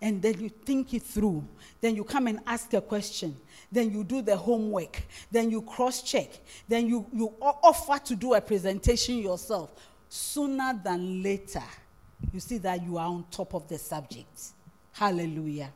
and 0.00 0.20
then 0.20 0.38
you 0.40 0.48
think 0.48 0.94
it 0.94 1.02
through. 1.02 1.46
Then 1.80 1.96
you 1.96 2.04
come 2.04 2.26
and 2.26 2.40
ask 2.46 2.72
a 2.74 2.80
question. 2.80 3.36
Then 3.70 3.90
you 3.90 4.04
do 4.04 4.22
the 4.22 4.36
homework. 4.36 5.02
Then 5.30 5.50
you 5.50 5.62
cross 5.62 6.02
check. 6.02 6.28
Then 6.68 6.86
you, 6.86 7.06
you 7.12 7.32
offer 7.40 7.98
to 8.04 8.16
do 8.16 8.34
a 8.34 8.40
presentation 8.40 9.18
yourself. 9.18 9.70
Sooner 10.08 10.78
than 10.84 11.22
later, 11.22 11.62
you 12.32 12.40
see 12.40 12.58
that 12.58 12.82
you 12.82 12.98
are 12.98 13.06
on 13.06 13.24
top 13.30 13.54
of 13.54 13.68
the 13.68 13.78
subject. 13.78 14.52
Hallelujah. 14.92 15.72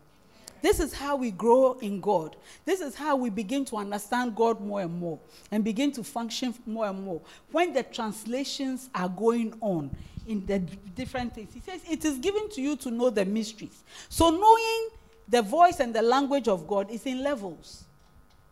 This 0.63 0.81
is 0.81 0.93
how 0.93 1.17
we 1.17 1.31
grow 1.31 1.73
in 1.81 2.01
God. 2.01 2.37
This 2.65 2.81
is 2.81 2.95
how 2.95 3.17
we 3.17 3.31
begin 3.31 3.65
to 3.67 3.77
understand 3.77 4.35
God 4.35 4.61
more 4.61 4.83
and 4.83 4.99
more 4.99 5.19
and 5.51 5.65
begin 5.65 5.93
to 5.93 6.05
function 6.05 6.55
more 6.67 6.87
and 6.87 7.03
more. 7.03 7.21
When 7.51 7.73
the 7.73 7.83
translations 7.83 8.91
are 8.95 9.09
going 9.09 9.55
on 9.61 9.91
in 10.27 10.45
the 10.47 10.59
different 10.59 11.35
things, 11.35 11.55
he 11.55 11.61
says 11.61 11.81
it 11.89 12.05
is 12.05 12.19
given 12.19 12.49
to 12.51 12.61
you 12.61 12.77
to 12.77 12.91
know 12.91 13.11
the 13.11 13.25
mysteries. 13.25 13.85
So, 14.09 14.31
knowing 14.31 14.89
the 15.29 15.43
voice 15.43 15.81
and 15.81 15.95
the 15.95 16.03
language 16.03 16.49
of 16.49 16.67
God 16.67 16.91
is 16.91 17.07
in 17.07 17.23
levels. 17.23 17.85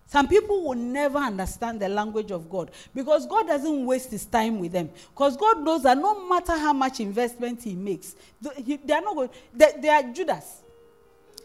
Some 0.07 0.27
people 0.27 0.65
will 0.65 0.79
never 0.79 1.19
understand 1.19 1.81
the 1.81 1.89
language 1.89 2.31
of 2.31 2.49
God 2.49 2.71
because 2.95 3.27
God 3.27 3.47
doesn't 3.47 3.85
waste 3.85 4.11
his 4.11 4.25
time 4.25 4.59
with 4.59 4.73
them. 4.73 4.89
Because 5.11 5.37
God 5.37 5.61
knows 5.61 5.83
that 5.83 5.99
no 5.99 6.27
matter 6.27 6.53
how 6.53 6.73
much 6.73 7.01
investment 7.01 7.63
he 7.63 7.75
makes, 7.75 8.17
they 8.41 8.95
are 8.95 9.03
not 9.03 9.15
going, 9.15 9.29
they, 9.53 9.73
they 9.83 9.89
are 9.91 10.03
Judas. 10.05 10.63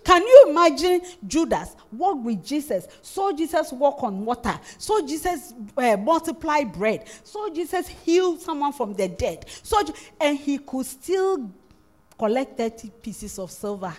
Can 0.03 0.21
you 0.21 0.47
imagine 0.49 1.01
Judas 1.25 1.75
walk 1.91 2.23
with 2.23 2.45
Jesus, 2.45 2.87
saw 3.01 3.31
Jesus 3.31 3.71
walk 3.71 4.03
on 4.03 4.25
water, 4.25 4.59
saw 4.77 5.01
Jesus 5.05 5.53
uh, 5.77 5.97
multiply 5.97 6.63
bread, 6.63 7.07
saw 7.23 7.49
Jesus 7.49 7.87
heal 7.87 8.37
someone 8.37 8.73
from 8.73 8.93
the 8.93 9.07
dead, 9.07 9.45
saw, 9.63 9.81
and 10.19 10.37
he 10.37 10.57
could 10.57 10.85
still 10.85 11.49
collect 12.17 12.57
30 12.57 12.89
pieces 13.01 13.39
of 13.39 13.49
silver. 13.51 13.93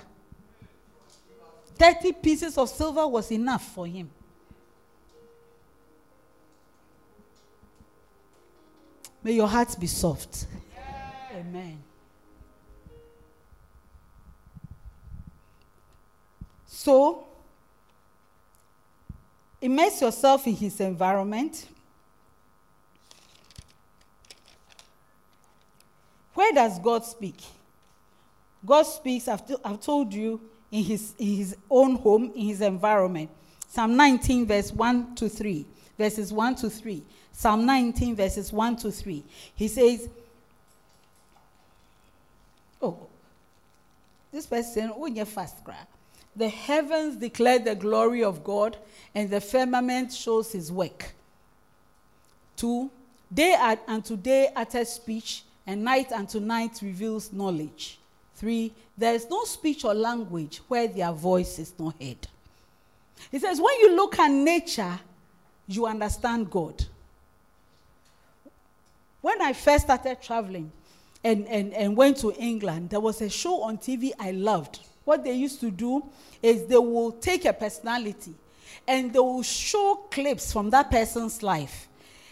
30 1.77 2.13
pieces 2.13 2.59
of 2.59 2.69
silver 2.69 3.07
was 3.07 3.31
enough 3.33 3.75
for 3.75 3.87
him. 3.87 4.11
May 9.23 9.33
your 9.33 9.49
hearts 9.49 9.75
be 9.75 9.87
soft. 9.87 10.47
Amen. 11.35 11.84
So, 16.85 17.25
immerse 19.59 20.03
yourself 20.03 20.47
in 20.47 20.55
his 20.55 20.79
environment. 20.81 21.67
Where 26.35 26.53
does 26.53 26.79
God 26.79 27.07
speak? 27.07 27.37
God 28.67 28.83
speaks, 28.83 29.29
I've, 29.29 29.47
to- 29.47 29.61
I've 29.65 29.81
told 29.81 30.13
you, 30.13 30.39
in 30.71 30.85
his, 30.85 31.15
in 31.19 31.37
his 31.37 31.57
own 31.71 31.95
home, 31.95 32.31
in 32.35 32.49
his 32.49 32.61
environment. 32.61 33.31
Psalm 33.67 33.97
19, 33.97 34.47
verse 34.47 34.71
1 34.71 35.15
to 35.15 35.31
3. 35.31 35.65
Verses 35.97 36.35
1 36.35 36.55
to 36.57 36.69
3. 36.69 37.03
Psalm 37.33 37.65
19, 37.65 38.15
verses 38.15 38.53
1 38.53 38.77
to 38.77 38.91
3. 38.91 39.25
He 39.57 39.69
says, 39.69 40.11
Oh, 42.83 43.07
this 44.31 44.45
person, 44.45 44.89
when 44.89 45.17
you 45.17 45.25
fast 45.25 45.65
cry. 45.65 45.77
The 46.37 46.49
heavens 46.49 47.17
declare 47.17 47.59
the 47.59 47.75
glory 47.75 48.25
of 48.25 48.43
God, 48.43 48.77
and 49.15 49.31
the 49.31 49.41
firmament 49.41 50.13
shows 50.13 50.53
his 50.53 50.73
work. 50.73 51.15
Two, 52.57 52.91
day 53.33 53.55
at, 53.55 53.83
unto 53.87 54.17
day 54.17 54.51
utters 54.55 54.89
speech, 54.89 55.45
and 55.67 55.85
night 55.85 56.13
unto 56.13 56.41
night 56.41 56.81
reveals 56.83 57.33
knowledge. 57.33 57.99
Three, 58.35 58.73
there 58.99 59.15
is 59.15 59.29
no 59.31 59.45
speech 59.45 59.85
or 59.85 59.95
language 59.95 60.61
where 60.69 60.89
their 60.89 61.13
voice 61.13 61.59
is 61.59 61.73
not 61.79 61.95
heard. 62.01 62.29
He 63.31 63.39
says, 63.39 63.61
when 63.61 63.79
you 63.81 63.97
look 63.97 64.19
at 64.19 64.31
nature, 64.31 64.99
you 65.67 65.87
understand 65.87 66.51
God. 66.51 66.85
When 69.21 69.41
I 69.41 69.53
first 69.53 69.85
started 69.85 70.21
traveling 70.21 70.71
and, 71.23 71.47
and, 71.47 71.73
and 71.73 71.97
went 71.97 72.19
to 72.19 72.33
England, 72.33 72.91
there 72.91 73.01
was 73.01 73.23
a 73.23 73.31
show 73.31 73.63
on 73.63 73.79
TV 73.79 74.13
I 74.19 74.33
loved. 74.33 74.81
What 75.05 75.25
they 75.25 75.33
used 75.33 75.61
to 75.61 75.71
do 75.71 76.05
is 76.43 76.67
they 76.67 76.79
will 76.79 77.13
take 77.13 77.45
a 77.45 77.53
personality 77.53 78.35
and 78.87 79.13
they 79.13 79.19
will 79.19 79.43
show 79.43 80.07
clips 80.11 80.53
from 80.53 80.71
that 80.71 80.91
person's 80.91 81.43
life. 81.43 81.89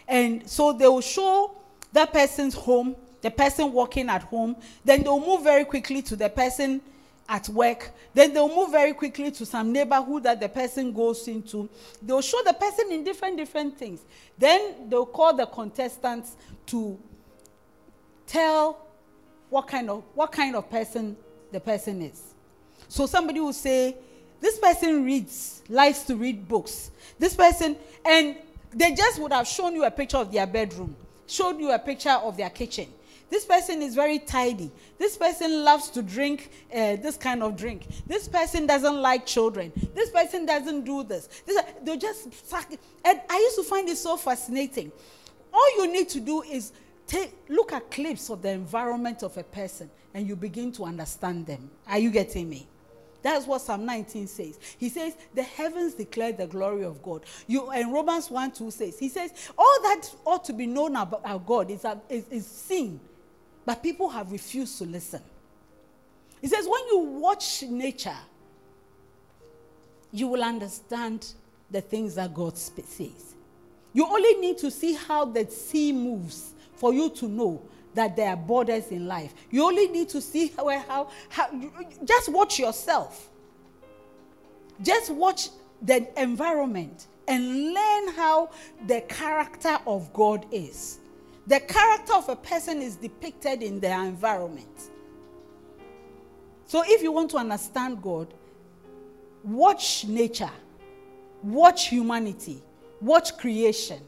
And 0.08 0.48
so 0.48 0.72
they 0.72 0.86
will 0.86 1.00
show 1.00 1.54
that 1.92 2.12
person's 2.12 2.54
home, 2.54 2.96
the 3.20 3.30
person 3.30 3.72
working 3.72 4.08
at 4.08 4.22
home, 4.22 4.56
then 4.84 5.02
they'll 5.02 5.20
move 5.20 5.42
very 5.42 5.64
quickly 5.64 6.02
to 6.02 6.16
the 6.16 6.28
person 6.28 6.80
at 7.28 7.48
work. 7.48 7.90
Then 8.14 8.34
they'll 8.34 8.54
move 8.54 8.70
very 8.70 8.92
quickly 8.92 9.30
to 9.30 9.46
some 9.46 9.72
neighborhood 9.72 10.24
that 10.24 10.40
the 10.40 10.48
person 10.48 10.92
goes 10.92 11.26
into. 11.28 11.68
They'll 12.02 12.20
show 12.20 12.42
the 12.44 12.52
person 12.52 12.90
in 12.90 13.04
different, 13.04 13.36
different 13.36 13.78
things. 13.78 14.00
Then 14.36 14.88
they'll 14.88 15.06
call 15.06 15.34
the 15.34 15.46
contestants 15.46 16.36
to 16.66 16.98
tell 18.26 18.86
what 19.50 19.68
kind 19.68 19.90
of 19.90 20.02
what 20.14 20.32
kind 20.32 20.56
of 20.56 20.68
person 20.70 21.16
the 21.52 21.60
person 21.60 22.02
is. 22.02 22.31
So 22.92 23.06
somebody 23.06 23.40
will 23.40 23.54
say, 23.54 23.96
this 24.38 24.58
person 24.58 25.02
reads, 25.02 25.62
likes 25.70 26.02
to 26.02 26.14
read 26.14 26.46
books. 26.46 26.90
This 27.18 27.34
person, 27.34 27.74
and 28.04 28.36
they 28.70 28.92
just 28.94 29.18
would 29.18 29.32
have 29.32 29.48
shown 29.48 29.74
you 29.74 29.84
a 29.84 29.90
picture 29.90 30.18
of 30.18 30.30
their 30.30 30.46
bedroom, 30.46 30.94
showed 31.26 31.58
you 31.58 31.70
a 31.70 31.78
picture 31.78 32.10
of 32.10 32.36
their 32.36 32.50
kitchen. 32.50 32.88
This 33.30 33.46
person 33.46 33.80
is 33.80 33.94
very 33.94 34.18
tidy. 34.18 34.70
This 34.98 35.16
person 35.16 35.64
loves 35.64 35.88
to 35.88 36.02
drink 36.02 36.50
uh, 36.70 36.96
this 36.96 37.16
kind 37.16 37.42
of 37.42 37.56
drink. 37.56 37.86
This 38.06 38.28
person 38.28 38.66
doesn't 38.66 39.00
like 39.00 39.24
children. 39.24 39.72
This 39.94 40.10
person 40.10 40.44
doesn't 40.44 40.84
do 40.84 41.02
this. 41.02 41.30
this 41.46 41.64
they 41.82 41.96
just 41.96 42.46
suck. 42.46 42.70
And 43.06 43.20
I 43.30 43.38
used 43.38 43.56
to 43.56 43.62
find 43.62 43.88
it 43.88 43.96
so 43.96 44.18
fascinating. 44.18 44.92
All 45.50 45.78
you 45.78 45.90
need 45.90 46.10
to 46.10 46.20
do 46.20 46.42
is 46.42 46.72
take 47.06 47.32
look 47.48 47.72
at 47.72 47.90
clips 47.90 48.28
of 48.28 48.42
the 48.42 48.50
environment 48.50 49.22
of 49.22 49.34
a 49.38 49.44
person 49.44 49.88
and 50.12 50.28
you 50.28 50.36
begin 50.36 50.70
to 50.72 50.84
understand 50.84 51.46
them. 51.46 51.70
Are 51.88 51.98
you 51.98 52.10
getting 52.10 52.50
me? 52.50 52.68
That's 53.22 53.46
what 53.46 53.60
Psalm 53.60 53.86
19 53.86 54.26
says. 54.26 54.58
He 54.78 54.88
says, 54.88 55.14
The 55.34 55.42
heavens 55.42 55.94
declare 55.94 56.32
the 56.32 56.46
glory 56.46 56.84
of 56.84 57.02
God. 57.02 57.24
You 57.46 57.70
and 57.70 57.92
Romans 57.92 58.30
1 58.30 58.52
2 58.52 58.70
says, 58.70 58.98
He 58.98 59.08
says, 59.08 59.32
All 59.56 59.82
that 59.82 60.10
ought 60.24 60.44
to 60.44 60.52
be 60.52 60.66
known 60.66 60.96
about 60.96 61.22
our 61.24 61.38
God 61.38 61.70
is, 61.70 61.84
uh, 61.84 61.96
is, 62.08 62.26
is 62.28 62.46
seen, 62.46 63.00
but 63.64 63.82
people 63.82 64.08
have 64.08 64.32
refused 64.32 64.78
to 64.78 64.84
listen. 64.84 65.22
He 66.40 66.48
says, 66.48 66.66
When 66.68 66.86
you 66.88 66.98
watch 67.20 67.62
nature, 67.62 68.16
you 70.10 70.26
will 70.26 70.42
understand 70.42 71.32
the 71.70 71.80
things 71.80 72.16
that 72.16 72.34
God 72.34 72.58
says. 72.58 73.34
You 73.94 74.06
only 74.06 74.34
need 74.34 74.58
to 74.58 74.70
see 74.70 74.94
how 74.94 75.24
the 75.26 75.48
sea 75.48 75.92
moves 75.92 76.52
for 76.74 76.92
you 76.92 77.10
to 77.10 77.28
know 77.28 77.62
that 77.94 78.16
there 78.16 78.30
are 78.30 78.36
borders 78.36 78.88
in 78.88 79.06
life. 79.06 79.34
You 79.50 79.64
only 79.64 79.88
need 79.88 80.08
to 80.10 80.20
see 80.20 80.48
where 80.48 80.80
how, 80.80 81.10
how 81.28 81.48
just 82.04 82.30
watch 82.30 82.58
yourself. 82.58 83.28
Just 84.80 85.10
watch 85.10 85.50
the 85.82 86.08
environment 86.20 87.06
and 87.28 87.72
learn 87.72 88.08
how 88.14 88.50
the 88.86 89.00
character 89.02 89.78
of 89.86 90.12
God 90.12 90.46
is. 90.50 90.98
The 91.46 91.60
character 91.60 92.14
of 92.14 92.28
a 92.28 92.36
person 92.36 92.82
is 92.82 92.96
depicted 92.96 93.62
in 93.62 93.80
their 93.80 94.02
environment. 94.04 94.90
So 96.66 96.82
if 96.86 97.02
you 97.02 97.12
want 97.12 97.30
to 97.32 97.36
understand 97.36 98.00
God, 98.00 98.32
watch 99.44 100.06
nature, 100.06 100.50
watch 101.42 101.88
humanity, 101.88 102.62
watch 103.00 103.36
creation. 103.36 104.00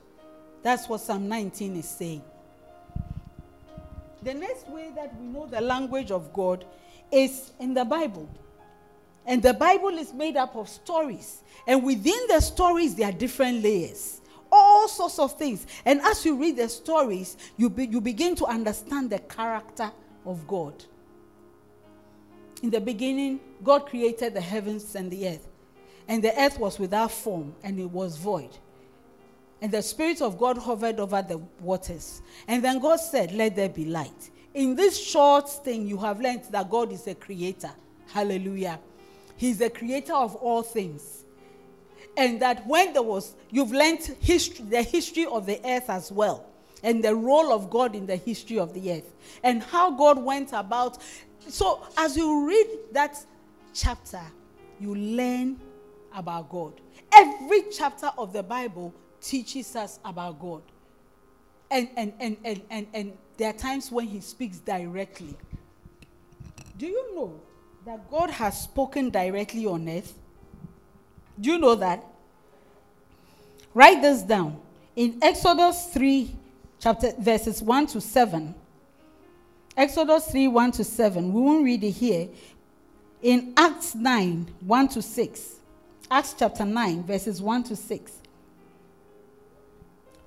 That's 0.62 0.88
what 0.88 1.00
Psalm 1.00 1.28
19 1.28 1.76
is 1.76 1.88
saying. 1.88 2.22
The 4.24 4.32
next 4.32 4.66
way 4.68 4.90
that 4.96 5.14
we 5.20 5.26
know 5.26 5.46
the 5.46 5.60
language 5.60 6.10
of 6.10 6.32
God 6.32 6.64
is 7.12 7.52
in 7.60 7.74
the 7.74 7.84
Bible. 7.84 8.28
And 9.26 9.42
the 9.42 9.52
Bible 9.52 9.90
is 9.98 10.14
made 10.14 10.36
up 10.36 10.56
of 10.56 10.68
stories. 10.68 11.42
And 11.66 11.84
within 11.84 12.26
the 12.28 12.40
stories, 12.40 12.94
there 12.94 13.10
are 13.10 13.12
different 13.12 13.62
layers. 13.62 14.22
All 14.50 14.88
sorts 14.88 15.18
of 15.18 15.36
things. 15.36 15.66
And 15.84 16.00
as 16.00 16.24
you 16.24 16.36
read 16.36 16.56
the 16.56 16.68
stories, 16.70 17.36
you, 17.58 17.68
be, 17.68 17.86
you 17.86 18.00
begin 18.00 18.34
to 18.36 18.46
understand 18.46 19.10
the 19.10 19.18
character 19.18 19.92
of 20.24 20.46
God. 20.46 20.82
In 22.62 22.70
the 22.70 22.80
beginning, 22.80 23.40
God 23.62 23.86
created 23.86 24.32
the 24.32 24.40
heavens 24.40 24.94
and 24.94 25.10
the 25.10 25.28
earth. 25.28 25.46
And 26.08 26.24
the 26.24 26.38
earth 26.40 26.58
was 26.58 26.78
without 26.78 27.10
form 27.10 27.54
and 27.62 27.78
it 27.78 27.90
was 27.90 28.16
void. 28.16 28.56
And 29.64 29.72
the 29.72 29.80
Spirit 29.80 30.20
of 30.20 30.36
God 30.36 30.58
hovered 30.58 31.00
over 31.00 31.22
the 31.22 31.38
waters. 31.58 32.20
And 32.46 32.62
then 32.62 32.80
God 32.80 32.96
said, 32.96 33.32
Let 33.32 33.56
there 33.56 33.70
be 33.70 33.86
light. 33.86 34.30
In 34.52 34.74
this 34.74 35.02
short 35.02 35.48
thing, 35.48 35.86
you 35.86 35.96
have 35.96 36.20
learned 36.20 36.42
that 36.50 36.68
God 36.68 36.92
is 36.92 37.06
a 37.06 37.14
creator. 37.14 37.70
Hallelujah. 38.12 38.78
He's 39.38 39.56
the 39.56 39.70
creator 39.70 40.12
of 40.12 40.34
all 40.34 40.62
things. 40.62 41.24
And 42.14 42.42
that 42.42 42.66
when 42.66 42.92
there 42.92 43.02
was, 43.02 43.36
you've 43.50 43.72
learned 43.72 44.02
history, 44.20 44.66
the 44.66 44.82
history 44.82 45.24
of 45.24 45.46
the 45.46 45.58
earth 45.64 45.88
as 45.88 46.12
well, 46.12 46.44
and 46.82 47.02
the 47.02 47.14
role 47.14 47.50
of 47.50 47.70
God 47.70 47.94
in 47.94 48.04
the 48.04 48.16
history 48.16 48.58
of 48.58 48.74
the 48.74 48.92
earth, 48.92 49.14
and 49.42 49.62
how 49.62 49.92
God 49.92 50.22
went 50.22 50.52
about. 50.52 50.98
So, 51.48 51.86
as 51.96 52.18
you 52.18 52.46
read 52.46 52.66
that 52.92 53.16
chapter, 53.72 54.20
you 54.78 54.94
learn 54.94 55.58
about 56.14 56.50
God. 56.50 56.82
Every 57.10 57.62
chapter 57.72 58.10
of 58.18 58.34
the 58.34 58.42
Bible 58.42 58.92
teaches 59.24 59.74
us 59.74 59.98
about 60.04 60.38
God. 60.38 60.62
And, 61.70 61.88
and, 61.96 62.12
and, 62.20 62.36
and, 62.44 62.60
and, 62.70 62.86
and 62.92 63.12
there 63.36 63.50
are 63.50 63.54
times 63.54 63.90
when 63.90 64.06
He 64.06 64.20
speaks 64.20 64.58
directly. 64.58 65.34
Do 66.76 66.86
you 66.86 67.14
know 67.14 67.40
that 67.86 68.10
God 68.10 68.30
has 68.30 68.62
spoken 68.62 69.10
directly 69.10 69.66
on 69.66 69.88
earth? 69.88 70.14
Do 71.40 71.50
you 71.50 71.58
know 71.58 71.74
that? 71.76 72.04
Write 73.72 74.02
this 74.02 74.22
down. 74.22 74.60
In 74.94 75.18
Exodus 75.20 75.86
3, 75.86 76.34
chapter 76.78 77.12
verses 77.18 77.60
1 77.60 77.86
to 77.88 78.00
7. 78.00 78.54
Exodus 79.76 80.26
3, 80.26 80.48
1 80.48 80.72
to 80.72 80.84
7. 80.84 81.32
We 81.32 81.40
won't 81.40 81.64
read 81.64 81.82
it 81.82 81.90
here. 81.90 82.28
In 83.22 83.52
Acts 83.56 83.94
9, 83.94 84.46
1 84.60 84.88
to 84.88 85.02
6. 85.02 85.54
Acts 86.10 86.34
chapter 86.38 86.64
9, 86.64 87.02
verses 87.02 87.42
1 87.42 87.64
to 87.64 87.74
6. 87.74 88.12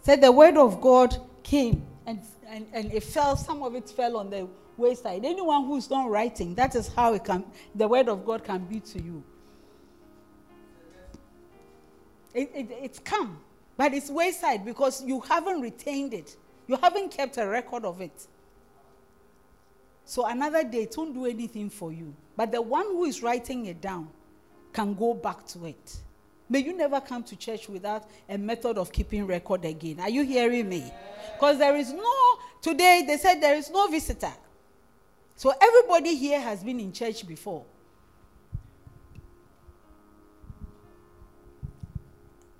Said 0.07 0.21
the 0.21 0.31
word 0.31 0.55
of 0.55 0.79
God 0.79 1.17
came 1.43 1.85
and, 2.05 2.21
and, 2.47 2.65
and 2.71 2.93
it 2.93 3.03
fell, 3.03 3.35
some 3.35 3.61
of 3.61 3.75
it 3.75 3.89
fell 3.89 4.15
on 4.15 4.29
the 4.29 4.47
wayside. 4.77 5.25
Anyone 5.25 5.65
who's 5.65 5.89
not 5.89 6.09
writing, 6.09 6.55
that 6.55 6.75
is 6.75 6.87
how 6.87 7.13
it 7.13 7.25
can 7.25 7.43
the 7.75 7.89
word 7.89 8.07
of 8.07 8.25
God 8.25 8.41
can 8.41 8.63
be 8.63 8.79
to 8.79 9.03
you. 9.03 9.21
It, 12.33 12.49
it, 12.55 12.67
it's 12.81 12.99
come, 12.99 13.37
but 13.75 13.93
it's 13.93 14.09
wayside 14.09 14.63
because 14.63 15.03
you 15.03 15.19
haven't 15.19 15.59
retained 15.59 16.13
it. 16.13 16.37
You 16.67 16.77
haven't 16.77 17.11
kept 17.11 17.37
a 17.37 17.45
record 17.45 17.83
of 17.83 17.99
it. 17.99 18.27
So 20.05 20.25
another 20.25 20.63
day, 20.63 20.83
it 20.83 20.95
won't 20.95 21.15
do 21.15 21.25
anything 21.25 21.69
for 21.69 21.91
you. 21.91 22.15
But 22.37 22.53
the 22.53 22.61
one 22.61 22.85
who 22.85 23.03
is 23.03 23.21
writing 23.21 23.65
it 23.65 23.81
down 23.81 24.07
can 24.71 24.93
go 24.93 25.13
back 25.13 25.45
to 25.47 25.65
it. 25.65 25.97
May 26.49 26.59
you 26.59 26.75
never 26.75 27.01
come 27.01 27.23
to 27.23 27.35
church 27.35 27.67
without 27.67 28.05
a 28.29 28.37
method 28.37 28.77
of 28.77 28.91
keeping 28.91 29.27
record 29.27 29.65
again. 29.65 29.99
Are 29.99 30.09
you 30.09 30.23
hearing 30.23 30.69
me? 30.69 30.91
Because 31.33 31.57
there 31.57 31.75
is 31.75 31.91
no, 31.91 32.37
today 32.61 33.03
they 33.05 33.17
said 33.17 33.41
there 33.41 33.55
is 33.55 33.69
no 33.69 33.87
visitor. 33.87 34.31
So 35.35 35.53
everybody 35.61 36.15
here 36.15 36.39
has 36.39 36.63
been 36.63 36.79
in 36.79 36.93
church 36.93 37.27
before. 37.27 37.65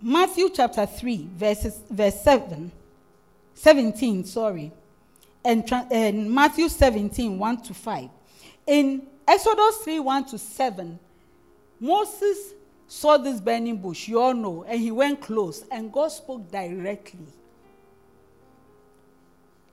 Matthew 0.02 0.50
chapter 0.54 0.86
3, 0.86 1.30
verses, 1.36 1.80
verse 1.90 2.22
7, 2.22 2.72
17, 3.56 4.26
sorry, 4.26 4.72
and, 5.44 5.68
and 5.92 6.32
Matthew 6.32 6.70
17, 6.70 7.40
1 7.40 7.62
to 7.64 7.74
5. 7.74 8.10
In 8.68 9.08
Exodus 9.28 9.78
3, 9.78 10.00
1 10.00 10.26
to 10.26 10.38
7, 10.38 11.00
Moses 11.80 12.54
saw 12.88 13.18
this 13.18 13.42
burning 13.42 13.78
bush, 13.78 14.08
you 14.08 14.20
all 14.20 14.34
know, 14.34 14.64
and 14.64 14.80
he 14.80 14.92
went 14.92 15.22
close, 15.22 15.66
and 15.70 15.92
God 15.92 16.08
spoke 16.10 16.50
directly. 16.52 17.28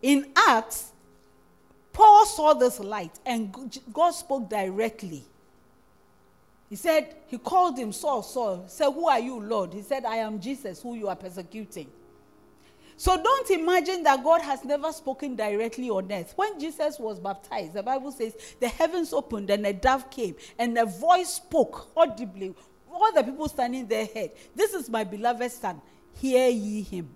In 0.02 0.30
Acts, 0.36 0.92
Paul 1.92 2.26
saw 2.26 2.54
this 2.54 2.80
light, 2.80 3.12
and 3.24 3.54
God 3.92 4.10
spoke 4.10 4.50
directly. 4.50 5.24
He 6.68 6.76
said, 6.76 7.14
He 7.28 7.38
called 7.38 7.78
him 7.78 7.92
Saul, 7.92 8.22
Saul. 8.22 8.64
He 8.64 8.68
said, 8.68 8.90
Who 8.90 9.08
are 9.08 9.20
you, 9.20 9.40
Lord? 9.40 9.72
He 9.72 9.82
said, 9.82 10.04
I 10.04 10.16
am 10.16 10.40
Jesus, 10.40 10.82
who 10.82 10.94
you 10.94 11.08
are 11.08 11.16
persecuting. 11.16 11.88
So 12.96 13.20
don't 13.20 13.50
imagine 13.50 14.02
that 14.04 14.22
God 14.22 14.40
has 14.42 14.64
never 14.64 14.92
spoken 14.92 15.34
directly 15.34 15.90
on 15.90 16.10
earth. 16.12 16.32
When 16.36 16.60
Jesus 16.60 16.98
was 16.98 17.18
baptized, 17.18 17.74
the 17.74 17.82
Bible 17.82 18.12
says 18.12 18.34
the 18.60 18.68
heavens 18.68 19.12
opened 19.12 19.50
and 19.50 19.66
a 19.66 19.72
dove 19.72 20.10
came 20.10 20.36
and 20.58 20.76
a 20.78 20.86
voice 20.86 21.34
spoke 21.34 21.88
audibly. 21.96 22.54
All 22.94 23.12
the 23.12 23.22
people 23.22 23.48
standing 23.48 23.86
there 23.86 24.06
heard, 24.06 24.30
This 24.54 24.72
is 24.72 24.88
my 24.88 25.04
beloved 25.04 25.50
son. 25.50 25.80
Hear 26.14 26.48
ye 26.48 26.82
him. 26.82 27.08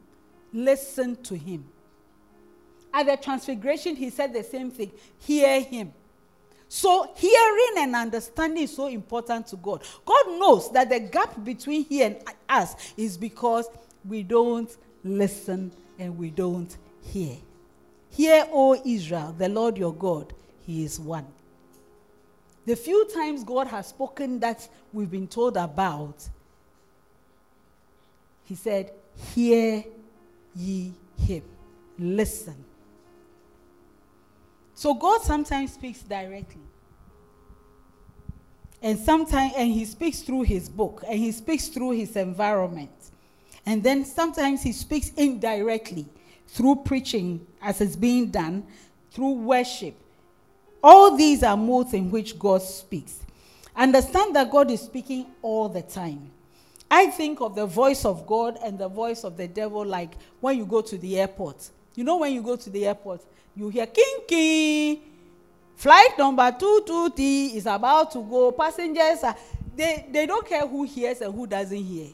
Listen 0.53 1.16
to 1.22 1.37
him. 1.37 1.64
At 2.93 3.07
the 3.07 3.16
transfiguration, 3.16 3.95
he 3.95 4.11
said 4.11 4.33
the 4.33 4.43
same 4.43 4.70
thing. 4.70 4.91
Hear 5.18 5.61
him. 5.61 5.93
So, 6.68 7.11
hearing 7.16 7.74
and 7.79 7.97
understanding 7.97 8.64
is 8.64 8.76
so 8.76 8.89
important 8.89 9.47
to 9.49 9.57
God. 9.57 9.83
God 10.05 10.39
knows 10.39 10.70
that 10.72 10.91
the 10.91 11.01
gap 11.01 11.43
between 11.43 11.85
He 11.87 12.03
and 12.03 12.18
us 12.47 12.76
is 12.97 13.16
because 13.16 13.66
we 14.07 14.22
don't 14.22 14.70
listen 15.03 15.72
and 15.99 16.18
we 16.18 16.31
don't 16.31 16.76
hear. 17.01 17.37
Hear, 18.11 18.47
O 18.53 18.81
Israel, 18.85 19.35
the 19.39 19.49
Lord 19.49 19.79
your 19.79 19.95
God, 19.95 20.35
He 20.66 20.85
is 20.85 21.01
one. 21.01 21.26
The 22.69 22.77
few 22.77 23.09
times 23.09 23.45
God 23.45 23.66
has 23.69 23.87
spoken 23.87 24.41
that 24.41 24.69
we've 24.93 25.11
been 25.11 25.27
told 25.27 25.57
about, 25.57 26.29
He 28.45 28.57
said, 28.57 28.93
Hear 29.35 29.85
ye 30.55 30.93
Him. 31.16 31.45
Listen. 31.99 32.62
So 34.75 34.93
God 34.93 35.23
sometimes 35.23 35.73
speaks 35.73 36.03
directly. 36.03 36.61
And 38.83 38.99
sometimes 38.99 39.55
and 39.57 39.73
he 39.73 39.87
speaks 39.87 40.21
through 40.21 40.43
his 40.43 40.69
book 40.69 41.03
and 41.09 41.19
he 41.19 41.33
speaks 41.33 41.69
through 41.69 41.93
his 41.93 42.16
environment. 42.16 42.93
And 43.64 43.83
then 43.83 44.05
sometimes 44.05 44.62
he 44.62 44.73
speaks 44.73 45.09
indirectly 45.16 46.07
through 46.47 46.83
preaching 46.85 47.47
as 47.62 47.81
it's 47.81 47.97
being 47.97 48.31
done, 48.31 48.66
through 49.11 49.37
worship. 49.37 49.95
All 50.83 51.16
these 51.16 51.43
are 51.43 51.57
modes 51.57 51.95
in 51.95 52.11
which 52.11 52.39
God 52.39 52.62
speaks. 52.62 53.20
Understand 53.74 54.35
that 54.37 54.51
God 54.51 54.70
is 54.70 54.81
speaking 54.81 55.26
all 55.43 55.68
the 55.68 55.83
time. 55.83 56.31
I 56.91 57.07
think 57.07 57.41
of 57.41 57.55
the 57.55 57.66
voice 57.66 58.05
of 58.05 58.26
God 58.26 58.59
and 58.64 58.79
the 58.79 58.89
voice 58.89 59.24
of 59.24 59.37
the 59.37 59.47
devil 59.47 59.85
like 59.85 60.14
when 60.41 60.57
you 60.57 60.64
go 60.64 60.81
to 60.81 60.97
the 60.97 61.20
airport. 61.20 61.68
You 61.95 62.05
know, 62.05 62.16
when 62.18 62.33
you 62.33 62.43
go 62.43 62.57
to 62.57 62.70
the 62.70 62.87
airport, 62.87 63.20
you 63.55 63.68
hear 63.68 63.87
kinky. 63.87 65.03
Flight 65.76 66.18
number 66.18 66.51
223 66.51 67.47
is 67.57 67.66
about 67.66 68.11
to 68.12 68.22
go. 68.22 68.53
Passengers 68.53 69.22
are, 69.22 69.37
they, 69.76 70.07
they 70.11 70.26
don't 70.26 70.47
care 70.47 70.66
who 70.66 70.85
hears 70.85 71.20
and 71.20 71.35
who 71.35 71.47
doesn't 71.47 71.76
hear. 71.76 72.09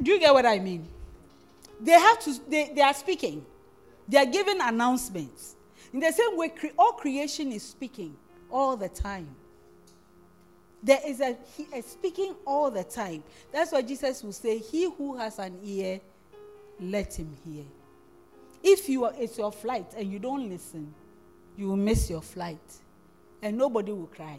Do 0.00 0.12
you 0.12 0.20
get 0.20 0.32
what 0.32 0.46
I 0.46 0.58
mean? 0.58 0.86
They 1.80 1.92
have 1.92 2.20
to, 2.20 2.34
they, 2.48 2.72
they 2.74 2.82
are 2.82 2.94
speaking. 2.94 3.44
They 4.06 4.18
are 4.18 4.26
giving 4.26 4.60
announcements. 4.60 5.56
In 5.92 6.00
the 6.00 6.12
same 6.12 6.36
way, 6.36 6.48
cre- 6.48 6.68
all 6.78 6.92
creation 6.92 7.52
is 7.52 7.62
speaking 7.62 8.16
all 8.50 8.76
the 8.76 8.88
time. 8.88 9.28
There 10.82 11.00
is 11.06 11.20
a, 11.20 11.36
he, 11.56 11.66
speaking 11.82 12.34
all 12.44 12.70
the 12.70 12.82
time. 12.84 13.22
That's 13.52 13.72
why 13.72 13.82
Jesus 13.82 14.22
will 14.24 14.32
say, 14.32 14.58
He 14.58 14.90
who 14.90 15.16
has 15.16 15.38
an 15.38 15.58
ear, 15.62 16.00
let 16.80 17.14
him 17.14 17.36
hear. 17.44 17.64
If 18.62 18.88
you 18.88 19.04
are, 19.04 19.12
it's 19.16 19.38
your 19.38 19.52
flight 19.52 19.86
and 19.96 20.10
you 20.10 20.18
don't 20.18 20.48
listen, 20.48 20.92
you 21.56 21.68
will 21.68 21.76
miss 21.76 22.10
your 22.10 22.22
flight 22.22 22.60
and 23.42 23.56
nobody 23.56 23.92
will 23.92 24.06
cry. 24.06 24.38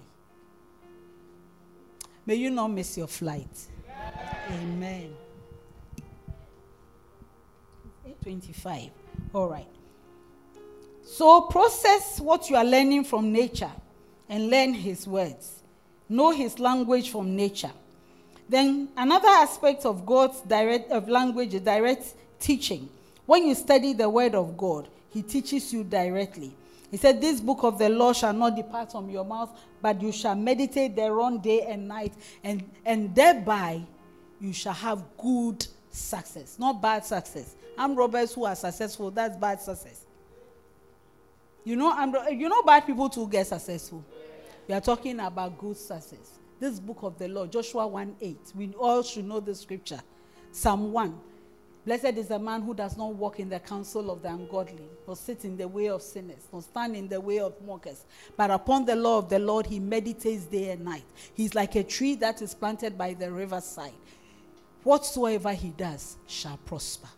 May 2.26 2.36
you 2.36 2.50
not 2.50 2.70
miss 2.70 2.98
your 2.98 3.08
flight. 3.08 3.68
Amen. 4.50 5.14
825. 8.06 8.90
All 9.34 9.50
right. 9.50 9.68
So 11.06 11.42
process 11.42 12.20
what 12.20 12.50
you 12.50 12.56
are 12.56 12.66
learning 12.66 13.04
from 13.06 13.32
nature 13.32 13.72
and 14.30 14.50
learn 14.50 14.74
his 14.74 15.08
words. 15.08 15.62
Know 16.10 16.32
his 16.32 16.60
language 16.60 17.12
from 17.12 17.36
nature. 17.36 17.72
Then 18.50 18.90
another 18.98 19.28
aspect 19.30 19.86
of 19.86 20.06
God's 20.06 20.42
direct 20.42 20.92
of 20.92 21.08
language 21.10 21.54
is 21.54 21.62
direct 21.62 22.14
teaching. 22.40 22.90
When 23.26 23.48
you 23.48 23.56
study 23.56 23.94
the 23.94 24.10
word 24.10 24.36
of 24.36 24.58
God, 24.58 24.88
he 25.10 25.22
teaches 25.22 25.72
you 25.72 25.84
directly. 25.84 26.56
He 26.92 26.98
said, 26.98 27.22
This 27.22 27.40
book 27.40 27.64
of 27.64 27.80
the 27.80 27.90
law 27.90 28.14
shall 28.14 28.34
not 28.34 28.56
depart 28.56 28.92
from 28.92 29.10
your 29.10 29.26
mouth, 29.26 29.50
but 29.82 30.02
you 30.02 30.12
shall 30.12 30.36
meditate 30.36 30.96
thereon 30.96 31.40
day 31.40 31.62
and 31.62 31.88
night, 31.88 32.14
and, 32.44 32.70
and 32.86 33.16
thereby 33.16 33.82
you 34.40 34.54
shall 34.54 34.74
have 34.74 35.04
good 35.18 35.66
success, 35.90 36.58
not 36.60 36.82
bad 36.82 37.06
success. 37.06 37.56
I'm 37.78 37.96
robbers 37.96 38.34
who 38.34 38.46
are 38.46 38.56
successful, 38.56 39.10
that's 39.10 39.38
bad 39.38 39.62
success. 39.62 40.06
You 41.64 41.76
know, 41.76 41.92
I'm, 41.92 42.14
uh, 42.14 42.28
you 42.28 42.50
know 42.50 42.62
bad 42.64 42.86
people 42.86 43.10
to 43.10 43.28
get 43.28 43.48
successful. 43.48 44.04
We 44.68 44.74
are 44.74 44.82
talking 44.82 45.20
about 45.20 45.58
good 45.58 45.78
success. 45.78 46.40
This 46.60 46.80
book 46.80 47.00
of 47.04 47.18
the 47.18 47.28
law, 47.28 47.46
Joshua 47.46 47.88
1 47.88 48.16
8. 48.22 48.38
We 48.56 48.74
all 48.80 49.04
should 49.04 49.26
know 49.26 49.40
the 49.40 49.56
scripture. 49.56 50.02
Psalm 50.52 50.92
1. 50.92 51.20
Blessed 51.86 52.18
is 52.18 52.30
the 52.30 52.40
man 52.40 52.62
who 52.62 52.74
does 52.74 52.96
not 52.96 53.14
walk 53.14 53.42
in 53.42 53.50
the 53.50 53.60
counsel 53.60 54.10
of 54.10 54.22
the 54.22 54.30
ungodly, 54.30 54.88
nor 55.06 55.18
sit 55.18 55.44
in 55.44 55.58
the 55.58 55.68
way 55.68 55.90
of 55.90 56.02
sinners, 56.02 56.48
nor 56.52 56.62
stand 56.62 56.96
in 56.96 57.10
the 57.10 57.20
way 57.20 57.40
of 57.40 57.54
mockers. 57.66 58.06
But 58.38 58.52
upon 58.52 58.86
the 58.86 58.96
law 58.96 59.18
of 59.18 59.28
the 59.28 59.40
Lord 59.40 59.66
he 59.66 59.80
meditates 59.80 60.46
day 60.46 60.72
and 60.72 60.86
night. 60.86 61.04
He's 61.34 61.54
like 61.54 61.76
a 61.76 61.84
tree 61.84 62.16
that 62.16 62.42
is 62.42 62.54
planted 62.54 62.98
by 62.98 63.14
the 63.14 63.30
riverside. 63.30 63.92
Whatsoever 64.84 65.52
he 65.52 65.70
does 65.70 66.18
shall 66.26 66.58
prosper. 66.58 67.10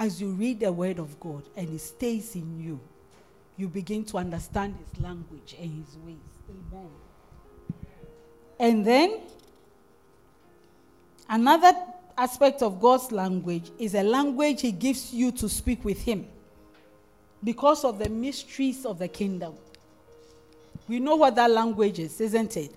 As 0.00 0.18
you 0.18 0.30
read 0.30 0.60
the 0.60 0.72
word 0.72 0.98
of 0.98 1.20
God 1.20 1.42
and 1.54 1.68
it 1.68 1.78
stays 1.78 2.34
in 2.34 2.58
you, 2.58 2.80
you 3.58 3.68
begin 3.68 4.02
to 4.06 4.16
understand 4.16 4.74
his 4.74 5.02
language 5.02 5.54
and 5.60 5.70
his 5.70 5.94
ways. 5.98 6.16
Amen. 6.48 6.88
And 8.58 8.86
then 8.86 9.20
another 11.28 11.74
aspect 12.16 12.62
of 12.62 12.80
God's 12.80 13.12
language 13.12 13.70
is 13.78 13.94
a 13.94 14.02
language 14.02 14.62
He 14.62 14.72
gives 14.72 15.12
you 15.12 15.32
to 15.32 15.48
speak 15.50 15.84
with 15.84 16.00
Him 16.00 16.26
because 17.44 17.84
of 17.84 17.98
the 17.98 18.08
mysteries 18.08 18.86
of 18.86 18.98
the 18.98 19.08
kingdom. 19.08 19.54
We 20.88 20.98
know 20.98 21.16
what 21.16 21.34
that 21.36 21.50
language 21.50 21.98
is, 21.98 22.20
isn't 22.22 22.56
it? 22.56 22.74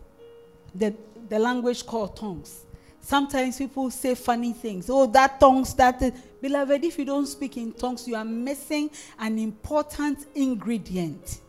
The, 0.75 0.93
the 1.29 1.39
language 1.39 1.85
called 1.85 2.17
tongues. 2.17 2.65
Sometimes 2.99 3.57
people 3.57 3.89
say 3.91 4.13
funny 4.15 4.51
things. 4.51 4.89
Oh, 4.89 5.05
that 5.07 5.39
tongues, 5.39 5.73
that. 5.75 6.01
is-" 6.01 6.13
Beloved, 6.43 6.83
if 6.83 6.99
you 6.99 7.05
don't 7.05 7.25
speak 7.25 7.55
in 7.55 7.71
tongues, 7.71 8.05
you 8.05 8.15
are 8.17 8.25
missing 8.25 8.91
an 9.17 9.39
important 9.39 10.27
ingredient 10.35 11.39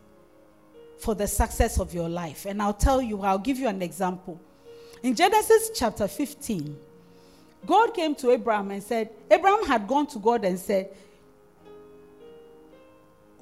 for 0.99 1.17
the 1.17 1.27
success 1.27 1.81
of 1.81 1.93
your 1.93 2.09
life. 2.09 2.47
And 2.47 2.63
I'll 2.63 2.75
tell 2.75 3.03
you, 3.03 3.21
I'll 3.23 3.41
give 3.41 3.59
you 3.59 3.67
an 3.67 3.83
example. 3.83 4.41
In 5.03 5.17
Genesis 5.17 5.73
chapter 5.75 6.07
15, 6.07 6.79
God 7.67 7.93
came 7.93 8.15
to 8.15 8.31
Abraham 8.31 8.71
and 8.71 8.81
said, 8.81 9.11
Abraham 9.29 9.67
had 9.67 9.89
gone 9.89 10.07
to 10.07 10.21
God 10.21 10.45
and 10.45 10.57
said, 10.57 10.91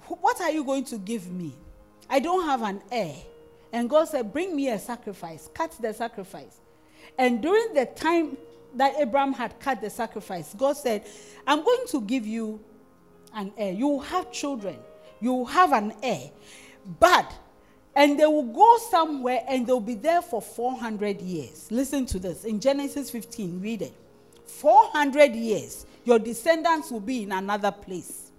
What 0.07 0.41
are 0.41 0.51
you 0.51 0.65
going 0.65 0.85
to 0.85 0.97
give 0.97 1.31
me? 1.31 1.53
I 2.09 2.19
don't 2.19 2.47
have 2.47 2.63
an 2.63 2.81
heir. 2.91 3.17
And 3.75 3.91
God 3.91 4.07
said, 4.09 4.33
Bring 4.33 4.57
me 4.57 4.71
a 4.71 4.79
sacrifice, 4.79 5.51
cut 5.53 5.77
the 5.79 5.93
sacrifice. 5.93 6.61
And 7.19 7.43
during 7.43 7.75
the 7.75 7.85
time 7.85 8.39
that 8.75 8.95
Abraham 8.99 9.33
had 9.33 9.59
cut 9.61 9.81
the 9.81 9.91
sacrifice, 9.91 10.55
God 10.55 10.77
said, 10.77 11.07
I'm 11.47 11.65
going 11.65 11.87
to 11.89 12.01
give 12.01 12.27
you 12.27 12.61
an 13.35 13.53
heir. 13.57 13.73
You 13.73 13.89
will 13.89 14.01
have 14.01 14.33
children, 14.33 14.77
you 15.21 15.33
will 15.33 15.47
have 15.47 15.73
an 15.73 15.93
heir. 16.03 16.31
But, 16.99 17.33
and 17.95 18.19
they 18.19 18.27
will 18.27 18.53
go 18.53 18.79
somewhere 18.91 19.45
and 19.49 19.67
they'll 19.67 19.81
be 19.81 19.95
there 19.95 20.23
for 20.23 20.43
400 20.43 21.21
years. 21.21 21.71
Listen 21.71 22.07
to 22.07 22.19
this. 22.19 22.45
In 22.45 22.59
Genesis 22.59 23.11
15, 23.11 23.61
read 23.61 23.83
it. 23.83 23.95
400 24.47 25.35
years, 25.35 25.87
your 26.05 26.19
descendants 26.19 26.91
will 26.91 27.01
be 27.01 27.23
in 27.23 27.33
another 27.33 27.71
place. 27.71 28.31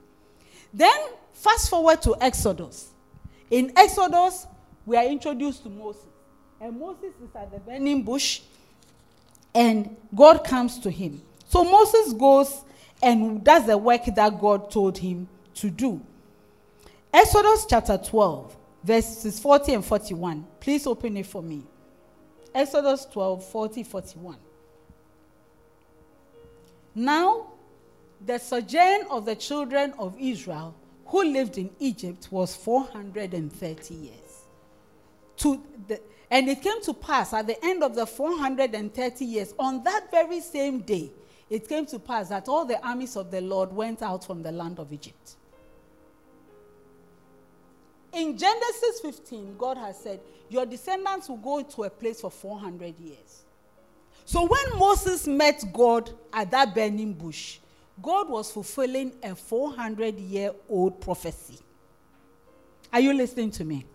Then, 0.74 0.96
fast 1.34 1.70
forward 1.70 2.02
to 2.02 2.16
Exodus. 2.20 2.90
In 3.50 3.72
Exodus, 3.76 4.48
we 4.86 4.98
are 4.98 5.06
introduced 5.06 5.64
to 5.64 5.70
Moses. 5.70 6.06
And 6.60 6.80
Moses 6.80 7.14
is 7.22 7.36
at 7.36 7.52
the 7.52 7.60
burning 7.60 8.04
bush, 8.04 8.42
and 9.54 9.95
God 10.14 10.43
comes 10.43 10.80
to 10.80 10.89
him. 10.89 11.22
So 11.47 11.64
Moses 11.64 12.14
goes 12.14 12.62
and 13.01 13.43
does 13.43 13.68
the 13.68 13.78
work 13.78 14.06
that 14.06 14.39
God 14.39 14.72
told 14.72 14.97
him 14.97 15.28
to 15.56 15.70
do. 15.70 16.01
Exodus 17.14 17.66
chapter 17.70 17.97
12, 17.97 18.56
verses 18.84 19.39
40 19.39 19.74
and 19.74 19.86
41. 19.86 20.45
Please 20.60 20.88
open 20.88 21.18
it 21.18 21.26
for 21.26 21.43
me. 21.43 21.64
Exodus 22.56 23.06
12, 23.06 23.43
40, 23.45 23.84
41. 23.84 24.38
Now, 26.95 27.47
the 28.26 28.39
sojourn 28.39 29.06
of 29.10 29.26
the 29.26 29.36
children 29.36 29.93
of 29.97 30.16
Israel 30.20 30.76
who 31.06 31.24
lived 31.24 31.58
in 31.58 31.70
Egypt 31.80 32.28
was 32.32 32.56
430 32.56 33.93
years. 33.93 34.16
To 35.38 35.62
the, 35.88 35.99
and 36.32 36.50
it 36.50 36.62
came 36.62 36.82
to 36.84 36.94
pass 36.94 37.34
at 37.34 37.48
the 37.48 37.64
end 37.66 37.84
of 37.84 37.96
the 37.96 38.06
430 38.06 39.26
years, 39.26 39.54
on 39.60 39.84
that 39.84 40.10
very 40.12 40.40
same 40.40 40.80
day, 40.80 41.12
it 41.50 41.68
came 41.68 41.86
to 41.88 42.00
pass 42.00 42.30
that 42.30 42.48
all 42.48 42.66
the 42.66 42.84
armies 42.86 43.16
of 43.16 43.30
the 43.30 43.42
Lord 43.42 43.72
went 43.72 44.02
out 44.02 44.26
from 44.26 44.42
the 44.42 44.52
land 44.52 44.80
of 44.80 44.92
Egypt. 44.92 45.36
In 48.14 48.38
Genesis 48.38 49.00
15, 49.02 49.58
God 49.58 49.78
has 49.78 50.00
said, 50.00 50.20
Your 50.50 50.66
descendants 50.66 51.30
will 51.30 51.38
go 51.38 51.64
to 51.64 51.84
a 51.84 51.90
place 51.90 52.22
for 52.22 52.32
400 52.32 52.98
years. 53.00 53.44
So 54.26 54.48
when 54.48 54.80
Moses 54.80 55.28
met 55.28 55.64
God 55.74 56.12
at 56.32 56.52
that 56.52 56.74
burning 56.74 57.14
bush, 57.14 57.60
God 58.02 58.30
was 58.30 58.52
fulfilling 58.52 59.14
a 59.22 59.36
400 59.36 60.18
year 60.18 60.54
old 60.70 61.02
prophecy. 61.02 61.60
Are 62.92 63.00
you 63.00 63.14
listening 63.14 63.52
to 63.52 63.64
me? 63.64 63.86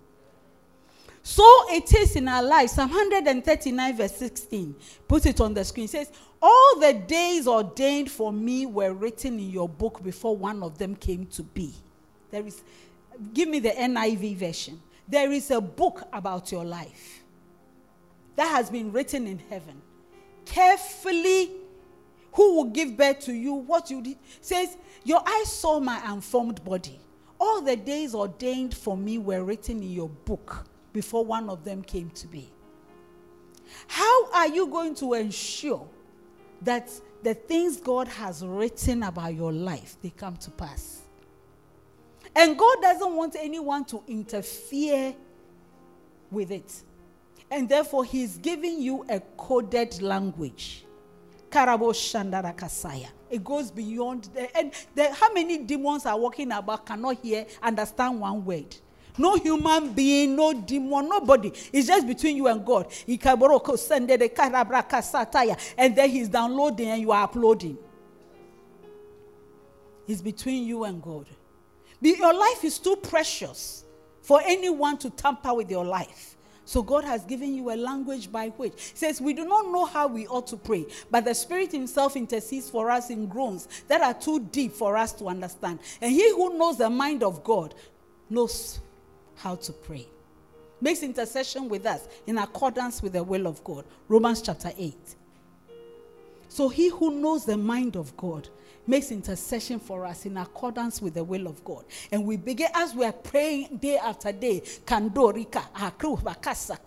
So 1.28 1.44
it 1.68 1.94
is 1.94 2.16
in 2.16 2.26
our 2.26 2.42
lives. 2.42 2.72
Psalm 2.72 2.88
139, 2.88 3.96
verse 3.98 4.16
16. 4.16 4.74
Put 5.06 5.26
it 5.26 5.42
on 5.42 5.52
the 5.52 5.62
screen. 5.62 5.84
It 5.84 5.90
says, 5.90 6.10
All 6.40 6.80
the 6.80 6.94
days 6.94 7.46
ordained 7.46 8.10
for 8.10 8.32
me 8.32 8.64
were 8.64 8.94
written 8.94 9.38
in 9.38 9.50
your 9.50 9.68
book 9.68 10.02
before 10.02 10.34
one 10.34 10.62
of 10.62 10.78
them 10.78 10.96
came 10.96 11.26
to 11.26 11.42
be. 11.42 11.74
There 12.30 12.46
is, 12.46 12.62
give 13.34 13.46
me 13.46 13.58
the 13.58 13.68
NIV 13.68 14.36
version. 14.36 14.80
There 15.06 15.30
is 15.30 15.50
a 15.50 15.60
book 15.60 16.08
about 16.14 16.50
your 16.50 16.64
life 16.64 17.22
that 18.34 18.48
has 18.48 18.70
been 18.70 18.90
written 18.90 19.26
in 19.26 19.38
heaven. 19.50 19.82
Carefully, 20.46 21.50
who 22.32 22.54
will 22.54 22.70
give 22.70 22.96
birth 22.96 23.20
to 23.26 23.34
you? 23.34 23.52
What 23.52 23.90
you 23.90 24.00
did 24.00 24.16
says, 24.40 24.78
Your 25.04 25.22
eyes 25.28 25.52
saw 25.52 25.78
my 25.78 26.00
unformed 26.06 26.64
body. 26.64 26.98
All 27.38 27.60
the 27.60 27.76
days 27.76 28.14
ordained 28.14 28.74
for 28.74 28.96
me 28.96 29.18
were 29.18 29.44
written 29.44 29.82
in 29.82 29.92
your 29.92 30.08
book 30.08 30.64
before 30.92 31.24
one 31.24 31.48
of 31.48 31.64
them 31.64 31.82
came 31.82 32.10
to 32.10 32.26
be. 32.26 32.50
How 33.86 34.32
are 34.32 34.48
you 34.48 34.66
going 34.66 34.94
to 34.96 35.14
ensure 35.14 35.86
that 36.62 36.90
the 37.22 37.34
things 37.34 37.78
God 37.78 38.08
has 38.08 38.44
written 38.44 39.02
about 39.02 39.34
your 39.34 39.52
life 39.52 39.96
they 40.02 40.10
come 40.10 40.36
to 40.38 40.50
pass? 40.50 41.02
And 42.34 42.58
God 42.58 42.76
doesn't 42.80 43.14
want 43.14 43.36
anyone 43.38 43.84
to 43.86 44.02
interfere 44.06 45.14
with 46.30 46.50
it. 46.50 46.82
And 47.50 47.68
therefore, 47.68 48.04
He's 48.04 48.36
giving 48.36 48.80
you 48.80 49.04
a 49.08 49.20
coded 49.36 50.00
language. 50.02 50.84
Karabo 51.50 51.92
Shandara 51.92 52.54
Kasaya. 52.54 53.08
It 53.30 53.42
goes 53.42 53.70
beyond 53.70 54.24
the, 54.34 54.54
and 54.56 54.72
the, 54.94 55.12
how 55.12 55.32
many 55.32 55.58
demons 55.58 56.04
are 56.06 56.18
walking 56.18 56.52
about 56.52 56.84
cannot 56.84 57.16
hear, 57.22 57.46
understand 57.62 58.20
one 58.20 58.44
word. 58.44 58.76
No 59.18 59.36
human 59.36 59.92
being, 59.92 60.36
no 60.36 60.52
demon, 60.52 61.08
nobody. 61.08 61.52
It's 61.72 61.88
just 61.88 62.06
between 62.06 62.36
you 62.36 62.46
and 62.46 62.64
God. 62.64 62.86
And 65.76 65.96
then 65.96 66.10
he's 66.10 66.28
downloading 66.28 66.88
and 66.88 67.00
you 67.00 67.10
are 67.12 67.24
uploading. 67.24 67.78
It's 70.06 70.22
between 70.22 70.66
you 70.66 70.84
and 70.84 71.02
God. 71.02 71.26
Your 72.00 72.32
life 72.32 72.64
is 72.64 72.78
too 72.78 72.96
precious 72.96 73.84
for 74.22 74.40
anyone 74.44 74.96
to 74.98 75.10
tamper 75.10 75.52
with 75.54 75.70
your 75.70 75.84
life. 75.84 76.36
So 76.64 76.82
God 76.82 77.04
has 77.04 77.24
given 77.24 77.54
you 77.54 77.70
a 77.72 77.76
language 77.76 78.30
by 78.30 78.48
which 78.48 78.74
He 78.90 78.96
says 78.96 79.22
we 79.22 79.32
do 79.32 79.46
not 79.46 79.66
know 79.72 79.86
how 79.86 80.06
we 80.06 80.26
ought 80.26 80.46
to 80.48 80.56
pray, 80.58 80.84
but 81.10 81.24
the 81.24 81.34
Spirit 81.34 81.72
Himself 81.72 82.14
intercedes 82.14 82.68
for 82.68 82.90
us 82.90 83.08
in 83.08 83.26
groans 83.26 83.68
that 83.88 84.02
are 84.02 84.12
too 84.12 84.40
deep 84.40 84.72
for 84.72 84.94
us 84.94 85.12
to 85.14 85.28
understand. 85.28 85.78
And 86.02 86.12
He 86.12 86.30
who 86.30 86.58
knows 86.58 86.76
the 86.76 86.90
mind 86.90 87.22
of 87.22 87.42
God 87.42 87.74
knows 88.28 88.80
how 89.38 89.56
to 89.56 89.72
pray. 89.72 90.06
Makes 90.80 91.02
intercession 91.02 91.68
with 91.68 91.86
us 91.86 92.06
in 92.26 92.38
accordance 92.38 93.02
with 93.02 93.14
the 93.14 93.22
will 93.22 93.46
of 93.46 93.62
God. 93.64 93.84
Romans 94.06 94.42
chapter 94.42 94.70
8. 94.76 94.94
So 96.48 96.68
he 96.68 96.88
who 96.88 97.20
knows 97.20 97.44
the 97.44 97.56
mind 97.56 97.96
of 97.96 98.16
God 98.16 98.48
makes 98.86 99.10
intercession 99.10 99.78
for 99.78 100.06
us 100.06 100.24
in 100.24 100.38
accordance 100.38 101.02
with 101.02 101.14
the 101.14 101.22
will 101.22 101.46
of 101.46 101.62
God. 101.62 101.84
And 102.10 102.24
we 102.24 102.38
begin 102.38 102.68
as 102.74 102.94
we 102.94 103.04
are 103.04 103.12
praying 103.12 103.76
day 103.76 103.98
after 103.98 104.32
day. 104.32 104.62
Kandorika, 104.86 105.70
akru, 105.74 106.20
bakasa. 106.22 106.78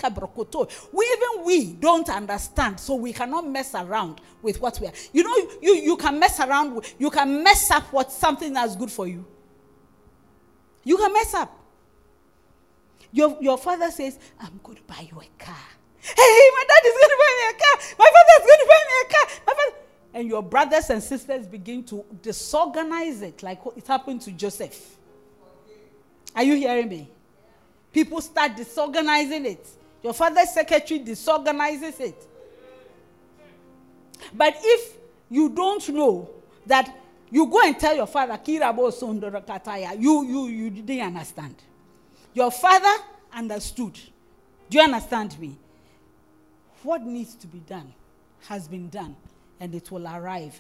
We 0.91 1.06
even 1.06 1.45
we 1.45 1.74
don't 1.74 2.10
understand, 2.10 2.80
so 2.80 2.95
we 2.95 3.14
cannot 3.14 3.47
mess 3.47 3.76
around 3.76 4.20
with 4.41 4.60
what 4.60 4.80
we 4.80 4.88
are. 4.88 4.93
You 5.14 5.24
know, 5.24 5.36
you, 5.62 5.76
you 5.76 5.95
can 5.95 6.20
mess 6.20 6.39
around, 6.39 6.84
you 6.97 7.12
can 7.12 7.43
mess 7.43 7.70
up 7.70 7.84
what 7.93 8.12
something 8.12 8.52
that's 8.52 8.76
good 8.76 8.91
for 8.91 9.08
you. 9.08 9.26
You 10.84 10.97
can 10.97 11.14
mess 11.14 11.36
up. 11.36 11.61
Your, 13.12 13.38
your 13.41 13.57
father 13.57 13.91
says, 13.91 14.18
I'm 14.39 14.59
going 14.64 14.78
to 14.78 14.84
buy 14.84 15.07
you 15.09 15.20
a 15.20 15.43
car. 15.43 15.55
Hey, 16.01 16.16
my 16.18 16.64
dad 16.68 16.86
is 16.86 16.93
going 16.93 17.09
to 17.09 17.18
buy 17.20 17.34
me 17.38 17.49
a 17.49 17.53
car. 17.59 17.95
My 17.99 18.05
father 18.05 18.36
is 18.39 18.45
going 18.47 18.59
to 18.59 18.68
buy 18.68 18.82
me 18.88 18.93
a 19.01 19.12
car. 19.12 19.26
My 19.47 19.53
father. 19.53 19.78
And 20.14 20.28
your 20.28 20.43
brothers 20.43 20.89
and 20.89 21.01
sisters 21.01 21.47
begin 21.47 21.84
to 21.86 22.03
disorganize 22.22 23.22
it 23.22 23.43
like 23.43 23.59
it 23.76 23.88
happened 23.88 24.22
to 24.22 24.32
Joseph. 24.32 24.97
Are 26.36 26.43
you 26.43 26.55
hearing 26.55 26.89
me? 26.89 27.09
People 27.91 28.22
start 28.22 28.55
disorganizing 28.55 29.45
it. 29.45 29.68
Your 30.03 30.14
father's 30.14 30.53
secretary 30.53 30.99
disorganizes 30.99 31.99
it. 31.99 32.28
But 34.34 34.55
if 34.62 34.97
you 35.30 35.49
don't 35.49 35.88
know 35.89 36.30
that 36.66 36.95
you 37.30 37.47
go 37.47 37.62
and 37.64 37.78
tell 37.78 37.95
your 37.95 38.07
father, 38.07 38.39
you, 38.45 38.64
you, 39.99 40.47
you 40.47 40.70
didn't 40.70 41.07
understand. 41.07 41.55
Your 42.34 42.51
father 42.51 43.03
understood. 43.34 43.99
Do 44.69 44.77
you 44.77 44.84
understand 44.84 45.38
me? 45.39 45.57
What 46.84 47.01
needs 47.03 47.36
to 47.36 47.47
be 47.47 47.59
done 47.59 47.93
has 48.47 48.67
been 48.67 48.89
done, 48.89 49.15
and 49.59 49.75
it 49.75 49.91
will 49.91 50.07
arrive. 50.07 50.59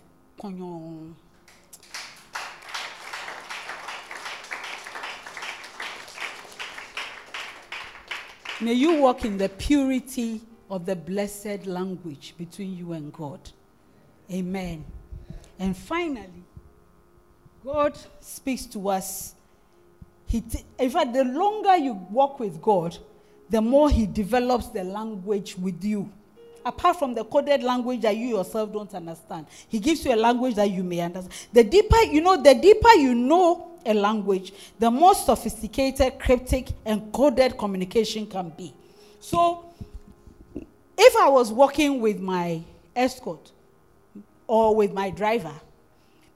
May 8.59 8.73
you 8.73 9.01
walk 9.01 9.25
in 9.25 9.37
the 9.37 9.49
purity 9.49 10.41
of 10.69 10.85
the 10.85 10.95
blessed 10.95 11.65
language 11.65 12.35
between 12.37 12.77
you 12.77 12.93
and 12.93 13.11
God. 13.11 13.39
Amen. 14.31 14.85
And 15.59 15.75
finally, 15.75 16.43
God 17.63 17.97
speaks 18.19 18.65
to 18.67 18.89
us. 18.89 19.35
He 20.31 20.39
t- 20.39 20.63
in 20.79 20.89
fact, 20.89 21.11
the 21.11 21.25
longer 21.25 21.75
you 21.75 21.91
walk 22.09 22.39
with 22.39 22.61
God, 22.61 22.97
the 23.49 23.61
more 23.61 23.89
He 23.89 24.05
develops 24.05 24.67
the 24.67 24.81
language 24.81 25.57
with 25.57 25.83
you. 25.83 26.09
Apart 26.65 26.99
from 26.99 27.13
the 27.13 27.25
coded 27.25 27.61
language 27.61 27.99
that 28.03 28.15
you 28.15 28.37
yourself 28.37 28.71
don't 28.71 28.93
understand, 28.93 29.47
He 29.67 29.77
gives 29.77 30.05
you 30.05 30.13
a 30.13 30.15
language 30.15 30.55
that 30.55 30.71
you 30.71 30.85
may 30.85 31.01
understand. 31.01 31.33
The 31.51 31.65
deeper, 31.65 32.01
you 32.03 32.21
know, 32.21 32.41
the 32.41 32.53
deeper 32.53 32.93
you 32.93 33.13
know 33.13 33.73
a 33.85 33.93
language, 33.93 34.53
the 34.79 34.89
more 34.89 35.13
sophisticated, 35.15 36.17
cryptic, 36.17 36.69
and 36.85 37.11
coded 37.11 37.57
communication 37.57 38.25
can 38.25 38.53
be. 38.55 38.73
So, 39.19 39.65
if 40.97 41.15
I 41.17 41.27
was 41.27 41.51
working 41.51 41.99
with 41.99 42.21
my 42.21 42.61
escort 42.95 43.51
or 44.47 44.77
with 44.77 44.93
my 44.93 45.09
driver, 45.09 45.55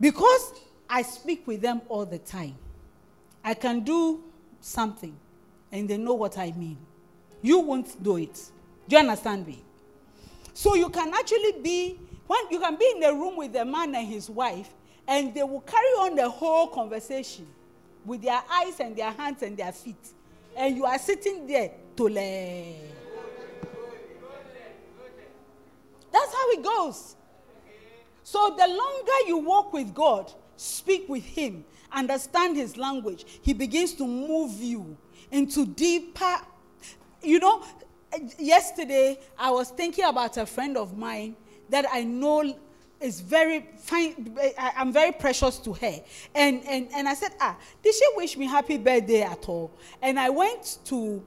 because 0.02 0.52
I 0.90 1.02
speak 1.04 1.48
with 1.48 1.62
them 1.62 1.82
all 1.88 2.06
the 2.06 2.20
time, 2.20 2.58
I 3.46 3.54
can 3.54 3.82
do 3.82 4.24
something 4.60 5.16
and 5.72 5.88
they 5.88 5.98
know 5.98 6.16
what 6.16 6.38
I 6.40 6.52
mean. 6.52 6.80
You 7.44 7.60
won't 7.60 8.02
do 8.04 8.18
it. 8.18 8.34
Do 8.88 8.96
you 8.96 9.00
understand 9.00 9.46
me? 9.46 9.64
So 10.54 10.74
you 10.74 10.90
can 10.90 11.14
actually 11.14 11.62
be 11.62 12.00
when 12.26 12.40
you 12.50 12.60
can 12.60 12.76
be 12.76 12.94
in 12.96 13.04
a 13.04 13.14
room 13.14 13.38
with 13.38 13.56
a 13.56 13.64
man 13.64 13.94
and 13.94 14.08
his 14.08 14.32
wife, 14.32 14.70
and 15.08 15.32
they 15.32 15.44
will 15.44 15.62
carry 15.62 15.86
on 16.00 16.16
the 16.16 16.28
whole 16.28 16.68
conversation 16.68 17.46
with 18.04 18.24
their 18.24 18.42
eyes 18.52 18.80
and 18.80 18.96
their 18.96 19.12
hands 19.12 19.44
and 19.44 19.56
their 19.56 19.72
feet, 19.72 20.14
and 20.58 20.76
you 20.76 20.86
are 20.86 20.98
sitting 20.98 21.46
there 21.46 21.70
to 21.96 22.10
learn. 22.10 22.74
That's 26.12 26.34
how 26.34 26.52
it 26.52 26.64
goes. 26.64 27.16
So 28.24 28.56
the 28.58 28.68
longer 28.68 29.28
you 29.28 29.38
walk 29.38 29.72
with 29.72 29.94
God, 29.94 30.32
speak 30.58 31.08
with 31.08 31.26
Him, 31.26 31.64
understand 31.92 32.58
His 32.58 32.78
language, 32.78 33.26
He 33.42 33.54
begins 33.54 33.94
to 33.96 34.08
move 34.08 34.60
you 34.60 34.98
into 35.32 35.66
deeper. 35.66 36.38
You 37.22 37.40
know, 37.40 37.64
yesterday 38.38 39.20
I 39.38 39.52
was 39.52 39.70
thinking 39.70 40.06
about 40.06 40.38
a 40.38 40.46
friend 40.46 40.78
of 40.78 40.98
mine 40.98 41.36
that 41.70 41.86
I 41.92 42.04
know 42.04 42.56
is 43.02 43.20
very 43.20 43.68
fine. 43.78 44.38
I'm 44.58 44.92
very 44.92 45.12
precious 45.12 45.58
to 45.60 45.74
her. 45.74 46.02
And, 46.34 46.64
and, 46.66 46.88
and 46.94 47.08
I 47.08 47.14
said, 47.14 47.34
ah, 47.42 47.58
did 47.84 47.94
she 47.94 48.06
wish 48.16 48.38
me 48.38 48.46
happy 48.46 48.78
birthday 48.78 49.22
at 49.22 49.48
all? 49.50 49.72
And 50.02 50.20
I 50.20 50.30
went 50.30 50.80
to 50.86 51.24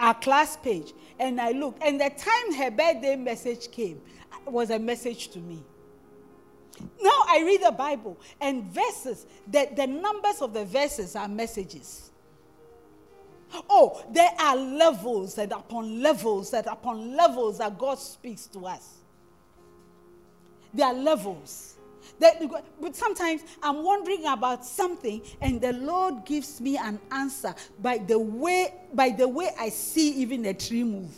our 0.00 0.14
class 0.14 0.56
page 0.56 0.92
and 1.18 1.40
I 1.40 1.52
looked. 1.52 1.82
And 1.82 2.00
the 2.00 2.10
time 2.10 2.54
her 2.54 2.70
birthday 2.70 3.16
message 3.16 3.70
came 3.70 4.00
was 4.46 4.70
a 4.70 4.78
message 4.78 5.28
to 5.28 5.38
me. 5.38 5.62
Now 7.00 7.24
I 7.28 7.42
read 7.44 7.62
the 7.62 7.72
Bible 7.72 8.18
and 8.40 8.64
verses, 8.64 9.26
the, 9.46 9.68
the 9.74 9.86
numbers 9.86 10.40
of 10.40 10.52
the 10.52 10.64
verses 10.64 11.14
are 11.16 11.28
messages. 11.28 12.10
Oh, 13.70 14.04
there 14.10 14.30
are 14.38 14.56
levels 14.56 15.38
and 15.38 15.52
upon 15.52 16.02
levels 16.02 16.52
and 16.52 16.66
upon 16.66 17.16
levels 17.16 17.58
that 17.58 17.78
God 17.78 17.98
speaks 17.98 18.46
to 18.48 18.66
us. 18.66 18.94
There 20.72 20.86
are 20.86 20.94
levels. 20.94 21.76
That, 22.18 22.42
but 22.80 22.94
sometimes 22.94 23.42
I'm 23.62 23.82
wondering 23.82 24.26
about 24.26 24.64
something, 24.64 25.22
and 25.40 25.60
the 25.60 25.72
Lord 25.72 26.24
gives 26.24 26.60
me 26.60 26.76
an 26.76 27.00
answer 27.10 27.54
by 27.80 27.98
the 27.98 28.18
way 28.18 28.74
by 28.92 29.10
the 29.10 29.26
way 29.26 29.50
I 29.58 29.68
see 29.70 30.10
even 30.16 30.44
a 30.46 30.54
tree 30.54 30.84
move. 30.84 31.14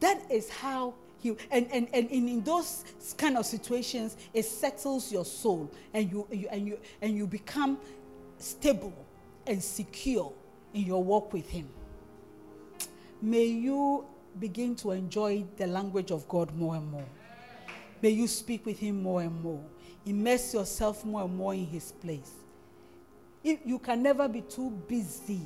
That 0.00 0.30
is 0.30 0.50
how 0.50 0.94
and, 1.50 1.66
and, 1.72 1.88
and 1.92 2.10
in, 2.10 2.42
those 2.42 2.84
kind 3.16 3.36
of 3.36 3.46
situations, 3.46 4.16
it 4.32 4.44
settles 4.44 5.12
your 5.12 5.24
soul 5.24 5.70
and 5.92 6.10
you, 6.10 6.26
you 6.30 6.48
and 6.50 6.66
you 6.66 6.78
and 7.02 7.16
you 7.16 7.26
become 7.26 7.78
stable 8.38 8.94
and 9.46 9.62
secure 9.62 10.32
in 10.74 10.82
your 10.82 11.02
walk 11.02 11.32
with 11.32 11.48
him. 11.48 11.68
May 13.20 13.44
you 13.44 14.06
begin 14.38 14.74
to 14.76 14.92
enjoy 14.92 15.44
the 15.56 15.66
language 15.66 16.10
of 16.10 16.26
God 16.28 16.54
more 16.54 16.76
and 16.76 16.90
more. 16.90 17.06
May 18.00 18.10
you 18.10 18.26
speak 18.26 18.64
with 18.64 18.78
him 18.78 19.02
more 19.02 19.20
and 19.20 19.42
more. 19.42 19.62
Immerse 20.06 20.54
yourself 20.54 21.04
more 21.04 21.22
and 21.22 21.36
more 21.36 21.52
in 21.52 21.66
his 21.66 21.92
place. 21.92 22.32
If 23.44 23.60
you 23.64 23.78
can 23.78 24.02
never 24.02 24.28
be 24.28 24.42
too 24.42 24.70
busy. 24.70 25.42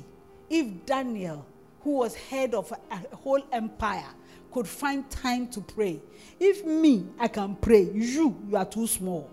If 0.49 0.85
Daniel, 0.85 1.45
who 1.81 1.97
was 1.97 2.15
head 2.15 2.53
of 2.53 2.71
a 2.91 3.15
whole 3.15 3.41
empire, 3.51 4.09
could 4.55 4.67
find 4.69 5.09
time 5.11 5.49
to 5.49 5.59
pray, 5.59 6.01
if 6.39 6.63
me, 6.63 7.05
I 7.19 7.27
can 7.27 7.57
pray, 7.57 7.89
you, 7.93 8.41
you 8.47 8.55
are 8.55 8.63
too 8.63 8.87
small. 8.87 9.29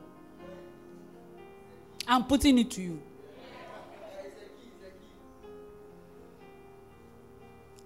I'm 2.09 2.25
putting 2.25 2.59
it 2.59 2.73
to 2.73 2.83
you. 2.83 3.01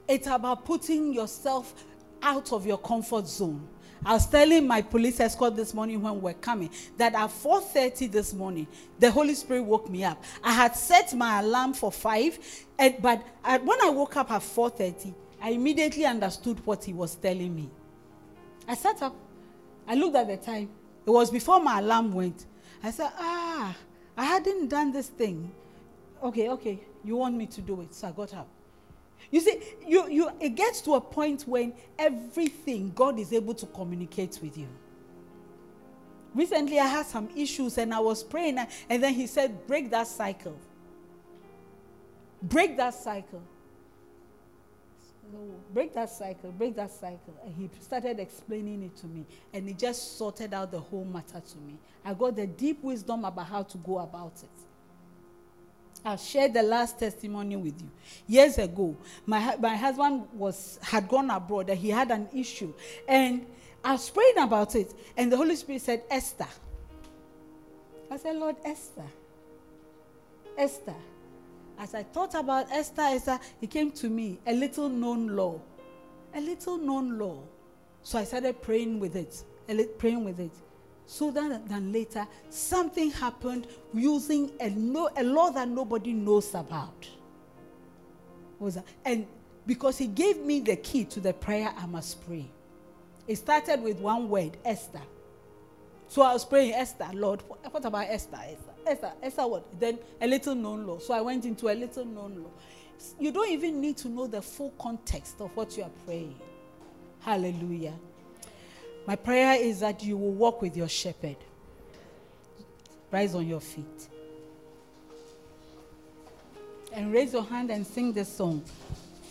It's 0.08 0.26
about 0.26 0.64
putting 0.64 1.12
yourself 1.12 1.84
out 2.22 2.54
of 2.54 2.64
your 2.64 2.78
comfort 2.78 3.28
zone. 3.28 3.68
I 4.02 4.14
was 4.14 4.24
telling 4.30 4.66
my 4.66 4.80
police 4.80 5.20
escort 5.20 5.56
this 5.56 5.74
morning 5.74 6.00
when 6.00 6.14
we 6.14 6.20
were 6.20 6.32
coming 6.32 6.70
that 6.96 7.14
at 7.14 7.28
4:30 7.28 8.10
this 8.10 8.32
morning, 8.32 8.66
the 8.98 9.10
Holy 9.10 9.34
Spirit 9.34 9.64
woke 9.64 9.90
me 9.90 10.04
up. 10.04 10.24
I 10.42 10.52
had 10.52 10.74
set 10.74 11.12
my 11.12 11.40
alarm 11.40 11.74
for 11.74 11.92
five, 11.92 12.38
and, 12.78 12.94
but 13.02 13.22
I, 13.44 13.58
when 13.58 13.78
I 13.82 13.90
woke 13.90 14.16
up 14.16 14.30
at 14.30 14.40
4:30, 14.40 15.12
I 15.46 15.50
immediately 15.50 16.04
understood 16.04 16.58
what 16.66 16.82
he 16.82 16.92
was 16.92 17.14
telling 17.14 17.54
me. 17.54 17.70
I 18.66 18.74
sat 18.74 19.00
up, 19.00 19.14
I 19.86 19.94
looked 19.94 20.16
at 20.16 20.26
the 20.26 20.36
time. 20.38 20.68
It 21.06 21.10
was 21.10 21.30
before 21.30 21.60
my 21.60 21.78
alarm 21.78 22.12
went. 22.12 22.46
I 22.82 22.90
said, 22.90 23.12
Ah, 23.16 23.72
I 24.16 24.24
hadn't 24.24 24.66
done 24.66 24.90
this 24.90 25.06
thing. 25.08 25.52
Okay, 26.20 26.48
okay, 26.48 26.80
you 27.04 27.14
want 27.14 27.36
me 27.36 27.46
to 27.46 27.60
do 27.60 27.80
it. 27.82 27.94
So 27.94 28.08
I 28.08 28.10
got 28.10 28.34
up. 28.34 28.48
You 29.30 29.38
see, 29.40 29.60
you, 29.86 30.10
you, 30.10 30.30
it 30.40 30.56
gets 30.56 30.80
to 30.80 30.94
a 30.94 31.00
point 31.00 31.42
when 31.42 31.74
everything 31.96 32.90
God 32.92 33.20
is 33.20 33.32
able 33.32 33.54
to 33.54 33.66
communicate 33.66 34.40
with 34.42 34.58
you. 34.58 34.66
Recently, 36.34 36.80
I 36.80 36.86
had 36.88 37.06
some 37.06 37.28
issues 37.36 37.78
and 37.78 37.94
I 37.94 38.00
was 38.00 38.24
praying, 38.24 38.58
and- 38.88 39.00
then 39.00 39.14
He 39.14 39.28
said, 39.28 39.64
Break 39.68 39.92
that 39.92 40.08
cycle. 40.08 40.58
Break 42.42 42.76
that 42.78 42.94
cycle. 42.94 43.42
Break 45.72 45.94
that 45.94 46.10
cycle, 46.10 46.52
break 46.52 46.76
that 46.76 46.90
cycle. 46.90 47.34
And 47.44 47.54
he 47.54 47.70
started 47.80 48.20
explaining 48.20 48.82
it 48.82 48.96
to 48.98 49.06
me, 49.06 49.26
and 49.52 49.68
he 49.68 49.74
just 49.74 50.16
sorted 50.16 50.54
out 50.54 50.70
the 50.70 50.80
whole 50.80 51.04
matter 51.04 51.40
to 51.40 51.58
me. 51.58 51.76
I 52.04 52.14
got 52.14 52.36
the 52.36 52.46
deep 52.46 52.82
wisdom 52.82 53.24
about 53.24 53.46
how 53.46 53.62
to 53.62 53.78
go 53.78 53.98
about 53.98 54.34
it. 54.42 54.48
I'll 56.04 56.16
share 56.16 56.48
the 56.48 56.62
last 56.62 57.00
testimony 57.00 57.56
with 57.56 57.80
you. 57.80 57.90
Years 58.28 58.58
ago, 58.58 58.96
my, 59.26 59.56
my 59.56 59.74
husband 59.74 60.28
was, 60.34 60.78
had 60.80 61.08
gone 61.08 61.30
abroad 61.30 61.68
and 61.68 61.78
he 61.78 61.90
had 61.90 62.12
an 62.12 62.28
issue. 62.32 62.72
And 63.08 63.44
I 63.84 63.92
was 63.92 64.08
praying 64.10 64.38
about 64.38 64.76
it, 64.76 64.94
and 65.16 65.32
the 65.32 65.36
Holy 65.36 65.56
Spirit 65.56 65.82
said, 65.82 66.02
Esther. 66.10 66.46
I 68.10 68.16
said, 68.18 68.36
Lord, 68.36 68.56
Esther. 68.64 69.04
Esther. 70.56 70.94
As 71.78 71.94
I 71.94 72.02
thought 72.02 72.34
about 72.34 72.70
Esther, 72.70 73.02
Esther, 73.02 73.38
it 73.60 73.70
came 73.70 73.90
to 73.92 74.08
me 74.08 74.38
a 74.46 74.54
little 74.54 74.88
known 74.88 75.28
law. 75.28 75.60
A 76.34 76.40
little 76.40 76.78
known 76.78 77.18
law. 77.18 77.42
So 78.02 78.18
I 78.18 78.24
started 78.24 78.62
praying 78.62 79.00
with 79.00 79.16
it, 79.16 79.44
praying 79.98 80.24
with 80.24 80.40
it. 80.40 80.52
So 81.06 81.30
that 81.30 81.68
then 81.68 81.92
later, 81.92 82.26
something 82.50 83.10
happened 83.10 83.66
using 83.94 84.50
a, 84.60 84.70
no, 84.70 85.08
a 85.16 85.22
law 85.22 85.50
that 85.50 85.68
nobody 85.68 86.12
knows 86.12 86.54
about. 86.54 87.08
What 88.58 88.66
was 88.66 88.74
that? 88.76 88.84
And 89.04 89.26
because 89.66 89.98
he 89.98 90.06
gave 90.06 90.38
me 90.38 90.60
the 90.60 90.76
key 90.76 91.04
to 91.04 91.20
the 91.20 91.32
prayer 91.32 91.72
I 91.76 91.86
must 91.86 92.24
pray. 92.26 92.50
It 93.28 93.36
started 93.36 93.82
with 93.82 93.98
one 93.98 94.28
word, 94.28 94.56
Esther. 94.64 95.02
So 96.08 96.22
I 96.22 96.32
was 96.32 96.44
praying, 96.44 96.74
Esther, 96.74 97.08
Lord, 97.12 97.42
what 97.46 97.84
about 97.84 98.06
Esther? 98.08 98.36
Esther, 98.36 98.72
Esther, 98.86 99.12
Esther, 99.22 99.46
what? 99.46 99.80
Then 99.80 99.98
a 100.20 100.26
little 100.26 100.54
known 100.54 100.86
law. 100.86 100.98
So 100.98 101.14
I 101.14 101.20
went 101.20 101.44
into 101.44 101.68
a 101.68 101.74
little 101.74 102.04
known 102.04 102.42
law. 102.42 102.50
You 103.18 103.30
don't 103.32 103.50
even 103.50 103.80
need 103.80 103.96
to 103.98 104.08
know 104.08 104.26
the 104.26 104.40
full 104.40 104.72
context 104.78 105.40
of 105.40 105.54
what 105.56 105.76
you 105.76 105.82
are 105.82 105.90
praying. 106.04 106.36
Hallelujah. 107.20 107.94
My 109.06 109.16
prayer 109.16 109.60
is 109.60 109.80
that 109.80 110.02
you 110.02 110.16
will 110.16 110.32
walk 110.32 110.62
with 110.62 110.76
your 110.76 110.88
shepherd. 110.88 111.36
Rise 113.10 113.34
on 113.34 113.46
your 113.46 113.60
feet. 113.60 114.08
And 116.92 117.12
raise 117.12 117.32
your 117.32 117.44
hand 117.44 117.70
and 117.70 117.86
sing 117.86 118.12
this 118.12 118.34
song. 118.34 118.64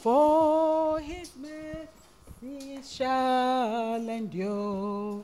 For 0.01 0.99
his 0.99 1.32
mercy 1.36 2.80
shall 2.88 4.08
endure, 4.08 5.24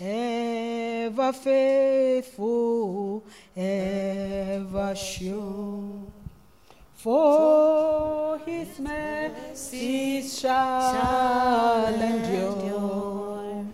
ever 0.00 1.32
faithful, 1.32 3.24
ever 3.56 4.94
sure. 4.94 6.02
For 6.94 8.38
his 8.44 8.78
mercies 8.80 10.38
shall 10.40 11.94
endure. 11.94 13.66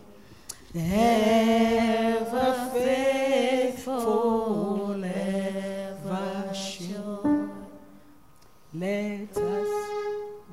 Ever 0.74 2.70
faithful, 2.72 3.84
ever 5.04 6.54
sure. 6.54 7.50
Let 8.74 9.36
us 9.36 9.68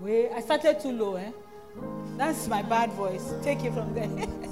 wait. 0.02 0.32
I 0.32 0.42
started 0.42 0.80
too 0.80 0.92
low, 0.92 1.16
eh? 1.16 1.32
That's 2.18 2.48
my 2.48 2.62
bad 2.62 2.92
voice. 2.94 3.34
Take 3.44 3.64
it 3.64 3.74
from 3.74 3.94
there. 3.94 4.10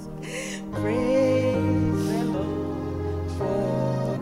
Praise 0.73 2.09
the 2.09 2.25
Lord, 2.25 3.31
for. 3.37 4.19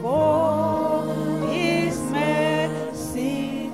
For 0.00 1.04
His 1.48 1.98
mercy 2.12 3.70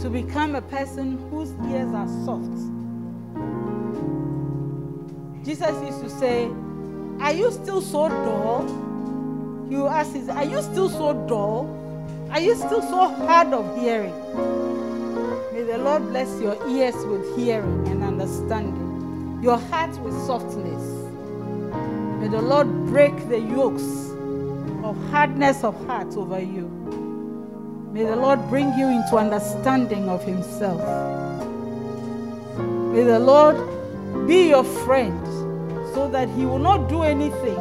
to 0.00 0.08
become 0.08 0.54
a 0.54 0.62
person 0.62 1.18
whose 1.30 1.50
ears 1.68 1.92
are 1.92 2.06
soft. 2.24 2.54
Jesus 5.44 5.74
used 5.84 6.00
to 6.00 6.08
say, 6.08 6.48
Are 7.20 7.32
you 7.32 7.50
still 7.50 7.80
so 7.80 8.08
dull? 8.08 8.62
You 9.68 9.88
ask, 9.88 10.12
his, 10.12 10.28
Are 10.28 10.44
you 10.44 10.62
still 10.62 10.88
so 10.88 11.12
dull? 11.26 11.66
Are 12.30 12.38
you 12.38 12.54
still 12.54 12.82
so 12.82 13.08
hard 13.08 13.52
of 13.52 13.76
hearing? 13.80 14.14
May 15.52 15.64
the 15.64 15.78
Lord 15.78 16.04
bless 16.10 16.40
your 16.40 16.54
ears 16.68 16.94
with 17.06 17.36
hearing 17.36 17.88
and 17.88 18.04
understanding, 18.04 19.40
your 19.42 19.58
heart 19.58 19.98
with 20.02 20.14
softness. 20.24 20.84
May 22.20 22.28
the 22.28 22.42
Lord 22.42 22.68
break 22.86 23.28
the 23.28 23.40
yokes 23.40 23.97
hardness 25.10 25.64
of 25.64 25.74
heart 25.86 26.16
over 26.16 26.40
you. 26.40 26.68
May 27.92 28.04
the 28.04 28.16
Lord 28.16 28.46
bring 28.48 28.72
you 28.78 28.88
into 28.88 29.16
understanding 29.16 30.08
of 30.08 30.22
Himself. 30.24 30.80
May 32.92 33.02
the 33.04 33.18
Lord 33.18 33.56
be 34.26 34.48
your 34.48 34.64
friend 34.64 35.26
so 35.94 36.08
that 36.10 36.28
He 36.30 36.44
will 36.44 36.58
not 36.58 36.88
do 36.88 37.02
anything 37.02 37.56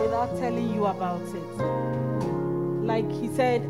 without 0.00 0.36
telling 0.38 0.74
you 0.74 0.86
about 0.86 1.20
it. 1.22 1.64
Like 2.84 3.10
He 3.12 3.28
said, 3.28 3.62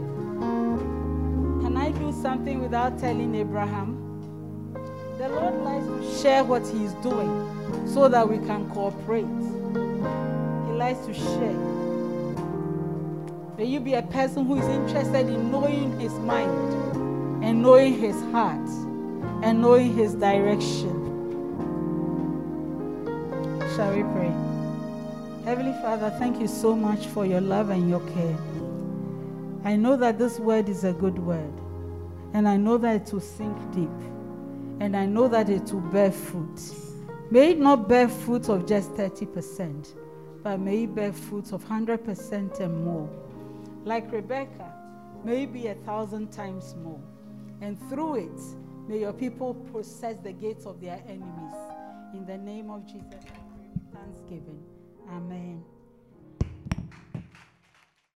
Can 1.63 1.77
I 1.77 1.91
do 1.93 2.13
something 2.23 2.61
without 2.61 2.99
telling 2.99 3.35
Abraham? 3.35 3.97
The 5.19 5.29
Lord 5.29 5.55
likes 5.63 5.87
to 5.87 6.23
share 6.23 6.45
what 6.45 6.67
He 6.69 6.85
is 6.85 6.95
doing 7.03 7.87
so 7.87 8.09
that 8.09 8.29
we 8.29 8.39
can 8.39 8.71
cooperate. 8.71 9.27
He 9.27 10.73
likes 10.79 11.05
to 11.07 11.13
share. 11.15 11.68
May 13.59 13.65
you 13.65 13.81
be 13.81 13.95
a 13.95 14.03
person 14.03 14.47
who 14.47 14.57
is 14.57 14.69
interested 14.69 15.29
in 15.29 15.51
knowing 15.51 15.99
his 15.99 16.13
mind 16.13 17.45
and 17.45 17.61
knowing 17.61 17.99
his 17.99 18.15
heart 18.31 18.69
and 19.43 19.61
knowing 19.61 19.93
his 19.97 20.15
direction. 20.15 20.95
Shall 23.75 23.97
we 23.97 24.05
pray? 24.13 24.33
Heavenly 25.45 25.73
Father, 25.83 26.11
thank 26.21 26.41
you 26.41 26.47
so 26.47 26.77
much 26.77 27.07
for 27.07 27.27
your 27.27 27.41
love 27.41 27.71
and 27.71 27.91
your 27.91 27.99
care. 28.11 28.39
I 29.65 29.75
know 29.75 29.97
that 29.97 30.21
this 30.21 30.39
word 30.39 30.69
is 30.69 30.85
a 30.85 30.93
good 30.93 31.19
word, 31.19 31.53
and 32.35 32.49
I 32.49 32.57
know 32.57 32.79
that 32.79 33.09
it 33.09 33.13
will 33.13 33.19
sink 33.19 33.59
deep, 33.75 33.91
and 34.79 34.97
I 34.97 35.05
know 35.05 35.27
that 35.27 35.49
it 35.49 35.73
will 35.73 35.81
bear 35.81 36.13
fruit. 36.13 36.61
May 37.33 37.51
it 37.51 37.59
not 37.59 37.89
bear 37.89 38.09
fruit 38.09 38.49
of 38.51 38.69
just 38.69 38.93
30%, 38.93 39.97
but 40.45 40.61
may 40.61 40.85
it 40.85 40.95
bear 40.95 41.13
fruit 41.13 41.51
of 41.53 41.65
100% 41.65 42.61
and 42.61 42.85
more. 42.85 43.11
Like 43.89 44.13
Rebecca, 44.13 44.71
maybe 45.25 45.69
a 45.69 45.75
thousand 45.75 46.31
times 46.31 46.75
more. 46.85 47.01
And 47.63 47.79
through 47.89 48.17
it, 48.17 48.41
may 48.87 49.01
your 49.01 49.15
people 49.15 49.55
possess 49.73 50.17
the 50.23 50.31
gates 50.31 50.67
of 50.67 50.79
their 50.79 51.03
enemies. 51.09 51.57
In 52.13 52.27
the 52.27 52.37
name 52.37 52.69
of 52.71 52.85
Jesus, 52.85 53.25
thanksgiving. 53.95 54.63
Amen. 55.11 55.65